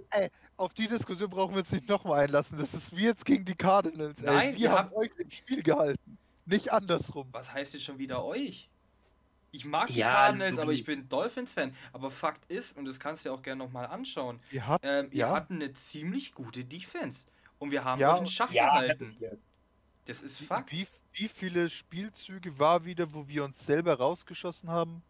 Auf 0.58 0.74
die 0.74 0.88
Diskussion 0.88 1.30
brauchen 1.30 1.54
wir 1.56 1.60
uns 1.60 1.72
nicht 1.72 1.88
nochmal 1.88 2.26
einlassen. 2.26 2.58
Das 2.58 2.74
ist 2.74 2.94
wie 2.96 3.06
jetzt 3.06 3.24
gegen 3.26 3.46
die 3.46 3.56
Cardinals. 3.56 4.22
Nein, 4.22 4.50
ey. 4.50 4.54
ihr 4.54 4.60
wir 4.60 4.72
haben 4.72 4.90
habt- 4.90 4.98
euch 4.98 5.12
im 5.18 5.30
Spiel 5.32 5.64
gehalten. 5.64 6.18
Nicht 6.46 6.72
andersrum. 6.74 7.30
Was 7.32 7.54
heißt 7.54 7.74
jetzt 7.74 7.84
schon 7.86 7.98
wieder 7.98 8.24
euch? 8.26 8.69
Ich 9.52 9.66
mag 9.66 9.94
die 9.94 10.04
Ja, 10.04 10.04
Cardinals, 10.04 10.60
aber 10.60 10.74
ich 10.74 10.84
bin 10.84 11.10
Dolphins-Fan. 11.10 11.76
Aber 11.92 12.12
Fakt 12.12 12.46
ist, 12.46 12.78
und 12.78 12.86
das 12.86 13.00
kannst 13.00 13.26
du 13.26 13.30
dir 13.30 13.34
auch 13.36 13.42
gerne 13.42 13.64
nochmal 13.64 13.88
anschauen, 13.88 14.42
Ihr 14.52 14.66
habt, 14.68 14.84
ähm, 14.84 15.12
Ja. 15.12 15.30
hatten 15.34 15.56
eine 15.56 15.74
ziemlich 15.74 16.34
gute 16.34 16.66
Defense. 16.66 17.28
Und 17.58 17.72
wir 17.72 17.84
haben 17.84 18.04
Ja, 18.04 18.08
euch 18.08 18.20
in 18.20 18.28
Schach 18.28 18.56
Ja, 18.56 18.60
gehalten. 18.60 19.26
Das 20.06 20.22
ist 20.22 20.40
Fakt. 20.42 20.72
wie, 20.72 20.88
wie 21.14 21.28
viele 21.30 21.70
Spielzüge 21.70 22.60
war 22.60 22.86
wieder, 22.86 23.14
wo 23.14 23.28
wir 23.28 23.44
uns 23.44 23.66
selber 23.66 23.96
rausgeschossen 23.98 24.70
haben? 24.70 25.04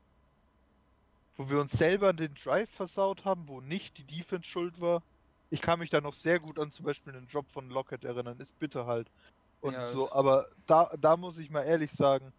Wo 1.35 1.49
wir 1.49 1.59
uns 1.61 1.71
selber 1.73 2.13
den 2.13 2.33
Drive 2.35 2.69
versaut 2.69 3.25
haben, 3.25 3.47
wo 3.47 3.61
nicht 3.61 3.97
die 3.97 4.05
Defense 4.05 4.47
schuld 4.47 4.79
war? 4.79 5.03
Ich 5.49 5.61
kann 5.61 5.79
mich 5.79 5.89
da 5.89 6.01
noch 6.01 6.13
sehr 6.13 6.39
gut 6.39 6.59
an 6.59 6.71
zum 6.71 6.85
Beispiel 6.85 7.15
einen 7.15 7.27
Drop 7.27 7.51
von 7.51 7.69
Lockett 7.69 8.03
erinnern. 8.03 8.39
Ist 8.39 8.57
bitter 8.59 8.85
halt. 8.85 9.09
Und 9.61 9.85
Ja, 9.85 9.85
so, 9.87 10.11
aber 10.11 10.47
da, 10.67 10.89
da 10.99 11.17
muss 11.17 11.37
ich 11.39 11.49
mal 11.49 11.63
ehrlich 11.63 11.91
sagen, 11.91 12.33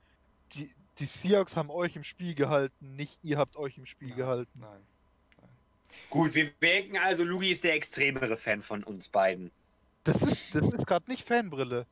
die, 0.54 0.70
die 0.98 1.06
Seahawks 1.06 1.56
haben 1.56 1.70
euch 1.70 1.96
im 1.96 2.04
Spiel 2.04 2.34
gehalten, 2.34 2.96
nicht 2.96 3.18
ihr 3.22 3.38
habt 3.38 3.56
euch 3.56 3.76
im 3.78 3.86
Spiel 3.86 4.08
Nein, 4.08 4.16
gehalten. 4.18 4.60
Nein. 4.60 4.80
Gut, 6.08 6.34
wir 6.34 6.52
merken 6.60 6.98
also, 6.98 7.24
Lugi 7.24 7.50
ist 7.50 7.64
der 7.64 7.74
extremere 7.74 8.36
Fan 8.36 8.62
von 8.62 8.84
uns 8.84 9.08
beiden. 9.08 9.50
Das 10.04 10.22
ist, 10.22 10.54
das 10.54 10.66
ist 10.68 10.86
gerade 10.86 11.10
nicht 11.10 11.26
Fanbrille. 11.26 11.86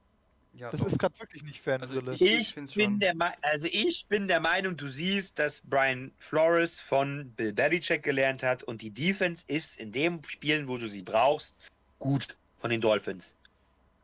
Ja, 0.54 0.70
Das 0.70 0.80
doch. 0.80 0.86
ist 0.88 0.98
gerade 0.98 1.18
wirklich 1.20 1.42
nicht 1.42 1.61
Fanbrille. 1.61 2.12
ich- 2.14 2.22
Ich, 2.22 2.54
find's 2.54 2.74
bin 2.74 2.98
der 2.98 3.14
also 3.42 3.68
ich 3.70 4.06
bin 4.09 4.26
der 4.28 4.40
Meinung, 4.40 4.76
du 4.76 4.88
siehst, 4.88 5.38
dass 5.38 5.61
Brian 5.61 6.11
Flores 6.18 6.80
von 6.80 7.30
Bill 7.36 7.52
Belichick 7.52 8.02
gelernt 8.02 8.42
hat 8.42 8.62
und 8.64 8.82
die 8.82 8.90
Defense 8.90 9.44
ist 9.46 9.78
in 9.78 9.92
dem 9.92 10.22
Spielen, 10.24 10.66
wo 10.68 10.78
du 10.78 10.88
sie 10.88 11.02
brauchst, 11.02 11.54
gut 11.98 12.36
von 12.56 12.70
den 12.70 12.80
Dolphins. 12.80 13.34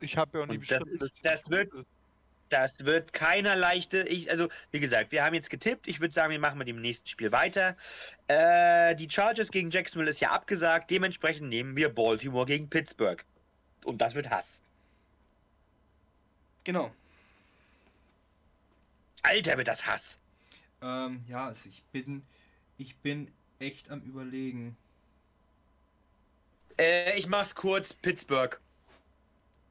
Ich 0.00 0.16
habe 0.16 0.38
ja 0.38 0.44
auch 0.44 0.48
nie 0.48 0.58
Und 0.58 0.70
das 0.70 0.86
ist- 0.86 1.20
das 1.22 1.50
wird- 1.50 1.72
ist. 1.72 1.86
Das 2.54 2.84
wird 2.84 3.12
keiner 3.12 3.56
leichte. 3.56 4.06
Ich, 4.06 4.30
also, 4.30 4.48
wie 4.70 4.78
gesagt, 4.78 5.10
wir 5.10 5.24
haben 5.24 5.34
jetzt 5.34 5.50
getippt. 5.50 5.88
Ich 5.88 5.98
würde 5.98 6.14
sagen, 6.14 6.30
wir 6.30 6.38
machen 6.38 6.56
mit 6.56 6.68
dem 6.68 6.80
nächsten 6.80 7.08
Spiel 7.08 7.32
weiter. 7.32 7.76
Äh, 8.28 8.94
die 8.94 9.10
Chargers 9.10 9.50
gegen 9.50 9.70
Jacksonville 9.70 10.08
ist 10.08 10.20
ja 10.20 10.30
abgesagt. 10.30 10.88
Dementsprechend 10.88 11.48
nehmen 11.48 11.76
wir 11.76 11.92
Baltimore 11.92 12.46
gegen 12.46 12.70
Pittsburgh. 12.70 13.24
Und 13.84 14.00
das 14.00 14.14
wird 14.14 14.30
Hass. 14.30 14.62
Genau. 16.62 16.92
Alter, 19.24 19.58
wird 19.58 19.66
das 19.66 19.84
Hass. 19.84 20.20
Ähm, 20.80 21.22
ja, 21.26 21.46
also 21.46 21.68
ich 21.68 21.82
bin, 21.90 22.22
ich 22.78 22.94
bin 22.98 23.32
echt 23.58 23.90
am 23.90 24.00
überlegen. 24.02 24.76
Äh, 26.78 27.18
ich 27.18 27.26
mach's 27.26 27.56
kurz, 27.56 27.92
Pittsburgh. 27.92 28.60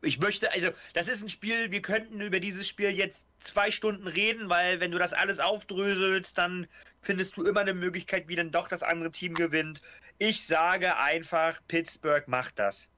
Ich 0.04 0.20
möchte, 0.20 0.52
also, 0.52 0.70
das 0.94 1.08
ist 1.08 1.24
ein 1.24 1.30
Spiel, 1.30 1.72
wir 1.72 1.82
könnten 1.82 2.20
über 2.20 2.42
dieses 2.42 2.68
Spiel 2.68 2.90
jetzt 2.90 3.26
zwei 3.40 3.72
Stunden 3.72 4.08
reden, 4.08 4.50
weil 4.50 4.82
wenn 4.82 4.92
du 4.92 5.00
das 5.00 5.14
alles 5.14 5.40
aufdröselst, 5.40 6.38
dann 6.38 6.68
findest 7.02 7.38
du 7.38 7.46
immer 7.46 7.62
eine 7.62 7.74
Möglichkeit, 7.74 8.28
wie 8.28 8.36
dann 8.36 8.52
doch 8.52 8.68
das 8.68 8.84
andere 8.84 9.12
Team 9.12 9.34
gewinnt. 9.34 9.82
Ich 10.18 10.46
sage 10.46 10.98
einfach, 10.98 11.62
Pittsburgh 11.70 12.28
macht 12.28 12.60
das. 12.60 12.90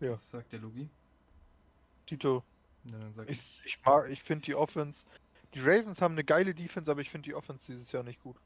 Ja. 0.00 0.10
Was 0.10 0.28
sagt 0.28 0.52
der 0.52 0.58
Lugi? 0.58 0.88
Tito, 2.06 2.42
Na, 2.82 2.98
dann 2.98 3.14
sag 3.14 3.30
ich. 3.30 3.38
ich, 3.38 3.60
ich 3.64 3.78
mag, 3.84 4.10
ich 4.10 4.22
finde 4.22 4.44
die 4.44 4.56
Offense. 4.56 5.04
Die 5.54 5.60
Ravens 5.60 6.00
haben 6.00 6.14
eine 6.14 6.24
geile 6.24 6.54
Defense, 6.54 6.90
aber 6.90 7.00
ich 7.00 7.10
finde 7.10 7.26
die 7.26 7.34
Offense 7.34 7.62
dieses 7.66 7.92
Jahr 7.92 8.02
nicht 8.02 8.20
gut. 8.22 8.36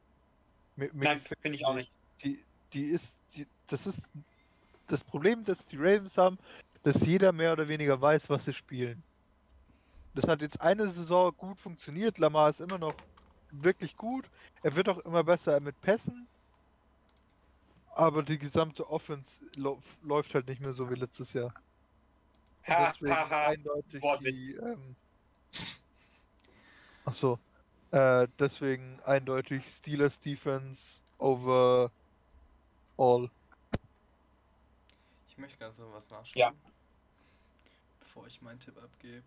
Mir, 0.76 0.90
mir 0.92 1.04
Nein, 1.04 1.20
finde 1.20 1.56
ich 1.56 1.64
auch 1.64 1.74
nicht. 1.74 1.90
Die, 2.22 2.42
die 2.74 2.84
ist, 2.84 3.14
die, 3.34 3.46
das 3.66 3.86
ist 3.86 3.98
das 4.92 5.04
Problem, 5.04 5.44
das 5.44 5.64
die 5.66 5.76
Ravens 5.76 6.16
haben, 6.18 6.38
dass 6.82 7.04
jeder 7.06 7.32
mehr 7.32 7.52
oder 7.52 7.68
weniger 7.68 8.00
weiß, 8.00 8.28
was 8.28 8.44
sie 8.44 8.52
spielen. 8.52 9.02
Das 10.14 10.28
hat 10.28 10.42
jetzt 10.42 10.60
eine 10.60 10.88
Saison 10.90 11.32
gut 11.36 11.58
funktioniert. 11.58 12.18
Lamar 12.18 12.50
ist 12.50 12.60
immer 12.60 12.78
noch 12.78 12.94
wirklich 13.50 13.96
gut. 13.96 14.28
Er 14.62 14.74
wird 14.76 14.88
auch 14.88 14.98
immer 14.98 15.24
besser 15.24 15.58
mit 15.60 15.80
Pässen. 15.80 16.26
Aber 17.94 18.22
die 18.22 18.38
gesamte 18.38 18.88
Offense 18.90 19.40
läuft 20.02 20.34
halt 20.34 20.48
nicht 20.48 20.60
mehr 20.60 20.72
so 20.72 20.90
wie 20.90 20.94
letztes 20.94 21.32
Jahr. 21.32 21.52
Ha, 22.66 22.92
ha, 23.08 23.30
ha. 23.30 23.46
eindeutig 23.48 24.02
Wortwitz. 24.02 24.34
die. 24.34 24.52
Ähm, 24.54 24.96
ach 27.04 27.14
so. 27.14 27.38
Äh, 27.90 28.28
deswegen 28.38 28.98
eindeutig 29.04 29.66
Steelers 29.66 30.18
Defense 30.18 31.00
over 31.18 31.90
all. 32.96 33.30
Ich 35.42 35.44
möchte 35.44 35.58
ganz 35.58 35.76
noch 35.76 35.92
was 35.92 36.08
nachschauen. 36.08 36.38
Ja. 36.38 36.52
Bevor 37.98 38.28
ich 38.28 38.40
meinen 38.42 38.60
Tipp 38.60 38.80
abgebe. 38.80 39.24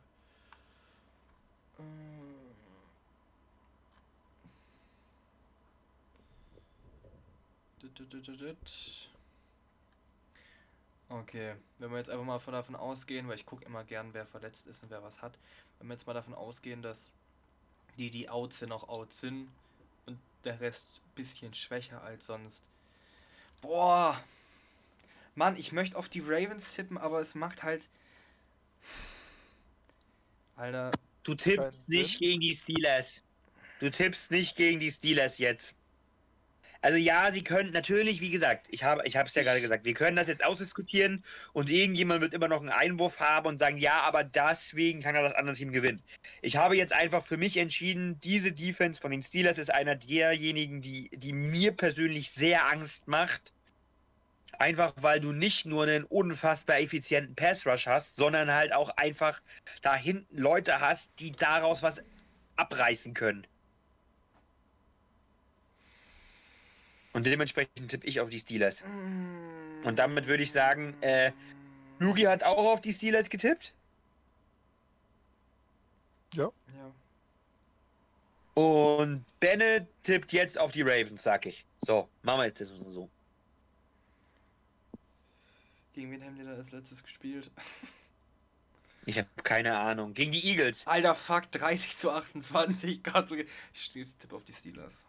Dit. 7.81 9.09
Okay, 11.09 11.55
wenn 11.79 11.91
wir 11.91 11.97
jetzt 11.97 12.09
einfach 12.09 12.23
mal 12.23 12.39
von 12.39 12.53
davon 12.53 12.77
ausgehen, 12.77 13.27
weil 13.27 13.35
ich 13.35 13.45
gucke 13.45 13.65
immer 13.65 13.83
gern, 13.83 14.13
wer 14.13 14.25
verletzt 14.25 14.67
ist 14.67 14.83
und 14.83 14.91
wer 14.91 15.03
was 15.03 15.21
hat. 15.21 15.37
Wenn 15.79 15.89
wir 15.89 15.95
jetzt 15.95 16.07
mal 16.07 16.13
davon 16.13 16.33
ausgehen, 16.33 16.81
dass 16.81 17.11
die, 17.97 18.09
die 18.09 18.29
out 18.29 18.53
sind, 18.53 18.71
auch 18.71 18.87
out 18.87 19.11
sind 19.11 19.51
und 20.05 20.17
der 20.45 20.61
Rest 20.61 20.85
ein 21.03 21.15
bisschen 21.15 21.53
schwächer 21.53 22.01
als 22.03 22.27
sonst. 22.27 22.63
Boah, 23.61 24.23
Mann, 25.35 25.57
ich 25.57 25.71
möchte 25.71 25.97
auf 25.97 26.09
die 26.09 26.21
Ravens 26.21 26.73
tippen, 26.73 26.97
aber 26.97 27.19
es 27.19 27.35
macht 27.35 27.63
halt. 27.63 27.89
Alter, 30.55 30.91
Du 31.25 31.33
tippst 31.33 31.89
nicht 31.89 32.19
gegen 32.19 32.39
die 32.39 32.53
Steelers. 32.53 33.23
Du 33.79 33.89
tippst 33.89 34.29
nicht 34.29 34.55
gegen 34.55 34.79
die 34.79 34.91
Steelers 34.91 35.39
jetzt. 35.39 35.75
Also 36.81 36.99
ja, 36.99 37.31
sie 37.31 37.43
können 37.43 37.71
natürlich, 37.71 38.21
wie 38.21 38.29
gesagt, 38.29 38.67
ich 38.69 38.83
habe 38.83 39.01
ich 39.07 39.17
habe 39.17 39.27
es 39.27 39.33
ja 39.33 39.41
gerade 39.41 39.59
gesagt, 39.59 39.85
wir 39.85 39.95
können 39.95 40.15
das 40.15 40.27
jetzt 40.27 40.45
ausdiskutieren 40.45 41.23
und 41.53 41.67
irgendjemand 41.67 42.21
wird 42.21 42.35
immer 42.35 42.47
noch 42.47 42.61
einen 42.61 42.69
Einwurf 42.69 43.19
haben 43.19 43.47
und 43.47 43.57
sagen, 43.57 43.79
ja, 43.79 44.01
aber 44.01 44.23
deswegen 44.23 44.99
kann 44.99 45.15
ja 45.15 45.23
das 45.23 45.33
andere 45.33 45.55
Team 45.55 45.71
gewinnen. 45.71 45.99
Ich 46.43 46.57
habe 46.57 46.77
jetzt 46.77 46.93
einfach 46.93 47.25
für 47.25 47.37
mich 47.37 47.57
entschieden, 47.57 48.19
diese 48.19 48.51
Defense 48.51 49.01
von 49.01 49.09
den 49.09 49.23
Steelers 49.23 49.57
ist 49.57 49.73
einer 49.73 49.95
derjenigen, 49.95 50.81
die, 50.81 51.09
die 51.09 51.33
mir 51.33 51.71
persönlich 51.71 52.29
sehr 52.29 52.71
Angst 52.71 53.07
macht. 53.07 53.51
Einfach 54.59 54.93
weil 54.97 55.19
du 55.19 55.31
nicht 55.31 55.65
nur 55.65 55.83
einen 55.83 56.03
unfassbar 56.05 56.79
effizienten 56.79 57.35
Pass 57.35 57.65
Rush 57.65 57.87
hast, 57.87 58.15
sondern 58.15 58.53
halt 58.53 58.73
auch 58.73 58.89
einfach 58.97 59.41
da 59.81 59.95
hinten 59.95 60.37
Leute 60.37 60.79
hast, 60.79 61.11
die 61.19 61.31
daraus 61.31 61.83
was 61.83 62.01
abreißen 62.55 63.13
können. 63.13 63.45
Und 67.13 67.25
dementsprechend 67.25 67.89
tippe 67.89 68.05
ich 68.07 68.19
auf 68.19 68.29
die 68.29 68.39
Steelers. 68.39 68.83
Und 69.83 69.99
damit 69.99 70.27
würde 70.27 70.43
ich 70.43 70.51
sagen, 70.51 70.95
äh, 71.01 71.31
Lugi 71.99 72.23
hat 72.23 72.43
auch 72.43 72.73
auf 72.73 72.81
die 72.81 72.91
Steelers 72.91 73.29
getippt. 73.29 73.73
Ja. 76.33 76.51
Und 78.55 79.23
Bennett 79.39 79.87
tippt 80.03 80.31
jetzt 80.33 80.57
auf 80.57 80.71
die 80.71 80.81
Ravens, 80.81 81.23
sag 81.23 81.45
ich. 81.45 81.65
So, 81.81 82.09
machen 82.23 82.39
wir 82.39 82.45
jetzt 82.45 82.61
das 82.61 82.69
so. 82.69 83.09
Gegen 85.95 86.11
wen 86.11 86.23
haben 86.25 86.35
die 86.35 86.43
da 86.43 86.51
als 86.51 86.71
letztes 86.71 87.03
gespielt? 87.03 87.49
Ich 89.07 89.19
habe 89.19 89.27
keine 89.43 89.77
Ahnung. 89.77 90.15
Gegen 90.15 90.31
die 90.31 90.43
Eagles. 90.49 90.87
Alter, 90.87 91.13
fuck, 91.13 91.51
30 91.51 91.95
zu 91.95 92.09
28. 92.09 93.03
Gerade 93.03 93.27
so. 93.27 93.35
Ich 93.35 93.47
stehe 93.75 94.03
Tipp 94.03 94.33
auf 94.33 94.43
die 94.43 94.51
Steelers. 94.51 95.05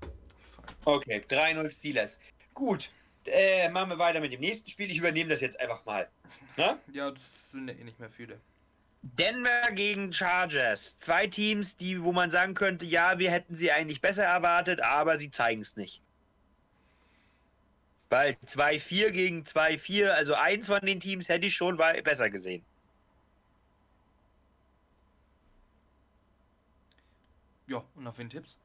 Fuck. 0.00 0.74
Okay, 0.84 1.22
3-0 1.28 1.70
Steelers. 1.70 2.18
Gut. 2.54 2.90
äh, 3.26 3.68
machen 3.68 3.90
wir 3.90 3.98
weiter 4.00 4.18
mit 4.18 4.32
dem 4.32 4.40
nächsten 4.40 4.68
Spiel. 4.68 4.90
Ich 4.90 4.98
übernehme 4.98 5.30
das 5.30 5.42
jetzt 5.42 5.60
einfach 5.60 5.84
mal. 5.84 6.08
Ne? 6.56 6.76
Ja, 6.92 7.08
das 7.12 7.52
sind 7.52 7.68
ja 7.68 7.74
eh 7.74 7.84
nicht 7.84 8.00
mehr 8.00 8.10
viele. 8.10 8.40
Denver 9.02 9.70
gegen 9.74 10.12
Chargers. 10.12 10.96
Zwei 10.96 11.28
Teams, 11.28 11.76
die, 11.76 12.02
wo 12.02 12.10
man 12.10 12.30
sagen 12.30 12.54
könnte, 12.54 12.84
ja, 12.84 13.20
wir 13.20 13.30
hätten 13.30 13.54
sie 13.54 13.70
eigentlich 13.70 14.00
besser 14.00 14.24
erwartet, 14.24 14.80
aber 14.80 15.16
sie 15.18 15.30
zeigen 15.30 15.62
es 15.62 15.76
nicht. 15.76 16.02
Weil 18.10 18.36
2-4 18.44 19.12
gegen 19.12 19.42
2-4, 19.42 20.08
also 20.08 20.34
eins 20.34 20.66
von 20.66 20.80
den 20.84 20.98
Teams 20.98 21.28
hätte 21.28 21.46
ich 21.46 21.54
schon 21.54 21.76
besser 21.76 22.28
gesehen. 22.28 22.64
Ja, 27.68 27.84
und 27.94 28.06
auf 28.08 28.18
wen 28.18 28.28
tippst? 28.28 28.58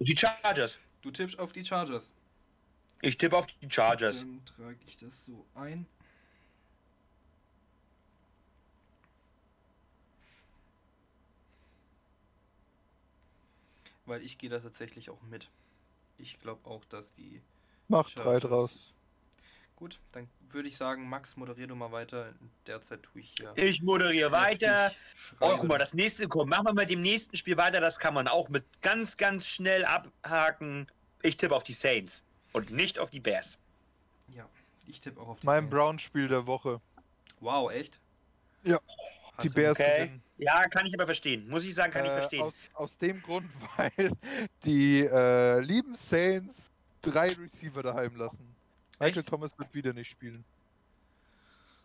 Die 0.00 0.16
Chargers. 0.16 0.78
Du 1.02 1.12
tippst 1.12 1.38
auf 1.38 1.52
die 1.52 1.64
Chargers. 1.64 2.12
Ich 3.00 3.16
tippe 3.16 3.36
auf 3.36 3.46
die 3.46 3.70
Chargers. 3.70 4.20
Dann 4.20 4.44
trage 4.44 4.78
ich 4.86 4.96
das 4.96 5.26
so 5.26 5.46
ein. 5.54 5.86
Weil 14.04 14.22
ich 14.22 14.36
gehe 14.36 14.50
da 14.50 14.58
tatsächlich 14.58 15.10
auch 15.10 15.22
mit. 15.22 15.48
Ich 16.18 16.40
glaube 16.40 16.68
auch, 16.68 16.84
dass 16.86 17.14
die 17.14 17.40
Mach 17.90 18.08
drei 18.10 18.38
draus. 18.38 18.94
Gut, 19.74 19.98
dann 20.12 20.28
würde 20.50 20.68
ich 20.68 20.76
sagen, 20.76 21.08
Max, 21.08 21.36
moderier 21.36 21.66
du 21.66 21.74
mal 21.74 21.90
weiter. 21.90 22.32
Derzeit 22.66 23.02
tue 23.02 23.20
ich 23.22 23.34
hier. 23.36 23.52
Ich 23.56 23.82
moderiere 23.82 24.30
weiter. 24.30 24.92
Oh, 25.40 25.56
guck 25.58 25.68
mal, 25.68 25.78
das 25.78 25.92
nächste, 25.92 26.28
komm, 26.28 26.50
machen 26.50 26.66
wir 26.66 26.74
mit 26.74 26.90
dem 26.90 27.00
nächsten 27.00 27.36
Spiel 27.36 27.56
weiter. 27.56 27.80
Das 27.80 27.98
kann 27.98 28.14
man 28.14 28.28
auch 28.28 28.48
mit 28.48 28.64
ganz, 28.80 29.16
ganz 29.16 29.46
schnell 29.46 29.84
abhaken. 29.84 30.86
Ich 31.22 31.36
tippe 31.36 31.54
auf 31.54 31.64
die 31.64 31.72
Saints 31.72 32.22
und 32.52 32.70
nicht 32.70 32.98
auf 32.98 33.10
die 33.10 33.20
Bears. 33.20 33.58
Ja, 34.36 34.48
ich 34.86 35.00
tippe 35.00 35.20
auch 35.20 35.28
auf 35.28 35.40
die 35.40 35.46
Mein 35.46 35.62
Saints. 35.64 35.74
Brown-Spiel 35.74 36.28
der 36.28 36.46
Woche. 36.46 36.80
Wow, 37.40 37.72
echt? 37.72 37.98
Ja, 38.62 38.78
Hast 39.34 39.44
Die 39.44 39.48
Bears 39.48 39.72
okay. 39.72 39.96
gewinnen. 39.98 40.22
Ja, 40.38 40.62
kann 40.68 40.86
ich 40.86 40.94
aber 40.94 41.06
verstehen. 41.06 41.48
Muss 41.48 41.64
ich 41.64 41.74
sagen, 41.74 41.92
kann 41.92 42.04
ich 42.04 42.10
Äh, 42.10 42.14
verstehen. 42.14 42.42
Aus, 42.42 42.54
aus 42.74 42.96
dem 42.98 43.20
Grund, 43.22 43.50
weil 43.76 44.12
die 44.64 45.00
äh, 45.00 45.60
lieben 45.60 45.94
Saints 45.94 46.70
drei 47.02 47.32
Receiver 47.32 47.82
daheim 47.82 48.16
lassen. 48.16 48.54
Michael 48.98 49.20
Echt? 49.20 49.28
Thomas 49.28 49.58
wird 49.58 49.72
wieder 49.74 49.92
nicht 49.92 50.10
spielen. 50.10 50.44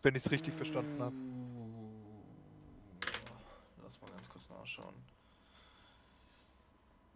Wenn 0.02 0.14
ich 0.14 0.24
es 0.24 0.30
richtig 0.30 0.54
verstanden 0.54 1.00
habe. 1.02 1.16
Lass 3.82 4.00
mal 4.00 4.10
ganz 4.10 4.28
kurz 4.28 4.48
nachschauen. 4.48 4.94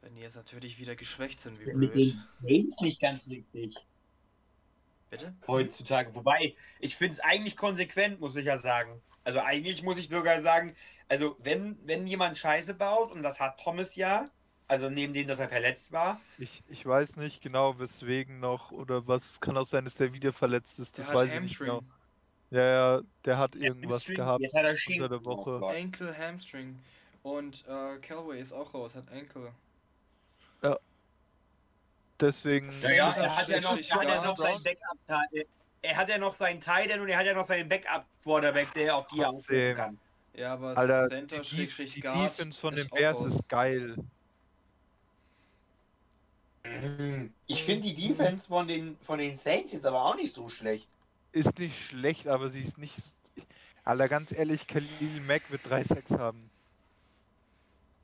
Wenn 0.00 0.14
die 0.14 0.22
jetzt 0.22 0.36
natürlich 0.36 0.78
wieder 0.78 0.96
geschwächt 0.96 1.40
sind, 1.40 1.60
wie 1.60 1.72
Mit 1.74 1.92
blöd. 1.92 1.94
den 1.94 2.24
Saints 2.30 2.80
nicht 2.80 3.00
ganz 3.00 3.28
richtig. 3.28 3.76
Bitte? 5.10 5.34
Heutzutage. 5.46 6.14
Wobei, 6.14 6.54
ich 6.78 6.96
finde 6.96 7.14
es 7.14 7.20
eigentlich 7.20 7.56
konsequent, 7.56 8.20
muss 8.20 8.36
ich 8.36 8.46
ja 8.46 8.56
sagen. 8.56 9.02
Also 9.24 9.40
eigentlich 9.40 9.82
muss 9.82 9.98
ich 9.98 10.08
sogar 10.08 10.40
sagen, 10.40 10.74
also 11.08 11.36
wenn, 11.40 11.76
wenn 11.86 12.06
jemand 12.06 12.38
Scheiße 12.38 12.74
baut, 12.74 13.12
und 13.12 13.22
das 13.22 13.40
hat 13.40 13.60
Thomas 13.60 13.96
ja, 13.96 14.24
also 14.70 14.88
neben 14.88 15.12
dem, 15.12 15.26
dass 15.26 15.40
er 15.40 15.48
verletzt 15.48 15.92
war, 15.92 16.20
Ich, 16.38 16.62
ich 16.68 16.86
weiß 16.86 17.16
nicht 17.16 17.42
genau, 17.42 17.78
weswegen 17.78 18.40
noch 18.40 18.70
oder 18.72 19.06
was. 19.06 19.40
Kann 19.40 19.56
auch 19.56 19.66
sein, 19.66 19.84
dass 19.84 19.94
der 19.96 20.12
wieder 20.12 20.32
verletzt 20.32 20.78
ist. 20.78 20.96
Der 20.96 21.04
Das 21.04 21.12
hat 21.14 21.20
weiß 21.22 21.34
ich 21.34 21.40
nicht 21.40 21.58
genau. 21.58 21.74
Hamstring. 21.78 21.92
Ja, 22.52 22.64
ja, 22.96 23.00
der 23.24 23.38
hat 23.38 23.54
der 23.54 23.60
irgendwas 23.62 23.92
Hamstring, 23.94 24.16
gehabt. 24.16 24.40
jetzt 24.42 24.54
hat 24.56 24.64
er 24.64 24.76
Schinken. 24.76 25.02
unter 25.04 25.18
der 25.18 25.24
Woche. 25.24 25.50
Oh 25.50 25.58
Gott. 25.60 25.74
Ankle, 25.76 26.16
Hamstring. 26.16 26.78
Und 27.22 27.64
äh, 27.68 27.98
Callaway 27.98 28.40
ist 28.40 28.52
auch 28.52 28.72
raus, 28.72 28.94
hat 28.94 29.10
Ankle. 29.12 29.52
Deswegen. 32.20 32.70
Ja, 32.82 32.90
ja, 32.90 33.08
er 33.08 33.36
hat 33.36 33.48
ja 33.48 33.60
noch, 33.60 33.78
er 33.78 33.96
hat 33.96 34.04
ja 34.04 34.14
Guard. 34.16 34.24
noch 34.26 34.36
seinen 34.36 34.62
Backup. 34.62 34.98
Er 35.82 35.96
hat 35.96 36.08
ja 36.10 36.18
noch 36.18 36.34
seinen 36.34 36.60
Titan 36.60 37.00
und 37.00 37.08
er 37.08 37.16
hat 37.16 37.24
ja 37.26 37.32
noch 37.34 37.44
seinen 37.46 37.68
Backup-Quarterback, 37.68 38.72
der 38.74 38.94
auf 38.96 39.06
die 39.08 39.20
er 39.20 39.30
aufrufen 39.30 39.74
kann. 39.74 39.98
Ja, 40.34 40.52
aber 40.52 40.76
Alter, 40.76 41.08
Center, 41.08 41.40
die, 41.40 41.66
die 41.66 42.00
Guard 42.00 42.38
Defense 42.38 42.60
von 42.60 42.74
den 42.74 42.86
auch 42.92 42.96
Bears 42.96 43.20
raus. 43.20 43.34
ist 43.36 43.48
geil. 43.48 43.96
Ich 47.46 47.64
finde 47.64 47.88
die 47.88 47.94
Defense 47.94 48.46
von 48.48 48.68
den, 48.68 48.96
von 49.00 49.18
den 49.18 49.34
Saints 49.34 49.72
jetzt 49.72 49.86
aber 49.86 50.04
auch 50.04 50.14
nicht 50.16 50.34
so 50.34 50.48
schlecht. 50.48 50.88
Ist 51.32 51.58
nicht 51.58 51.78
schlecht, 51.88 52.26
aber 52.28 52.48
sie 52.48 52.62
ist 52.62 52.78
nicht. 52.78 52.96
Alter, 53.84 54.08
ganz 54.08 54.32
ehrlich, 54.32 54.66
Khalil 54.66 55.20
Mack 55.26 55.50
wird 55.50 55.66
3-6 55.66 56.18
haben. 56.18 56.50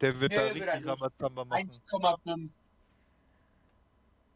Der 0.00 0.18
wird 0.20 0.32
Nee, 0.32 0.36
da 0.38 0.44
richtig 0.46 0.74
nicht. 0.74 0.86
Ramazamba 0.86 1.44
machen. 1.44 1.68
1,5. 1.70 2.50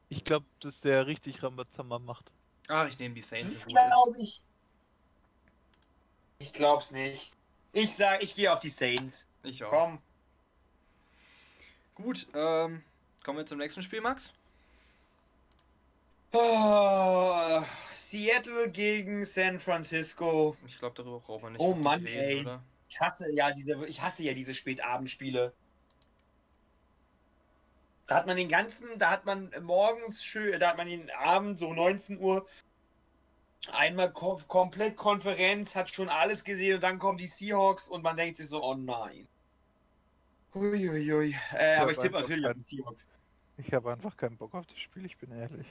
Ich 0.08 0.24
glaube, 0.24 0.46
dass 0.60 0.80
der 0.80 1.06
richtig 1.06 1.42
Ramazamba 1.42 1.98
macht. 1.98 2.30
Ach, 2.68 2.86
ich 2.88 2.98
nehme 2.98 3.14
die 3.14 3.20
Saints, 3.22 3.48
ist. 3.48 3.66
glaube 3.66 4.18
ich. 4.18 4.42
Ich 6.38 6.52
glaub's 6.52 6.90
nicht. 6.90 7.32
Ich 7.72 7.92
sag, 7.94 8.22
ich 8.22 8.34
gehe 8.34 8.52
auf 8.52 8.60
die 8.60 8.70
Saints. 8.70 9.26
Ich 9.42 9.62
auch. 9.64 9.70
Komm. 9.70 9.98
Gut, 11.94 12.26
ähm, 12.34 12.82
kommen 13.24 13.38
wir 13.38 13.46
zum 13.46 13.58
nächsten 13.58 13.82
Spiel, 13.82 14.00
Max. 14.00 14.32
Oh, 16.32 17.60
Seattle 17.94 18.70
gegen 18.70 19.24
San 19.24 19.58
Francisco. 19.58 20.56
Ich 20.66 20.78
glaube, 20.78 20.94
darüber 20.96 21.20
brauchen 21.20 21.44
wir 21.44 21.50
nicht 21.50 21.60
Oh 21.60 21.74
Mann, 21.74 22.02
reden, 22.04 22.18
ey. 22.18 22.40
oder? 22.40 22.62
Ich 22.88 23.00
hasse 23.00 23.32
ja 23.32 23.50
diese, 23.52 23.86
ich 23.86 24.00
hasse 24.00 24.22
ja 24.22 24.34
diese 24.34 24.54
Spätabendspiele. 24.54 25.52
Da 28.06 28.16
hat 28.16 28.26
man 28.26 28.36
den 28.36 28.48
ganzen, 28.48 28.98
da 28.98 29.10
hat 29.10 29.24
man 29.24 29.52
morgens 29.62 30.24
schön, 30.24 30.58
da 30.58 30.70
hat 30.70 30.76
man 30.76 30.88
den 30.88 31.08
Abend 31.12 31.58
so 31.58 31.72
19 31.72 32.18
Uhr 32.18 32.44
einmal 33.72 34.12
ko 34.12 34.40
komplett 34.48 34.96
Konferenz, 34.96 35.76
hat 35.76 35.90
schon 35.90 36.08
alles 36.08 36.42
gesehen 36.42 36.76
und 36.76 36.82
dann 36.82 36.98
kommen 36.98 37.18
die 37.18 37.26
Seahawks 37.26 37.88
und 37.88 38.02
man 38.02 38.16
denkt 38.16 38.36
sich 38.36 38.48
so, 38.48 38.62
oh 38.62 38.74
nein. 38.74 39.28
Huiuiui. 40.54 41.34
Äh, 41.54 41.76
aber 41.76 41.92
ich 41.92 41.98
tippe 41.98 42.18
einfach 42.18 42.28
natürlich 42.28 42.46
auf 42.46 42.52
kein- 42.52 42.58
die 42.58 42.62
Seahawks. 42.64 43.08
Ich 43.58 43.72
habe 43.74 43.92
einfach 43.92 44.16
keinen 44.16 44.36
Bock 44.36 44.54
auf 44.54 44.66
das 44.66 44.78
Spiel, 44.78 45.04
ich 45.04 45.16
bin 45.18 45.30
ehrlich. 45.32 45.66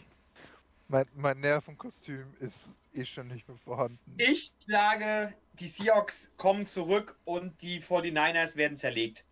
Mein, 0.87 1.05
mein 1.15 1.39
Nervenkostüm 1.39 2.33
ist 2.39 2.61
eh 2.93 3.05
schon 3.05 3.27
nicht 3.27 3.47
mehr 3.47 3.57
vorhanden. 3.57 3.99
Ich 4.17 4.53
sage, 4.59 5.33
die 5.53 5.67
Seahawks 5.67 6.31
kommen 6.37 6.65
zurück 6.65 7.17
und 7.25 7.61
die 7.61 7.79
49ers 7.81 8.55
werden 8.55 8.77
zerlegt. 8.77 9.23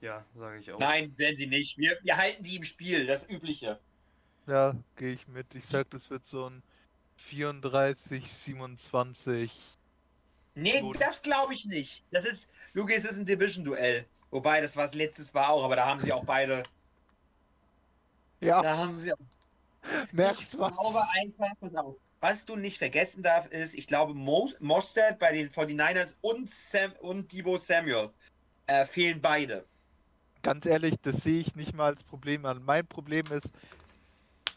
Ja, 0.00 0.24
sage 0.34 0.58
ich 0.60 0.72
auch. 0.72 0.78
Nein, 0.80 1.12
werden 1.18 1.36
sie 1.36 1.46
nicht. 1.46 1.76
Wir, 1.76 1.98
wir 2.02 2.16
halten 2.16 2.42
die 2.42 2.56
im 2.56 2.62
Spiel, 2.62 3.06
das 3.06 3.28
Übliche. 3.28 3.78
Ja, 4.46 4.74
gehe 4.96 5.12
ich 5.12 5.28
mit. 5.28 5.54
Ich 5.54 5.66
sag, 5.66 5.90
das 5.90 6.08
wird 6.10 6.24
so 6.24 6.48
ein 6.48 6.62
34, 7.16 8.32
27. 8.32 9.52
Nee, 10.60 10.80
Gut. 10.80 11.00
das 11.00 11.22
glaube 11.22 11.54
ich 11.54 11.66
nicht. 11.66 12.04
Das 12.10 12.24
ist, 12.24 12.52
Luki, 12.74 12.94
es 12.94 13.04
ist 13.04 13.18
ein 13.18 13.26
Division-Duell. 13.26 14.06
Wobei, 14.30 14.60
das 14.60 14.76
was 14.76 14.94
letztes 14.94 15.34
war 15.34 15.50
auch, 15.50 15.64
aber 15.64 15.76
da 15.76 15.86
haben 15.86 16.00
sie 16.00 16.12
auch 16.12 16.24
beide. 16.24 16.62
Ja, 18.40 18.62
Da 18.62 18.76
haben 18.76 18.98
sie 18.98 19.12
auch. 19.12 19.18
Ich 20.12 20.12
merkst 20.12 20.52
du 20.54 20.58
was? 20.58 20.72
glaube 20.72 21.02
einfach, 21.20 21.52
pass 21.60 21.74
auf. 21.74 21.96
Was 22.20 22.44
du 22.46 22.56
nicht 22.56 22.78
vergessen 22.78 23.22
darfst, 23.22 23.50
ist, 23.52 23.74
ich 23.74 23.86
glaube, 23.86 24.14
Mo 24.14 24.50
Mostert 24.60 25.18
bei 25.18 25.32
den 25.32 25.48
49ers 25.48 26.16
und, 26.20 26.50
Sam 26.50 26.92
und 27.00 27.32
Debo 27.32 27.56
Samuel 27.56 28.10
äh, 28.66 28.84
fehlen 28.86 29.20
beide. 29.22 29.68
Ganz 30.42 30.66
ehrlich, 30.66 30.96
das 31.02 31.22
sehe 31.22 31.40
ich 31.40 31.54
nicht 31.54 31.74
mal 31.74 31.86
als 31.86 32.04
Problem 32.04 32.44
an. 32.46 32.62
Mein 32.64 32.86
Problem 32.86 33.30
ist, 33.32 33.50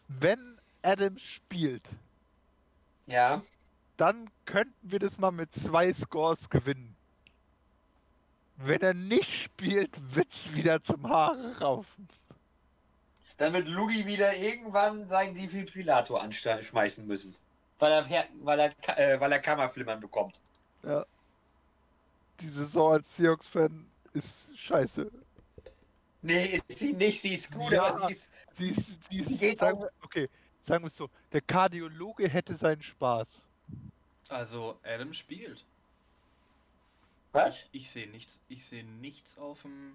wenn 0.07 0.59
Adams 0.81 1.21
spielt, 1.21 1.89
Ja. 3.07 3.43
Dann 4.03 4.29
könnten 4.43 4.91
wir 4.91 4.99
das 4.99 5.17
mal 5.17 5.31
mit 5.31 5.55
zwei 5.55 5.93
Scores 5.93 6.49
gewinnen. 6.49 6.93
Wenn 8.57 8.81
er 8.81 8.93
nicht 8.93 9.31
spielt, 9.31 9.89
wird's 10.13 10.53
wieder 10.53 10.83
zum 10.83 11.07
Haare 11.07 11.57
raufen. 11.59 12.09
Dann 13.37 13.53
wird 13.53 13.69
Lugi 13.69 14.05
wieder 14.05 14.35
irgendwann 14.35 15.07
seinen 15.07 15.33
Defibrillator 15.35 16.21
anschmeißen 16.21 17.07
müssen. 17.07 17.33
Weil 17.79 17.93
er, 17.93 18.25
weil 18.43 18.59
er, 18.59 18.99
äh, 18.99 19.17
weil 19.21 19.31
er 19.31 19.39
Kammerflimmern 19.39 20.01
bekommt. 20.01 20.37
Die 22.41 22.49
Saison 22.49 22.91
als 22.93 23.15
Seahawks-Fan 23.15 23.85
ist 24.11 24.47
scheiße. 24.57 25.09
Nee, 26.23 26.61
ist 26.67 26.79
sie 26.79 26.91
nicht, 26.91 27.21
sie 27.21 27.35
ist 27.35 27.53
gut, 27.53 27.71
Ja. 27.71 27.85
aber 27.85 27.99
sie 28.07 28.11
ist. 28.11 28.31
Sie 28.53 28.69
ist, 28.69 29.03
sie 29.09 29.19
ist, 29.19 29.27
Sie 29.29 29.37
geht 29.37 29.59
sagen 29.59 29.81
auch- 29.81 29.89
okay, 30.03 30.29
sagen 30.61 30.83
wir 30.83 30.87
es 30.89 30.97
so, 30.97 31.09
der 31.31 31.39
Kardiologe 31.41 32.27
hätte 32.27 32.53
seinen 32.57 32.83
Spaß. 32.83 33.41
Also, 34.33 34.79
Adam 34.83 35.13
spielt. 35.13 35.65
Was? 37.31 37.61
Ich, 37.71 37.81
ich 37.83 37.89
sehe 37.91 38.09
nichts, 38.09 38.41
ich 38.49 38.65
sehe 38.65 38.83
nichts 38.83 39.37
auf 39.37 39.61
dem 39.63 39.93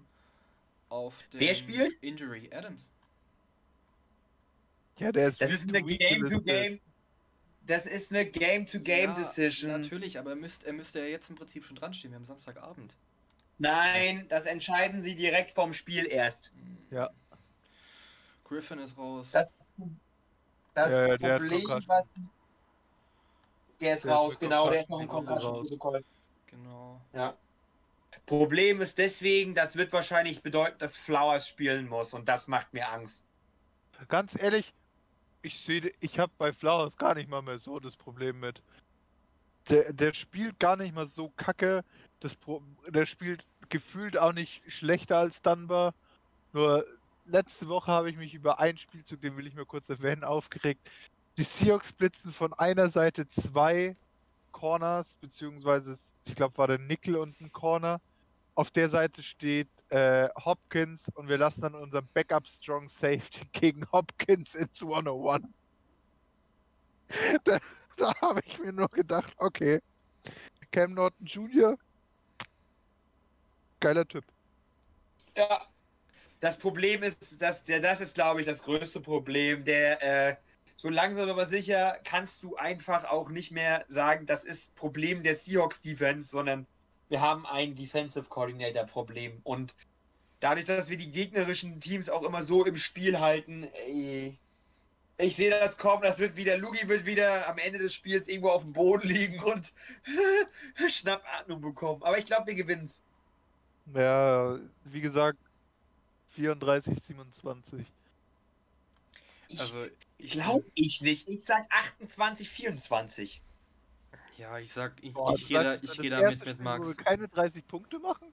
auf 0.89 1.23
dem 1.31 1.39
Wer 1.39 1.55
spielt? 1.55 1.93
Injury 2.01 2.49
Adams. 2.51 2.89
Ja, 4.97 5.11
der 5.11 5.29
ist 5.29 5.39
Das 5.41 5.51
ist 5.51 5.69
eine 5.69 5.79
to 5.81 5.87
Week 5.87 5.99
Game-to-Game. 5.99 6.43
gelistet. 6.45 6.81
Das 7.67 7.85
ist 7.85 8.11
eine 8.11 8.25
Game-to-Game 8.25 9.09
Ja, 9.11 9.15
Decision. 9.15 9.71
Natürlich, 9.81 10.17
aber 10.17 10.31
er 10.31 10.35
müsste, 10.35 10.65
er 10.65 10.73
müsste 10.73 10.99
ja 10.99 11.05
jetzt 11.05 11.29
im 11.29 11.35
Prinzip 11.35 11.63
schon 11.63 11.75
dran 11.75 11.93
stehen. 11.93 12.11
Wir 12.11 12.15
haben 12.15 12.25
Samstagabend. 12.25 12.95
Nein, 13.59 14.25
das 14.29 14.45
entscheiden 14.45 15.01
sie 15.01 15.15
direkt 15.15 15.51
vom 15.51 15.73
Spiel 15.73 16.07
erst. 16.07 16.51
Hm. 16.55 16.77
Ja. 16.91 17.09
Griffin 18.43 18.79
ist 18.79 18.97
raus. 18.97 19.29
Das, 19.31 19.53
das 20.73 20.91
Ja, 21.21 21.37
Problem, 21.37 21.83
was. 21.87 22.13
Der 23.81 23.93
ist 23.93 24.05
Der 24.05 24.13
raus, 24.13 24.37
eine 24.39 24.49
genau, 24.49 24.69
der 24.69 24.81
ist 24.81 24.89
noch 24.89 24.99
im. 24.99 25.07
Concussion-Protokoll. 25.07 26.03
Genau. 26.47 27.01
Ja. 27.13 27.35
Problem 28.25 28.81
ist 28.81 28.97
deswegen, 28.97 29.55
das 29.55 29.75
wird 29.75 29.93
wahrscheinlich 29.93 30.41
bedeuten, 30.41 30.77
dass 30.79 30.95
Flowers 30.95 31.47
spielen 31.47 31.87
muss 31.87 32.13
und 32.13 32.27
das 32.27 32.47
macht 32.47 32.73
mir 32.73 32.89
Angst. 32.91 33.25
Ganz 34.07 34.41
ehrlich, 34.41 34.73
ich 35.41 35.59
sehe, 35.59 35.91
ich 35.99 36.19
habe 36.19 36.31
bei 36.37 36.53
Flowers 36.53 36.97
gar 36.97 37.15
nicht 37.15 37.29
mal 37.29 37.41
mehr 37.41 37.59
so 37.59 37.79
das 37.79 37.95
Problem 37.95 38.39
mit. 38.39 38.61
Der, 39.69 39.93
der 39.93 40.13
spielt 40.13 40.59
gar 40.59 40.75
nicht 40.75 40.93
mal 40.93 41.07
so 41.07 41.29
kacke. 41.37 41.83
Das 42.19 42.35
Pro, 42.35 42.61
der 42.87 43.05
spielt 43.05 43.45
gefühlt 43.69 44.17
auch 44.17 44.33
nicht 44.33 44.61
schlechter 44.67 45.17
als 45.17 45.41
Dunbar. 45.41 45.93
Nur 46.53 46.85
letzte 47.25 47.67
Woche 47.67 47.91
habe 47.91 48.09
ich 48.09 48.17
mich 48.17 48.33
über 48.33 48.59
einen 48.59 48.77
Spielzug, 48.77 49.21
den 49.21 49.37
will 49.37 49.47
ich 49.47 49.53
mir 49.53 49.65
kurz 49.65 49.89
erwähnen, 49.89 50.23
aufgeregt. 50.23 50.81
Die 51.37 51.43
Seahawks 51.43 51.93
blitzen 51.93 52.31
von 52.31 52.53
einer 52.53 52.89
Seite 52.89 53.27
zwei 53.29 53.95
Corners, 54.51 55.15
beziehungsweise 55.21 55.97
ich 56.25 56.35
glaube 56.35 56.57
war 56.57 56.67
der 56.67 56.79
Nickel 56.79 57.15
und 57.15 57.39
ein 57.41 57.51
Corner. 57.51 58.01
Auf 58.55 58.71
der 58.71 58.89
Seite 58.89 59.23
steht 59.23 59.69
äh, 59.89 60.27
Hopkins 60.43 61.09
und 61.15 61.29
wir 61.29 61.37
lassen 61.37 61.61
dann 61.61 61.75
unseren 61.75 62.07
Backup 62.13 62.47
Strong 62.47 62.89
Safety 62.89 63.45
gegen 63.53 63.89
Hopkins 63.91 64.55
ins 64.55 64.81
101. 64.81 65.45
Da, 67.43 67.59
da 67.97 68.13
habe 68.21 68.41
ich 68.45 68.59
mir 68.59 68.73
nur 68.73 68.89
gedacht, 68.89 69.33
okay, 69.37 69.81
Cam 70.71 70.93
Norton 70.93 71.25
Jr., 71.25 71.77
geiler 73.79 74.07
Typ. 74.07 74.25
Ja. 75.35 75.61
Das 76.39 76.57
Problem 76.57 77.03
ist, 77.03 77.41
dass 77.41 77.65
der, 77.65 77.81
das 77.81 77.99
ist, 77.99 78.15
glaube 78.15 78.39
ich, 78.39 78.45
das 78.45 78.63
größte 78.63 79.01
Problem. 79.01 79.63
Der, 79.65 80.01
äh, 80.01 80.35
so 80.79 80.87
langsam 80.87 81.29
aber 81.29 81.45
sicher 81.45 81.99
kannst 82.05 82.41
du 82.41 82.55
einfach 82.55 83.03
auch 83.03 83.29
nicht 83.29 83.51
mehr 83.51 83.83
sagen, 83.89 84.25
das 84.25 84.45
ist 84.45 84.77
Problem 84.77 85.23
der 85.23 85.35
Seahawks 85.35 85.81
Defense, 85.81 86.29
sondern 86.29 86.65
wir 87.09 87.19
haben 87.19 87.45
ein 87.45 87.75
Defensive 87.75 88.29
Coordinator 88.29 88.85
Problem. 88.85 89.41
Und 89.43 89.75
dadurch, 90.39 90.63
dass 90.63 90.89
wir 90.89 90.95
die 90.95 91.11
gegnerischen 91.11 91.81
Teams 91.81 92.07
auch 92.07 92.23
immer 92.23 92.43
so 92.43 92.65
im 92.65 92.77
Spiel 92.77 93.19
halten, 93.19 93.67
ey, 93.87 94.39
ich 95.17 95.35
sehe 95.35 95.49
das 95.49 95.77
kommen, 95.77 96.01
das 96.01 96.17
wird 96.17 96.37
wieder, 96.37 96.57
Lugi 96.57 96.87
wird 96.87 97.05
wieder 97.05 97.49
am 97.49 97.57
Ende 97.57 97.79
des 97.79 97.93
Spiels 97.93 98.29
irgendwo 98.29 98.51
auf 98.51 98.61
dem 98.61 98.71
Boden 98.71 99.05
liegen 99.05 99.43
und 99.43 99.73
Schnappatmung 100.89 101.59
bekommen. 101.59 102.03
Aber 102.03 102.17
ich 102.17 102.25
glaube, 102.25 102.47
wir 102.47 102.55
gewinnen 102.55 102.89
Ja, 103.93 104.57
wie 104.85 105.01
gesagt, 105.01 105.39
34, 106.35 107.03
27. 107.03 107.85
Ich 109.49 109.59
Also 109.59 109.85
Glaub 110.19 110.65
ich 110.75 111.01
nicht. 111.01 111.29
Ich 111.29 111.43
sag 111.45 111.65
28, 111.71 112.49
24. 112.49 113.41
Ja, 114.37 114.57
ich 114.57 114.71
sag, 114.71 114.93
ich, 115.01 115.13
Boah, 115.13 115.33
ich 115.33 115.47
gehe 115.47 115.63
da, 115.63 115.75
ich 115.75 115.97
geh 115.97 116.09
da 116.09 116.21
mit 116.21 116.29
mit 116.31 116.39
Spiel, 116.39 116.59
wo 116.59 116.63
Max. 116.63 116.87
wir 116.87 116.95
keine 117.03 117.27
30 117.27 117.67
Punkte 117.67 117.99
machen? 117.99 118.31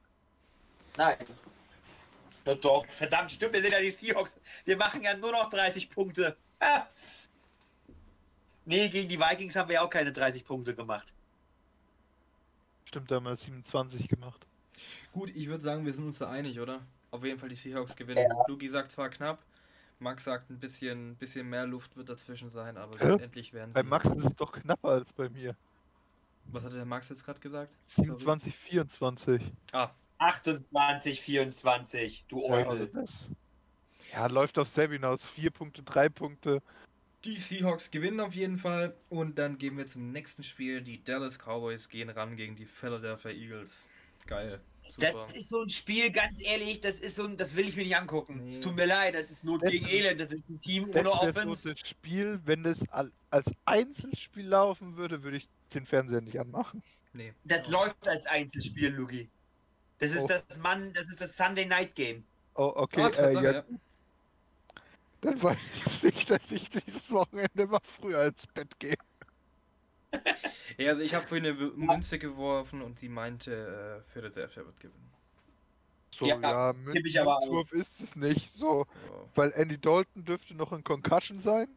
Nein. 0.96 1.16
Ja, 2.44 2.54
doch, 2.54 2.86
verdammt, 2.86 3.32
stimmt, 3.32 3.54
wir 3.54 3.60
sind 3.62 3.72
ja 3.72 3.80
die 3.80 3.90
Seahawks. 3.90 4.38
Wir 4.64 4.76
machen 4.76 5.02
ja 5.02 5.16
nur 5.16 5.32
noch 5.32 5.50
30 5.50 5.90
Punkte. 5.90 6.36
Ah. 6.60 6.86
Nee, 8.64 8.88
gegen 8.88 9.08
die 9.08 9.18
Vikings 9.18 9.56
haben 9.56 9.68
wir 9.68 9.74
ja 9.74 9.82
auch 9.82 9.90
keine 9.90 10.12
30 10.12 10.44
Punkte 10.44 10.74
gemacht. 10.74 11.12
Stimmt, 12.84 13.10
da 13.10 13.16
haben 13.16 13.24
wir 13.24 13.36
27 13.36 14.08
gemacht. 14.08 14.46
Gut, 15.12 15.30
ich 15.34 15.48
würde 15.48 15.60
sagen, 15.62 15.84
wir 15.84 15.92
sind 15.92 16.06
uns 16.06 16.18
da 16.18 16.30
einig, 16.30 16.60
oder? 16.60 16.86
Auf 17.10 17.24
jeden 17.24 17.38
Fall 17.38 17.48
die 17.48 17.56
Seahawks 17.56 17.96
gewinnen. 17.96 18.32
Luki 18.46 18.68
sagt 18.68 18.90
zwar 18.92 19.08
knapp, 19.08 19.42
Max 19.98 20.24
sagt 20.24 20.50
ein 20.50 20.58
bisschen, 20.58 21.16
bisschen 21.16 21.48
mehr 21.48 21.66
Luft 21.66 21.96
wird 21.96 22.08
dazwischen 22.08 22.50
sein, 22.50 22.76
aber 22.76 22.98
Hä? 22.98 23.08
letztendlich 23.08 23.52
werden 23.52 23.70
sie. 23.70 23.74
Bei 23.74 23.82
Max 23.82 24.06
ist 24.08 24.24
es 24.24 24.34
doch 24.36 24.52
knapper 24.52 24.88
als 24.90 25.12
bei 25.12 25.28
mir. 25.28 25.56
Was 26.46 26.64
hat 26.64 26.74
der 26.74 26.84
Max 26.84 27.08
jetzt 27.08 27.24
gerade 27.24 27.40
gesagt? 27.40 27.72
Sorry. 27.84 28.08
27, 28.08 28.54
24. 28.56 29.42
Ah, 29.72 29.90
28, 30.18 31.20
24, 31.20 32.24
du 32.28 32.46
Ja, 32.46 32.68
also 32.68 32.86
das. 32.86 33.30
Ja, 34.12 34.26
läuft 34.26 34.58
auf 34.58 34.68
Sepp 34.68 34.92
hinaus. 34.92 35.26
4 35.26 35.50
Punkte, 35.50 35.82
3 35.82 36.08
Punkte. 36.08 36.62
die 37.24 37.34
Seahawks 37.34 37.90
gewinnen 37.90 38.20
auf 38.20 38.34
jeden 38.34 38.56
Fall. 38.58 38.94
Und 39.08 39.38
dann 39.38 39.58
gehen 39.58 39.76
wir 39.76 39.86
zum 39.86 40.12
nächsten 40.12 40.44
Spiel. 40.44 40.80
Die 40.82 41.02
Dallas 41.02 41.38
Cowboys 41.38 41.88
gehen 41.88 42.10
ran 42.10 42.36
gegen 42.36 42.54
die 42.54 42.66
Philadelphia 42.66 43.32
Eagles. 43.32 43.84
Geil. 44.26 44.60
Super. 44.94 45.26
Das 45.26 45.36
ist 45.36 45.48
so 45.48 45.62
ein 45.62 45.68
Spiel, 45.68 46.10
ganz 46.10 46.40
ehrlich, 46.40 46.80
das 46.80 47.00
ist 47.00 47.16
so 47.16 47.24
ein, 47.24 47.36
das 47.36 47.54
will 47.56 47.68
ich 47.68 47.76
mir 47.76 47.82
nicht 47.84 47.96
angucken. 47.96 48.44
Nee. 48.44 48.50
Es 48.50 48.60
tut 48.60 48.76
mir 48.76 48.86
leid, 48.86 49.14
das 49.14 49.30
ist 49.30 49.44
Not 49.44 49.62
Das- 49.62 49.70
gegen 49.70 49.86
Elend, 49.88 50.20
das 50.20 50.32
ist 50.32 50.48
ein 50.48 50.58
Team 50.60 50.90
Das 50.92 51.02
ohne 51.02 51.12
Offense. 51.12 51.62
so 51.62 51.70
das 51.72 51.80
Spiel, 51.88 52.40
wenn 52.44 52.64
es 52.64 52.88
al- 52.90 53.12
als 53.30 53.50
Einzelspiel 53.64 54.46
laufen 54.46 54.96
würde, 54.96 55.22
würde 55.22 55.36
ich 55.38 55.48
den 55.74 55.84
Fernseher 55.86 56.20
nicht 56.22 56.38
anmachen. 56.40 56.82
Nee. 57.12 57.32
Das 57.44 57.68
Oh. 57.68 57.72
läuft 57.72 58.08
als 58.08 58.26
Einzelspiel, 58.26 58.88
Lugi. 58.88 59.28
Das 59.98 60.12
ist 60.14 60.24
Oh. 60.24 60.28
das 60.28 60.58
Mann, 60.58 60.92
das 60.94 61.08
ist 61.08 61.20
das 61.20 61.36
Sunday 61.36 61.64
Night 61.66 61.94
Game. 61.94 62.24
Oh, 62.54 62.72
okay. 62.76 63.00
Ah, 63.02 63.08
äh, 63.08 63.10
Tatsache, 63.12 63.44
ja, 63.44 63.52
ja. 63.52 63.64
Dann 65.22 65.42
weiß 65.42 66.04
ich, 66.04 66.26
dass 66.26 66.52
ich 66.52 66.68
dieses 66.68 67.10
Wochenende 67.10 67.66
mal 67.66 67.80
früher 68.00 68.26
ins 68.26 68.46
Bett 68.48 68.78
gehe. 68.78 68.96
Ja, 70.78 70.90
also 70.90 71.02
ich 71.02 71.14
habe 71.14 71.26
vorhin 71.26 71.46
eine 71.46 71.54
Münze 71.54 72.18
geworfen 72.18 72.82
und 72.82 72.98
sie 72.98 73.08
meinte, 73.08 74.00
äh, 74.02 74.04
Philadelphia 74.04 74.64
wird 74.64 74.78
gewinnen. 74.80 75.10
So, 76.10 76.26
Ja, 76.26 76.38
ja. 76.40 76.72
Münzwurf 76.72 77.72
ist 77.72 78.00
es 78.00 78.16
nicht. 78.16 78.54
So, 78.56 78.86
Ja. 78.86 79.12
weil 79.34 79.52
Andy 79.52 79.78
Dalton 79.78 80.24
dürfte 80.24 80.54
noch 80.54 80.72
in 80.72 80.82
Concussion 80.84 81.38
sein. 81.38 81.68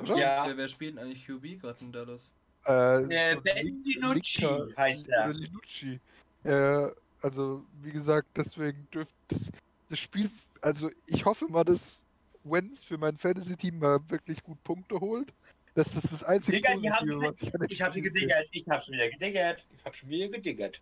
Oder? 0.00 0.16
Ja. 0.18 0.44
Wer, 0.46 0.56
wer 0.56 0.68
spielt 0.68 0.96
denn 0.96 1.04
eigentlich 1.04 1.24
QB 1.26 1.60
gerade 1.60 1.80
in 1.84 1.92
Dallas? 1.92 2.30
Äh, 2.66 3.02
Äh, 3.32 3.36
Ben 3.40 3.56
Lin- 3.66 3.82
DiNucci 3.82 4.42
Linker- 4.44 4.76
heißt 4.76 5.08
er. 5.08 5.32
Linucci. 5.32 6.00
Äh, 6.44 6.88
also, 7.22 7.64
wie 7.82 7.92
gesagt, 7.92 8.28
deswegen 8.36 8.86
dürfte 8.92 9.14
das, 9.28 9.50
das 9.88 9.98
Spiel, 9.98 10.30
also 10.60 10.90
ich 11.06 11.24
hoffe 11.24 11.46
mal, 11.48 11.64
dass 11.64 12.02
Wenz 12.44 12.84
für 12.84 12.98
mein 12.98 13.16
Fantasy-Team 13.18 13.78
mal 13.78 13.98
wirklich 14.08 14.42
gut 14.42 14.62
Punkte 14.64 15.00
holt. 15.00 15.32
Das 15.76 15.94
ist 15.94 16.10
das 16.10 16.24
einzige 16.24 16.56
Digga, 16.56 16.74
die 16.74 16.90
haben 16.90 17.22
was 17.22 17.38
ich 17.38 17.50
dem 17.50 17.66
Ich 17.68 17.82
hab 17.82 17.92
sie 17.92 18.00
gediggert, 18.00 18.48
ich 18.50 18.66
hab 18.66 18.82
schon 18.82 18.94
wieder 18.94 19.10
gediggert. 19.10 19.66
Ich 19.76 19.84
hab 19.84 19.94
schon 19.94 20.08
wieder 20.08 20.28
gediggert. 20.28 20.80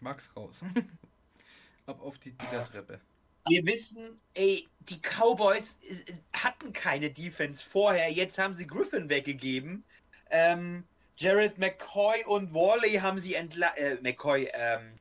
Max 0.00 0.36
raus. 0.36 0.60
Ab 1.86 1.98
auf 2.02 2.18
die 2.18 2.32
Digger-Treppe. 2.32 3.00
Wir 3.48 3.64
wissen, 3.64 4.20
ey, 4.34 4.68
die 4.80 5.00
Cowboys 5.00 5.78
äh, 5.88 6.12
hatten 6.34 6.74
keine 6.74 7.08
Defense 7.10 7.64
vorher, 7.64 8.12
jetzt 8.12 8.36
haben 8.36 8.52
sie 8.52 8.66
Griffin 8.66 9.08
weggegeben. 9.08 9.82
Ähm, 10.30 10.84
Jared 11.16 11.56
McCoy 11.56 12.22
und 12.26 12.52
Worley 12.52 12.96
haben 12.96 13.18
sie 13.18 13.34
entlassen. 13.34 13.78
Äh, 13.78 13.96
McCoy, 14.02 14.50
ähm, 14.52 14.98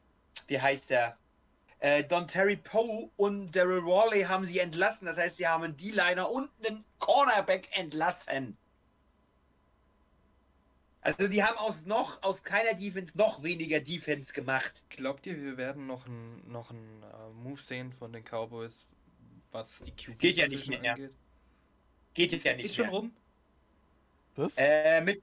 wie 0.47 0.59
heißt 0.59 0.89
der? 0.89 1.17
Äh, 1.79 2.05
Don 2.05 2.27
Terry 2.27 2.55
Poe 2.55 3.09
und 3.17 3.53
Daryl 3.53 3.83
Worley 3.83 4.21
haben 4.21 4.45
sie 4.45 4.59
entlassen. 4.59 5.05
Das 5.05 5.17
heißt, 5.17 5.35
sie 5.35 5.47
haben 5.47 5.65
einen 5.65 5.75
D-Liner 5.75 6.31
und 6.31 6.49
einen 6.65 6.85
Cornerback 6.99 7.77
entlassen. 7.77 8.57
Also 11.05 11.27
die 11.27 11.43
haben 11.43 11.57
aus 11.57 11.85
noch, 11.85 12.23
aus 12.23 12.43
keiner 12.43 12.73
Defense 12.75 13.17
noch 13.17 13.43
weniger 13.43 13.81
Defense 13.81 14.31
gemacht. 14.33 14.85
Glaubt 14.89 15.25
ihr, 15.27 15.35
wir 15.41 15.57
werden 15.57 15.85
noch 15.85 16.05
einen 16.05 16.49
noch 16.49 16.69
einen, 16.71 17.03
äh, 17.03 17.29
Move 17.33 17.59
sehen 17.59 17.91
von 17.91 18.13
den 18.13 18.23
Cowboys, 18.23 18.85
was 19.51 19.79
die 19.81 19.91
QB 19.91 20.17
Geht 20.19 20.37
ja 20.37 20.47
nicht 20.47 20.67
mehr. 20.69 20.93
angeht? 20.93 21.11
Geht 22.13 22.31
jetzt 22.31 22.39
Ist, 22.39 22.45
ja 22.45 22.55
nicht 22.55 22.65
ist 22.67 22.75
schon 22.75 22.85
mehr. 22.85 22.93
rum? 22.95 23.15
Was? 24.35 24.53
Äh, 24.55 25.01
mit, 25.01 25.21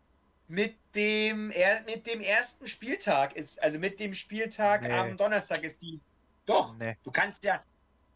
mit, 0.48 0.76
dem, 0.94 1.50
er, 1.50 1.82
mit 1.84 2.06
dem 2.06 2.20
ersten 2.20 2.66
Spieltag 2.66 3.34
ist, 3.36 3.62
also 3.62 3.78
mit 3.78 3.98
dem 4.00 4.12
Spieltag 4.12 4.82
Nee. 4.82 4.92
am 4.92 5.16
Donnerstag 5.16 5.62
ist 5.62 5.80
die. 5.82 5.98
Doch, 6.46 6.76
Nee, 6.76 6.96
du 7.04 7.10
kannst 7.10 7.42
ja. 7.44 7.62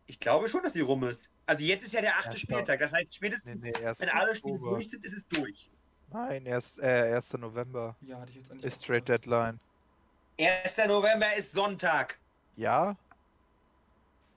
Ich 0.07 0.21
glaube 0.21 0.51
schon, 0.51 0.63
dass 0.63 0.75
die 0.75 0.81
rum 0.83 1.03
ist. 1.05 1.31
Also 1.47 1.65
jetzt 1.65 1.83
ist 1.83 1.95
ja 1.95 2.03
der 2.03 2.17
achte 2.17 2.31
Erster- 2.33 2.41
Spieltag. 2.41 2.79
Das 2.81 2.93
heißt, 2.93 3.15
spätestens, 3.15 3.65
nee, 3.65 3.73
wenn 3.99 4.09
alle 4.11 4.35
Spiele 4.35 4.59
durch 4.59 4.91
sind, 4.91 5.03
ist 5.05 5.15
es 5.17 5.27
durch. 5.29 5.71
Nein, 6.15 6.47
erst, 6.47 6.79
äh, 6.81 7.13
1. 7.17 7.33
November 7.39 7.97
Ja, 8.03 8.21
hatte 8.21 8.31
ich 8.31 8.37
jetzt 8.37 8.53
eigentlich. 8.53 8.73
ist 8.73 8.85
Trade. 8.87 9.03
Deadline. 9.03 9.59
1. 10.39 10.77
November 10.87 11.27
ist 11.37 11.53
Sonntag. 11.53 12.21
Ja? 12.57 12.95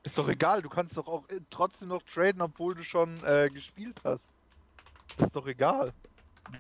Ist 0.02 0.18
doch 0.18 0.28
egal, 0.28 0.64
du 0.64 0.70
kannst 0.70 0.98
doch 0.98 1.08
auch 1.08 1.30
äh, 1.30 1.40
trotzdem 1.52 1.90
noch 1.90 2.02
traden, 2.02 2.42
obwohl 2.42 2.74
du 2.74 2.82
schon 2.82 3.16
äh, 3.26 3.50
gespielt 3.54 4.02
hast. 4.04 4.26
Ist 5.20 5.36
doch 5.36 5.46
egal. 5.46 5.94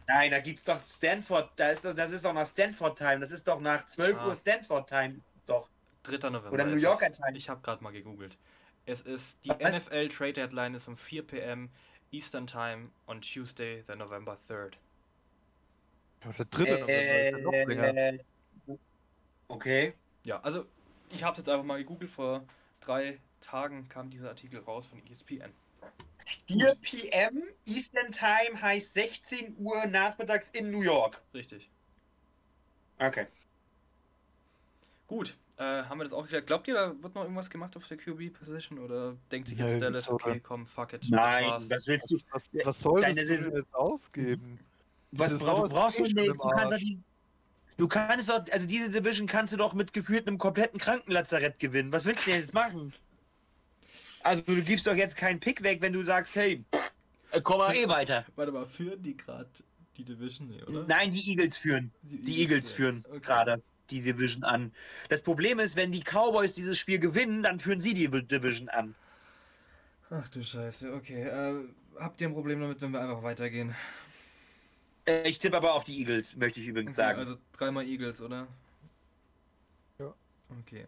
Nein, 0.07 0.29
da 0.29 0.39
gibt's 0.39 0.65
doch 0.65 0.79
Stanford. 0.85 1.49
Da 1.55 1.69
ist 1.69 1.83
doch, 1.83 1.95
das 1.95 2.11
ist 2.11 2.23
doch 2.23 2.33
nach 2.33 2.45
Stanford 2.45 2.95
Time. 2.97 3.19
Das 3.19 3.31
ist 3.31 3.47
doch 3.47 3.59
nach 3.59 3.85
12 3.87 4.19
Ah. 4.19 4.27
Uhr 4.27 4.35
Stanford 4.35 4.87
Time. 4.87 5.15
Ist 5.15 5.31
das 5.33 5.45
doch. 5.45 5.69
3. 6.03 6.29
November. 6.29 6.51
Oder 6.53 6.65
New 6.65 6.77
Yorker. 6.77 7.11
Time. 7.11 7.35
Ich 7.35 7.49
habe 7.49 7.61
gerade 7.61 7.83
mal 7.83 7.91
gegoogelt. 7.91 8.37
Es 8.85 9.01
ist 9.01 9.39
die 9.45 9.49
Was? 9.49 9.77
NFL 9.87 10.09
Trade 10.09 10.33
Deadline 10.33 10.75
ist 10.75 10.87
um 10.87 10.95
4 10.95 11.25
p.m. 11.25 11.69
Eastern 12.11 12.45
Time 12.45 12.89
on 13.07 13.19
Tuesday, 13.21 13.83
the 13.87 13.95
November 13.95 14.37
3rd. 14.47 14.73
Der 16.23 16.45
dritte 16.45 16.85
ja 16.91 17.37
noch 17.39 17.51
länger. 17.51 17.95
Äh, 17.95 18.19
okay. 19.47 19.93
Ja, 20.23 20.41
also 20.41 20.65
ich 21.09 21.23
habe 21.23 21.37
jetzt 21.37 21.47
einfach 21.49 21.63
mal 21.63 21.77
gegoogelt. 21.77 22.11
Vor 22.11 22.43
drei 22.79 23.19
Tagen 23.41 23.87
kam 23.87 24.09
dieser 24.09 24.29
Artikel 24.29 24.59
raus 24.61 24.87
von 24.87 25.01
ESPN. 25.07 25.53
4 26.47 26.75
p.m. 26.81 27.43
Eastern 27.65 28.11
Time 28.11 28.61
heißt 28.61 28.93
16 28.93 29.55
Uhr 29.59 29.85
nachmittags 29.85 30.49
in 30.49 30.71
New 30.71 30.81
York. 30.81 31.21
Richtig. 31.33 31.69
Okay. 32.99 33.27
Gut, 35.07 35.37
äh, 35.57 35.63
haben 35.63 35.99
wir 35.99 36.03
das 36.03 36.13
auch 36.13 36.23
geklärt. 36.23 36.47
Glaubt 36.47 36.67
ihr, 36.67 36.73
da 36.73 37.01
wird 37.01 37.15
noch 37.15 37.23
irgendwas 37.23 37.49
gemacht 37.49 37.77
auf 37.77 37.87
der 37.87 37.97
QB-Position 37.97 38.79
oder 38.79 39.15
denkt 39.31 39.47
sich 39.47 39.57
jetzt 39.57 39.81
Dallas, 39.81 40.09
okay, 40.09 40.39
komm, 40.39 40.65
fuck 40.65 40.93
it, 40.93 41.03
das 41.03 41.09
Nein, 41.09 41.45
war's. 41.45 41.69
was 41.69 41.87
willst 41.87 42.11
du? 42.11 42.17
Was, 42.31 42.49
was 42.63 42.79
soll 42.79 43.01
Deine 43.01 43.25
das 43.25 43.43
denn 43.43 43.55
jetzt 43.55 43.73
ausgeben? 43.73 44.59
Was 45.11 45.31
Diese 45.31 45.43
bra 45.43 45.51
Saison 45.51 45.69
du 45.69 45.73
brauchst 45.73 45.99
eh 45.99 46.03
du 46.03 46.49
kannst, 46.49 46.77
die, 46.79 46.99
du 47.77 47.87
kannst 47.87 48.29
doch, 48.29 48.43
also 48.51 48.67
diese 48.67 48.89
Division 48.89 49.27
kannst 49.27 49.53
du 49.53 49.57
doch 49.57 49.73
mit 49.73 49.93
gefühlt 49.93 50.27
einem 50.27 50.37
kompletten 50.37 50.79
Krankenlazarett 50.79 51.59
gewinnen. 51.59 51.91
Was 51.93 52.05
willst 52.05 52.27
du 52.27 52.31
denn 52.31 52.41
jetzt 52.41 52.53
machen? 52.53 52.91
Also 54.23 54.41
du 54.43 54.61
gibst 54.61 54.85
doch 54.85 54.95
jetzt 54.95 55.15
keinen 55.15 55.39
Pick 55.39 55.63
weg, 55.63 55.81
wenn 55.81 55.93
du 55.93 56.03
sagst, 56.03 56.35
hey, 56.35 56.63
äh, 57.31 57.41
komm 57.41 57.59
mal 57.59 57.75
eh 57.75 57.87
weiter. 57.87 58.25
Warte 58.35 58.51
mal, 58.51 58.65
führen 58.65 59.01
die 59.01 59.15
gerade 59.15 59.49
die 59.95 60.03
Division, 60.03 60.49
nee, 60.49 60.61
oder? 60.63 60.85
Nein, 60.85 61.11
die 61.11 61.29
Eagles 61.29 61.57
führen. 61.57 61.91
Die 62.01 62.41
Eagles 62.41 62.71
führen 62.71 63.03
Okay. 63.07 63.21
gerade 63.21 63.63
die 63.89 64.01
Division 64.01 64.43
an. 64.43 64.73
Das 65.09 65.21
Problem 65.21 65.59
ist, 65.59 65.75
wenn 65.75 65.91
die 65.91 66.01
Cowboys 66.01 66.53
dieses 66.53 66.77
Spiel 66.77 66.99
gewinnen, 66.99 67.43
dann 67.43 67.59
führen 67.59 67.79
sie 67.79 67.93
die 67.93 68.09
Division 68.09 68.69
an. 68.69 68.95
Ach 70.09 70.27
du 70.27 70.43
Scheiße, 70.43 70.93
okay. 70.93 71.23
Äh, 71.23 71.53
habt 71.99 72.21
ihr 72.21 72.27
ein 72.27 72.33
Problem 72.33 72.59
damit, 72.59 72.81
wenn 72.81 72.91
wir 72.91 73.01
einfach 73.01 73.23
weitergehen? 73.23 73.75
Äh, 75.07 75.27
Ich 75.27 75.39
tippe 75.39 75.57
aber 75.57 75.73
auf 75.73 75.83
die 75.83 75.97
Eagles, 75.99 76.35
möchte 76.35 76.59
ich 76.59 76.67
übrigens 76.67 76.97
Okay, 76.97 77.07
sagen. 77.07 77.19
Also 77.19 77.37
dreimal 77.51 77.85
Eagles, 77.85 78.21
oder? 78.21 78.47
Ja. 79.99 80.13
Okay. 80.61 80.87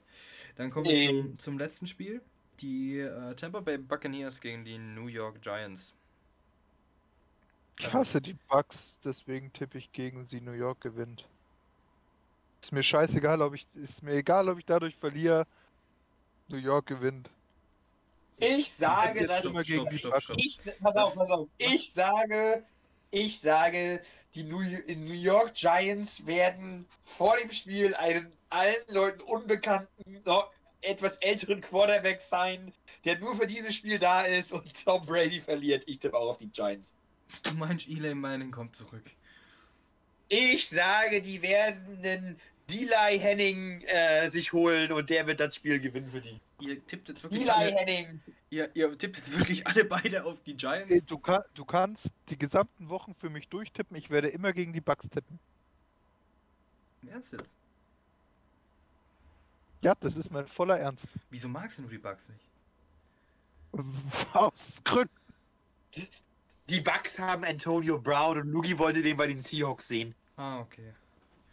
Dann 0.55 0.69
kommen 0.71 0.87
wir 0.87 0.95
Ähm. 0.95 1.07
zum, 1.07 1.39
zum 1.39 1.57
letzten 1.59 1.87
Spiel. 1.87 2.21
Die 2.61 2.99
äh, 2.99 3.35
Tampa 3.35 3.61
Bay 3.61 3.77
Buccaneers 3.77 4.41
gegen 4.41 4.65
die 4.65 4.77
New 4.77 5.07
York 5.07 5.41
Giants. 5.41 5.93
Ich 7.79 7.91
hasse 7.91 8.21
die 8.21 8.35
Bucks, 8.35 8.99
deswegen 9.03 9.51
tippe 9.53 9.79
ich 9.79 9.91
gegen 9.91 10.25
sie 10.25 10.39
New 10.39 10.51
York 10.51 10.81
gewinnt. 10.81 11.27
Ist 12.61 12.71
mir 12.71 12.83
scheißegal, 12.83 13.41
ob 13.41 13.53
ich 13.53 13.67
ist 13.73 14.01
mir 14.03 14.13
egal, 14.13 14.47
ob 14.49 14.59
ich 14.59 14.65
dadurch 14.65 14.95
verliere. 14.95 15.45
New 16.49 16.57
York 16.57 16.87
gewinnt. 16.87 17.29
Ich 18.37 18.71
sage, 18.71 19.25
dass 19.27 19.49
stopp, 19.49 19.65
stopp. 19.65 20.37
Ich, 20.37 20.61
pass 20.81 20.95
auf, 20.95 21.15
pass 21.15 21.29
auf. 21.29 21.49
Ich 21.57 21.91
sage, 21.91 22.63
ich 23.11 23.39
sage, 23.39 24.01
die 24.35 24.43
New, 24.43 24.59
York 24.59 25.55
Giants 25.55 26.25
werden 26.25 26.85
vor 27.01 27.35
dem 27.37 27.51
Spiel 27.51 27.95
einen 27.95 28.31
allen 28.49 28.75
Leuten 28.89 29.21
unbekannten, 29.21 30.21
noch 30.25 30.51
etwas 30.81 31.17
älteren 31.17 31.61
Quarterback 31.61 32.21
sein, 32.21 32.73
der 33.05 33.19
nur 33.19 33.35
für 33.35 33.47
dieses 33.47 33.75
Spiel 33.75 33.99
da 33.99 34.21
ist 34.21 34.51
und 34.51 34.85
Tom 34.85 35.05
Brady 35.05 35.41
verliert. 35.41 35.83
Ich 35.87 35.99
tippe 35.99 36.17
auch 36.17 36.29
auf 36.29 36.37
die 36.37 36.47
Giants. 36.47 36.95
Du 37.43 37.53
meinst, 37.53 37.87
Eli 37.87 38.15
Manning 38.15 38.51
kommt 38.51 38.75
zurück. 38.75 39.03
Ich 40.29 40.69
sage, 40.69 41.21
die 41.21 41.41
werden 41.41 41.97
einen 42.03 42.39
Delay 42.69 43.19
Henning 43.19 43.81
äh, 43.81 44.29
sich 44.29 44.53
holen 44.53 44.91
und 44.91 45.09
der 45.09 45.25
wird 45.25 45.39
das 45.39 45.55
Spiel 45.55 45.79
gewinnen 45.79 46.09
für 46.09 46.21
die. 46.21 46.39
Ihr 46.61 46.85
tippt 46.85 47.09
jetzt 47.09 47.23
wirklich 47.23 47.41
Delay 47.41 47.55
alle, 47.55 47.75
Henning. 47.75 48.21
Ihr, 48.49 48.69
ihr 48.75 48.97
tippt 48.97 49.17
jetzt 49.17 49.37
wirklich 49.39 49.65
alle 49.67 49.85
beide 49.85 50.25
auf 50.25 50.41
die 50.43 50.55
Giants? 50.55 51.05
Du, 51.05 51.17
kann, 51.17 51.43
du 51.53 51.65
kannst 51.65 52.09
die 52.29 52.37
gesamten 52.37 52.89
Wochen 52.89 53.15
für 53.15 53.29
mich 53.29 53.47
durchtippen. 53.47 53.95
Ich 53.97 54.09
werde 54.09 54.29
immer 54.29 54.53
gegen 54.53 54.73
die 54.73 54.81
Bucks 54.81 55.09
tippen. 55.09 55.39
Im 57.01 57.09
Ernst 57.09 57.33
jetzt? 57.33 57.55
Ja, 59.81 59.95
das 59.99 60.17
ist 60.17 60.29
mein 60.31 60.45
voller 60.47 60.77
Ernst. 60.77 61.07
Wieso 61.29 61.47
magst 61.47 61.77
du 61.77 61.83
nur 61.83 61.91
die 61.91 61.97
Bugs 61.97 62.27
nicht? 62.29 62.45
Aus 64.33 64.83
Gründen. 64.83 65.13
Die 66.69 66.81
Bucks 66.81 67.17
haben 67.17 67.43
Antonio 67.43 67.99
Brown 67.99 68.39
und 68.39 68.49
Lugi 68.49 68.77
wollte 68.77 69.01
den 69.01 69.17
bei 69.17 69.27
den 69.27 69.41
Seahawks 69.41 69.87
sehen. 69.87 70.13
Ah, 70.35 70.59
okay. 70.59 70.93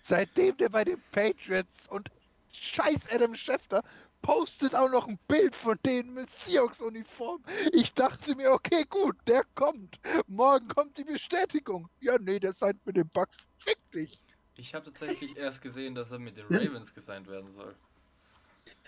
Seitdem 0.02 0.56
der 0.56 0.68
bei 0.68 0.84
den 0.84 1.00
Patriots 1.12 1.88
und 1.88 2.10
scheiß 2.52 3.10
Adam 3.10 3.34
Schefter 3.34 3.82
postet 4.26 4.74
auch 4.74 4.90
noch 4.90 5.06
ein 5.06 5.18
Bild 5.28 5.54
von 5.54 5.78
denen 5.86 6.12
mit 6.14 6.28
Seahawks-Uniform. 6.30 7.44
Ich 7.72 7.94
dachte 7.94 8.34
mir, 8.34 8.50
okay, 8.50 8.84
gut, 8.90 9.16
der 9.28 9.44
kommt. 9.54 10.00
Morgen 10.26 10.66
kommt 10.66 10.98
die 10.98 11.04
Bestätigung. 11.04 11.88
Ja, 12.00 12.18
nee, 12.18 12.40
der 12.40 12.52
seid 12.52 12.76
mit 12.84 12.96
den 12.96 13.08
Bucks. 13.08 13.36
Fick 13.58 13.78
dich. 13.92 14.20
Ich 14.56 14.74
habe 14.74 14.86
tatsächlich 14.86 15.36
erst 15.36 15.62
gesehen, 15.62 15.94
dass 15.94 16.10
er 16.10 16.18
mit 16.18 16.36
den 16.36 16.46
Ravens 16.46 16.92
gesigned 16.92 17.28
werden 17.28 17.52
soll. 17.52 17.76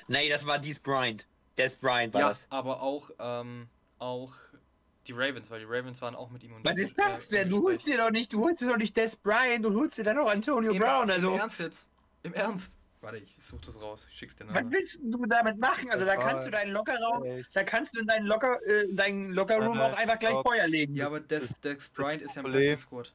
Nee, 0.08 0.28
das 0.28 0.44
war 0.44 0.58
Dees 0.58 0.80
Bryant. 0.80 1.24
Des 1.56 1.76
Bryant 1.76 2.12
war 2.14 2.22
ja, 2.22 2.28
das. 2.30 2.48
aber 2.50 2.82
auch, 2.82 3.10
ähm, 3.20 3.68
auch 4.00 4.34
die 5.06 5.12
Ravens, 5.12 5.50
weil 5.52 5.60
die 5.60 5.66
Ravens 5.66 6.02
waren 6.02 6.16
auch 6.16 6.30
mit 6.30 6.42
ihm 6.42 6.52
und 6.52 6.64
Was 6.64 6.80
ist 6.80 6.98
das 6.98 7.28
denn? 7.28 7.48
Du 7.48 7.62
holst 7.62 7.86
dir 7.86 7.98
doch 7.98 8.10
nicht, 8.10 8.32
du 8.32 8.42
holst 8.42 8.60
dir 8.60 8.68
doch 8.68 8.76
nicht 8.76 8.96
Des 8.96 9.14
Bryant, 9.14 9.64
du 9.64 9.72
holst 9.72 9.98
dir 9.98 10.04
dann 10.04 10.18
auch 10.18 10.30
Antonio 10.30 10.72
Im, 10.72 10.78
Brown. 10.78 11.04
Im 11.04 11.10
Also, 11.10 11.34
Ernst 11.34 11.60
jetzt? 11.60 11.90
Im 12.24 12.34
Ernst? 12.34 12.77
Warte, 13.00 13.18
ich 13.18 13.34
such 13.34 13.60
das 13.60 13.80
raus. 13.80 14.06
Ich 14.10 14.16
schick's 14.16 14.34
dir 14.34 14.46
was 14.46 14.54
nachher. 14.54 14.70
willst 14.70 14.98
du 15.02 15.24
damit 15.26 15.58
machen? 15.58 15.90
Also, 15.90 16.04
da 16.04 16.16
kannst 16.16 16.46
du 16.46 16.50
deinen 16.50 16.72
Lockerraum, 16.72 17.24
da 17.52 17.62
kannst 17.62 17.94
du 17.94 18.00
in 18.00 18.06
deinen 18.06 18.26
Locker, 18.26 18.58
äh, 18.66 18.84
in 18.86 18.96
deinen 18.96 19.30
Lockerroom 19.30 19.80
auch 19.80 19.96
einfach 19.96 20.18
gleich. 20.18 20.34
Feuer 20.42 20.66
legen. 20.66 20.96
Ja, 20.96 21.06
aber 21.06 21.20
Des, 21.20 21.54
Dex 21.60 21.88
Bryant 21.88 22.22
ist 22.22 22.36
ja 22.36 22.42
im 22.42 22.76
Squad. 22.76 23.12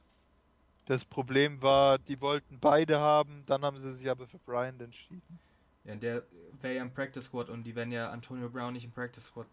Das 0.86 1.04
Problem 1.04 1.62
war, 1.62 1.98
die 1.98 2.20
wollten 2.20 2.58
beide 2.60 3.00
haben, 3.00 3.42
dann 3.46 3.64
haben 3.64 3.80
sie 3.80 3.94
sich 3.94 4.08
aber 4.08 4.26
für 4.26 4.38
Brian 4.38 4.78
entschieden. 4.80 5.38
Ja, 5.84 5.94
der 5.94 6.22
wäre 6.60 6.74
ja 6.74 6.82
im 6.82 6.92
Practice 6.92 7.24
Squad 7.24 7.48
und 7.48 7.64
die 7.64 7.74
wären 7.74 7.92
ja 7.92 8.10
Antonio 8.10 8.48
Brown 8.48 8.72
nicht 8.72 8.84
im 8.84 8.92
Practice 8.92 9.26
Squad. 9.26 9.46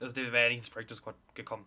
Also 0.00 0.14
der 0.14 0.32
wäre 0.32 0.44
ja 0.44 0.48
nicht 0.50 0.58
ins 0.58 0.70
Practice 0.70 0.98
Squad 0.98 1.14
gekommen. 1.34 1.66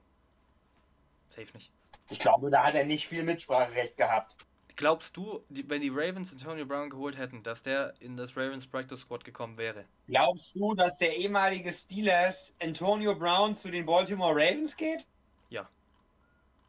Safe 1.29 1.47
nicht. 1.53 1.71
Ich 2.09 2.19
glaube, 2.19 2.49
da 2.49 2.65
hat 2.65 2.75
er 2.75 2.85
nicht 2.85 3.07
viel 3.07 3.23
Mitspracherecht 3.23 3.97
gehabt. 3.97 4.37
Glaubst 4.77 5.17
du, 5.17 5.43
die, 5.49 5.69
wenn 5.69 5.81
die 5.81 5.89
Ravens 5.89 6.31
Antonio 6.31 6.65
Brown 6.65 6.89
geholt 6.89 7.17
hätten, 7.17 7.43
dass 7.43 7.63
der 7.63 7.93
in 7.99 8.15
das 8.15 8.37
Ravens 8.37 8.65
Practice 8.67 9.01
Squad 9.01 9.23
gekommen 9.25 9.57
wäre? 9.57 9.85
Glaubst 10.07 10.55
du, 10.55 10.73
dass 10.75 10.97
der 10.99 11.17
ehemalige 11.17 11.71
Steelers 11.71 12.55
Antonio 12.61 13.13
Brown 13.15 13.55
zu 13.55 13.69
den 13.71 13.85
Baltimore 13.85 14.33
Ravens 14.33 14.77
geht? 14.77 15.05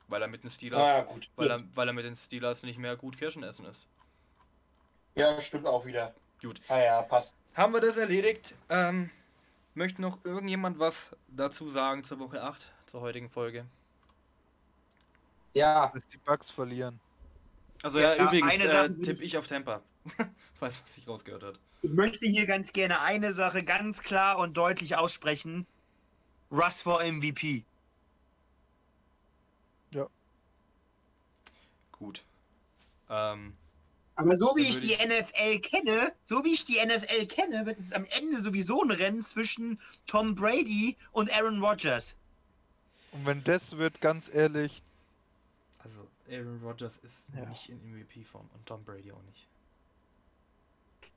Weil 0.08 0.22
er 0.22 0.28
mit 0.28 0.42
den 0.42 0.48
Steelers, 0.50 0.82
Ah, 0.82 1.02
gut. 1.02 1.30
weil, 1.36 1.50
er, 1.50 1.62
weil 1.74 1.86
er 1.86 1.92
mit 1.92 2.06
den 2.06 2.14
Steelers 2.14 2.62
nicht 2.62 2.78
mehr 2.78 2.96
gut 2.96 3.18
Kirschen 3.18 3.42
essen 3.42 3.66
ist. 3.66 3.86
Ja, 5.14 5.38
stimmt 5.38 5.66
auch 5.66 5.84
wieder. 5.84 6.14
Gut. 6.40 6.62
Ah 6.68 6.78
ja, 6.78 7.02
passt. 7.02 7.36
Haben 7.54 7.74
wir 7.74 7.80
das 7.80 7.98
erledigt? 7.98 8.54
Ähm, 8.70 9.10
möchte 9.74 10.00
noch 10.00 10.24
irgendjemand 10.24 10.78
was 10.78 11.14
dazu 11.28 11.68
sagen 11.68 12.04
zur 12.04 12.20
Woche 12.20 12.42
8, 12.42 12.72
zur 12.86 13.02
heutigen 13.02 13.28
Folge? 13.28 13.66
Ja, 15.52 15.90
Dass 15.92 16.02
die 16.10 16.16
Bucks 16.18 16.50
verlieren. 16.50 16.98
Also 17.82 17.98
ja, 18.00 18.14
Ja, 18.16 18.24
übrigens 18.24 18.52
eine 18.52 18.64
äh, 18.64 18.88
tippe 19.02 19.22
ich- 19.24 19.36
auf 19.38 19.46
Tampa. 19.46 19.82
Falls 20.54 20.78
man 20.80 20.86
sich 20.86 21.06
rausgehört 21.06 21.42
hat. 21.42 21.58
ich 21.82 21.90
möchte 21.90 22.26
hier 22.26 22.46
ganz 22.46 22.72
gerne 22.72 23.00
eine 23.02 23.32
Sache 23.32 23.62
ganz 23.62 24.02
klar 24.02 24.38
und 24.38 24.56
deutlich 24.56 24.96
aussprechen. 24.96 25.66
Russ 26.50 26.80
for 26.82 27.02
MVP. 27.04 27.64
Gut. 31.92 32.22
Ähm, 33.10 33.54
Aber 34.14 34.36
so 34.36 34.54
wie 34.54 34.62
ich 34.62 34.78
die 34.78 34.92
ich- 34.92 35.04
NFL 35.04 35.58
kenne, 35.58 36.12
so 36.22 36.44
wie 36.44 36.54
ich 36.54 36.64
die 36.64 36.78
NFL 36.78 37.26
kenne, 37.26 37.66
wird 37.66 37.80
es 37.80 37.92
am 37.92 38.04
Ende 38.16 38.40
sowieso 38.40 38.82
ein 38.84 38.92
Rennen 38.92 39.22
zwischen 39.24 39.80
Tom 40.06 40.36
Brady 40.36 40.96
und 41.10 41.32
Aaron 41.34 41.60
Rodgers. 41.60 42.14
Und 43.10 43.26
wenn 43.26 43.42
das 43.42 43.76
wird, 43.76 44.00
ganz 44.00 44.30
ehrlich, 44.32 44.80
Aaron 46.30 46.60
Rodgers 46.62 46.98
ist 46.98 47.30
Ja. 47.34 47.44
nicht 47.46 47.68
in 47.68 47.80
MVP-Form 47.82 48.48
und 48.54 48.66
Tom 48.66 48.84
Brady 48.84 49.12
auch 49.12 49.22
nicht. 49.22 49.48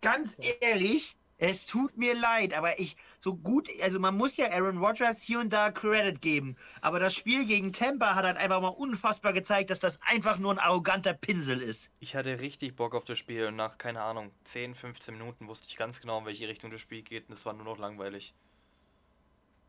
Ganz 0.01 0.37
ehrlich, 0.61 1.15
es 1.37 1.65
tut 1.65 1.97
mir 1.97 2.13
leid, 2.15 2.53
aber 2.53 2.79
ich 2.79 2.95
so 3.19 3.35
gut, 3.35 3.67
also 3.81 3.99
man 3.99 4.15
muss 4.15 4.37
ja 4.37 4.51
Aaron 4.51 4.77
Rodgers 4.77 5.21
hier 5.23 5.39
und 5.39 5.51
da 5.51 5.71
Credit 5.71 6.21
geben, 6.21 6.55
aber 6.81 6.99
das 6.99 7.15
Spiel 7.15 7.45
gegen 7.45 7.71
Tampa 7.73 8.13
hat 8.15 8.25
halt 8.25 8.37
einfach 8.37 8.61
mal 8.61 8.67
unfassbar 8.69 9.33
gezeigt, 9.33 9.69
dass 9.71 9.79
das 9.79 9.99
einfach 10.03 10.37
nur 10.37 10.51
ein 10.53 10.59
arroganter 10.59 11.13
Pinsel 11.13 11.61
ist. 11.61 11.91
Ich 11.99 12.15
hatte 12.15 12.39
richtig 12.39 12.75
Bock 12.75 12.93
auf 12.93 13.05
das 13.05 13.17
Spiel 13.17 13.47
und 13.47 13.55
nach, 13.55 13.77
keine 13.79 14.01
Ahnung, 14.01 14.31
10, 14.43 14.73
15 14.75 15.15
Minuten 15.17 15.47
wusste 15.49 15.67
ich 15.67 15.75
ganz 15.77 15.99
genau, 15.99 16.19
in 16.19 16.25
welche 16.25 16.47
Richtung 16.47 16.69
das 16.71 16.81
Spiel 16.81 17.01
geht 17.01 17.27
und 17.27 17.33
es 17.33 17.45
war 17.45 17.53
nur 17.53 17.65
noch 17.65 17.77
langweilig. 17.79 18.33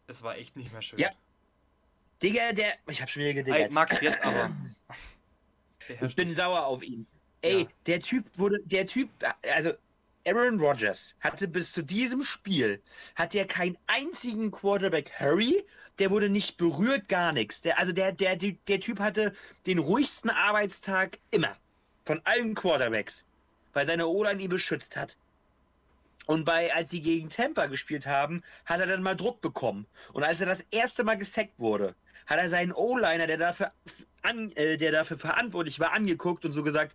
Es 0.06 0.22
war 0.22 0.36
echt 0.36 0.56
nicht 0.56 0.72
mehr 0.72 0.82
schön. 0.82 0.98
Ja. 0.98 1.10
Digga, 2.22 2.52
der, 2.52 2.72
ich 2.86 3.00
hab 3.00 3.08
schon 3.10 3.20
wieder 3.20 3.30
Ey, 3.30 3.36
gediggert. 3.44 3.72
Max, 3.72 4.00
jetzt 4.00 4.20
aber. 4.22 4.50
Ich 6.00 6.16
bin 6.16 6.32
sauer 6.34 6.66
auf 6.66 6.82
ihn. 6.82 7.06
Ey, 7.42 7.62
Ja. 7.62 7.68
der 7.86 8.00
Typ 8.00 8.24
wurde, 8.36 8.58
der 8.64 8.86
Typ, 8.86 9.10
also 9.54 9.72
Aaron 10.26 10.60
Rodgers 10.60 11.14
hatte 11.20 11.48
bis 11.48 11.72
zu 11.72 11.82
diesem 11.82 12.22
Spiel, 12.22 12.80
hat 13.16 13.34
er 13.34 13.44
keinen 13.44 13.76
einzigen 13.88 14.52
Quarterback 14.52 15.10
Hurry, 15.18 15.64
der 15.98 16.10
wurde 16.10 16.28
nicht 16.28 16.56
berührt, 16.56 17.08
gar 17.08 17.32
nichts. 17.32 17.60
Der, 17.62 17.78
also 17.78 17.92
der, 17.92 18.12
der, 18.12 18.36
der, 18.36 18.52
der 18.68 18.80
Typ 18.80 19.00
hatte 19.00 19.32
den 19.66 19.78
ruhigsten 19.78 20.30
Arbeitstag 20.30 21.18
immer. 21.32 21.56
Von 22.04 22.20
allen 22.24 22.54
Quarterbacks. 22.54 23.24
Weil 23.72 23.86
seine 23.86 24.06
O-Line 24.06 24.42
ihn 24.42 24.50
beschützt 24.50 24.96
hat. 24.96 25.16
Und 26.26 26.44
bei, 26.44 26.72
als 26.74 26.90
sie 26.90 27.02
gegen 27.02 27.28
Tampa 27.28 27.66
gespielt 27.66 28.06
haben, 28.06 28.42
hat 28.64 28.80
er 28.80 28.86
dann 28.86 29.02
mal 29.02 29.16
Druck 29.16 29.40
bekommen. 29.40 29.86
Und 30.12 30.22
als 30.22 30.40
er 30.40 30.46
das 30.46 30.64
erste 30.70 31.02
Mal 31.04 31.16
gesackt 31.16 31.58
wurde, 31.58 31.94
hat 32.26 32.38
er 32.38 32.48
seinen 32.48 32.72
O-Liner, 32.72 33.26
der 33.26 33.38
dafür, 33.38 33.72
an, 34.22 34.52
äh, 34.52 34.76
der 34.76 34.92
dafür 34.92 35.18
verantwortlich 35.18 35.80
war, 35.80 35.92
angeguckt 35.92 36.44
und 36.44 36.52
so 36.52 36.62
gesagt, 36.62 36.94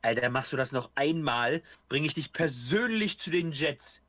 Alter, 0.00 0.30
machst 0.30 0.52
du 0.52 0.56
das 0.56 0.72
noch 0.72 0.90
einmal, 0.96 1.62
bringe 1.88 2.06
ich 2.06 2.14
dich 2.14 2.32
persönlich 2.32 3.18
zu 3.18 3.30
den 3.30 3.52
Jets. 3.52 4.02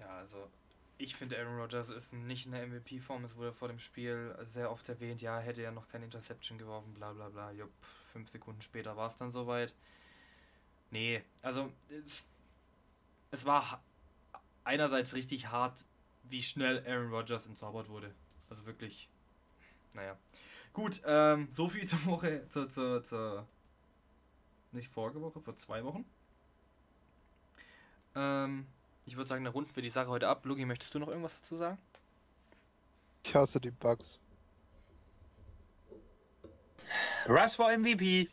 Ja, 0.00 0.08
also 0.16 0.48
ich 0.96 1.14
finde 1.14 1.38
Aaron 1.38 1.60
Rodgers 1.60 1.90
ist 1.90 2.14
nicht 2.14 2.46
in 2.46 2.52
der 2.52 2.66
MVP-Form. 2.66 3.24
Es 3.24 3.36
wurde 3.36 3.52
vor 3.52 3.68
dem 3.68 3.78
Spiel 3.78 4.34
sehr 4.42 4.70
oft 4.70 4.88
erwähnt, 4.88 5.20
ja, 5.20 5.38
hätte 5.38 5.62
er 5.62 5.72
noch 5.72 5.88
keine 5.88 6.04
Interception 6.04 6.56
geworfen, 6.56 6.94
bla 6.94 7.12
bla 7.12 7.28
bla. 7.28 7.50
Jupp, 7.50 7.72
fünf 8.12 8.30
Sekunden 8.30 8.62
später 8.62 8.96
war 8.96 9.08
es 9.08 9.16
dann 9.16 9.30
soweit. 9.30 9.74
Nee, 10.96 11.22
also 11.42 11.70
es, 11.90 12.24
es 13.30 13.44
war 13.44 13.82
einerseits 14.64 15.12
richtig 15.12 15.48
hart, 15.48 15.84
wie 16.22 16.42
schnell 16.42 16.82
Aaron 16.86 17.12
Rodgers 17.12 17.46
entzaubert 17.46 17.90
wurde. 17.90 18.14
Also 18.48 18.64
wirklich, 18.64 19.10
naja. 19.92 20.16
Gut, 20.72 21.02
ähm, 21.04 21.48
so 21.50 21.68
viel 21.68 21.86
zur 21.86 22.02
Woche, 22.06 22.48
zur, 22.48 22.70
zur, 22.70 23.02
zur, 23.02 23.46
nicht 24.72 24.88
vorige 24.88 25.20
Woche, 25.20 25.38
vor 25.38 25.54
zwei 25.54 25.84
Wochen. 25.84 26.06
Ähm, 28.14 28.66
ich 29.04 29.18
würde 29.18 29.28
sagen, 29.28 29.44
dann 29.44 29.52
runden 29.52 29.76
wir 29.76 29.82
die 29.82 29.90
Sache 29.90 30.08
heute 30.08 30.28
ab. 30.28 30.46
Lugi, 30.46 30.64
möchtest 30.64 30.94
du 30.94 30.98
noch 30.98 31.08
irgendwas 31.08 31.42
dazu 31.42 31.58
sagen? 31.58 31.76
Ich 33.22 33.34
hasse 33.34 33.60
die 33.60 33.70
Bugs. 33.70 34.18
Russ 37.28 37.54
for 37.54 37.70
MVP. 37.76 38.30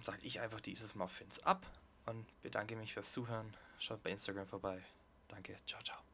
Sage 0.00 0.24
ich 0.26 0.40
einfach 0.40 0.60
dieses 0.60 0.94
Mal 0.94 1.08
Fins 1.08 1.40
ab 1.40 1.66
und 2.06 2.26
bedanke 2.42 2.76
mich 2.76 2.94
fürs 2.94 3.12
Zuhören. 3.12 3.54
Schaut 3.78 4.02
bei 4.02 4.10
Instagram 4.10 4.46
vorbei. 4.46 4.82
Danke, 5.28 5.56
ciao, 5.66 5.82
ciao. 5.82 6.09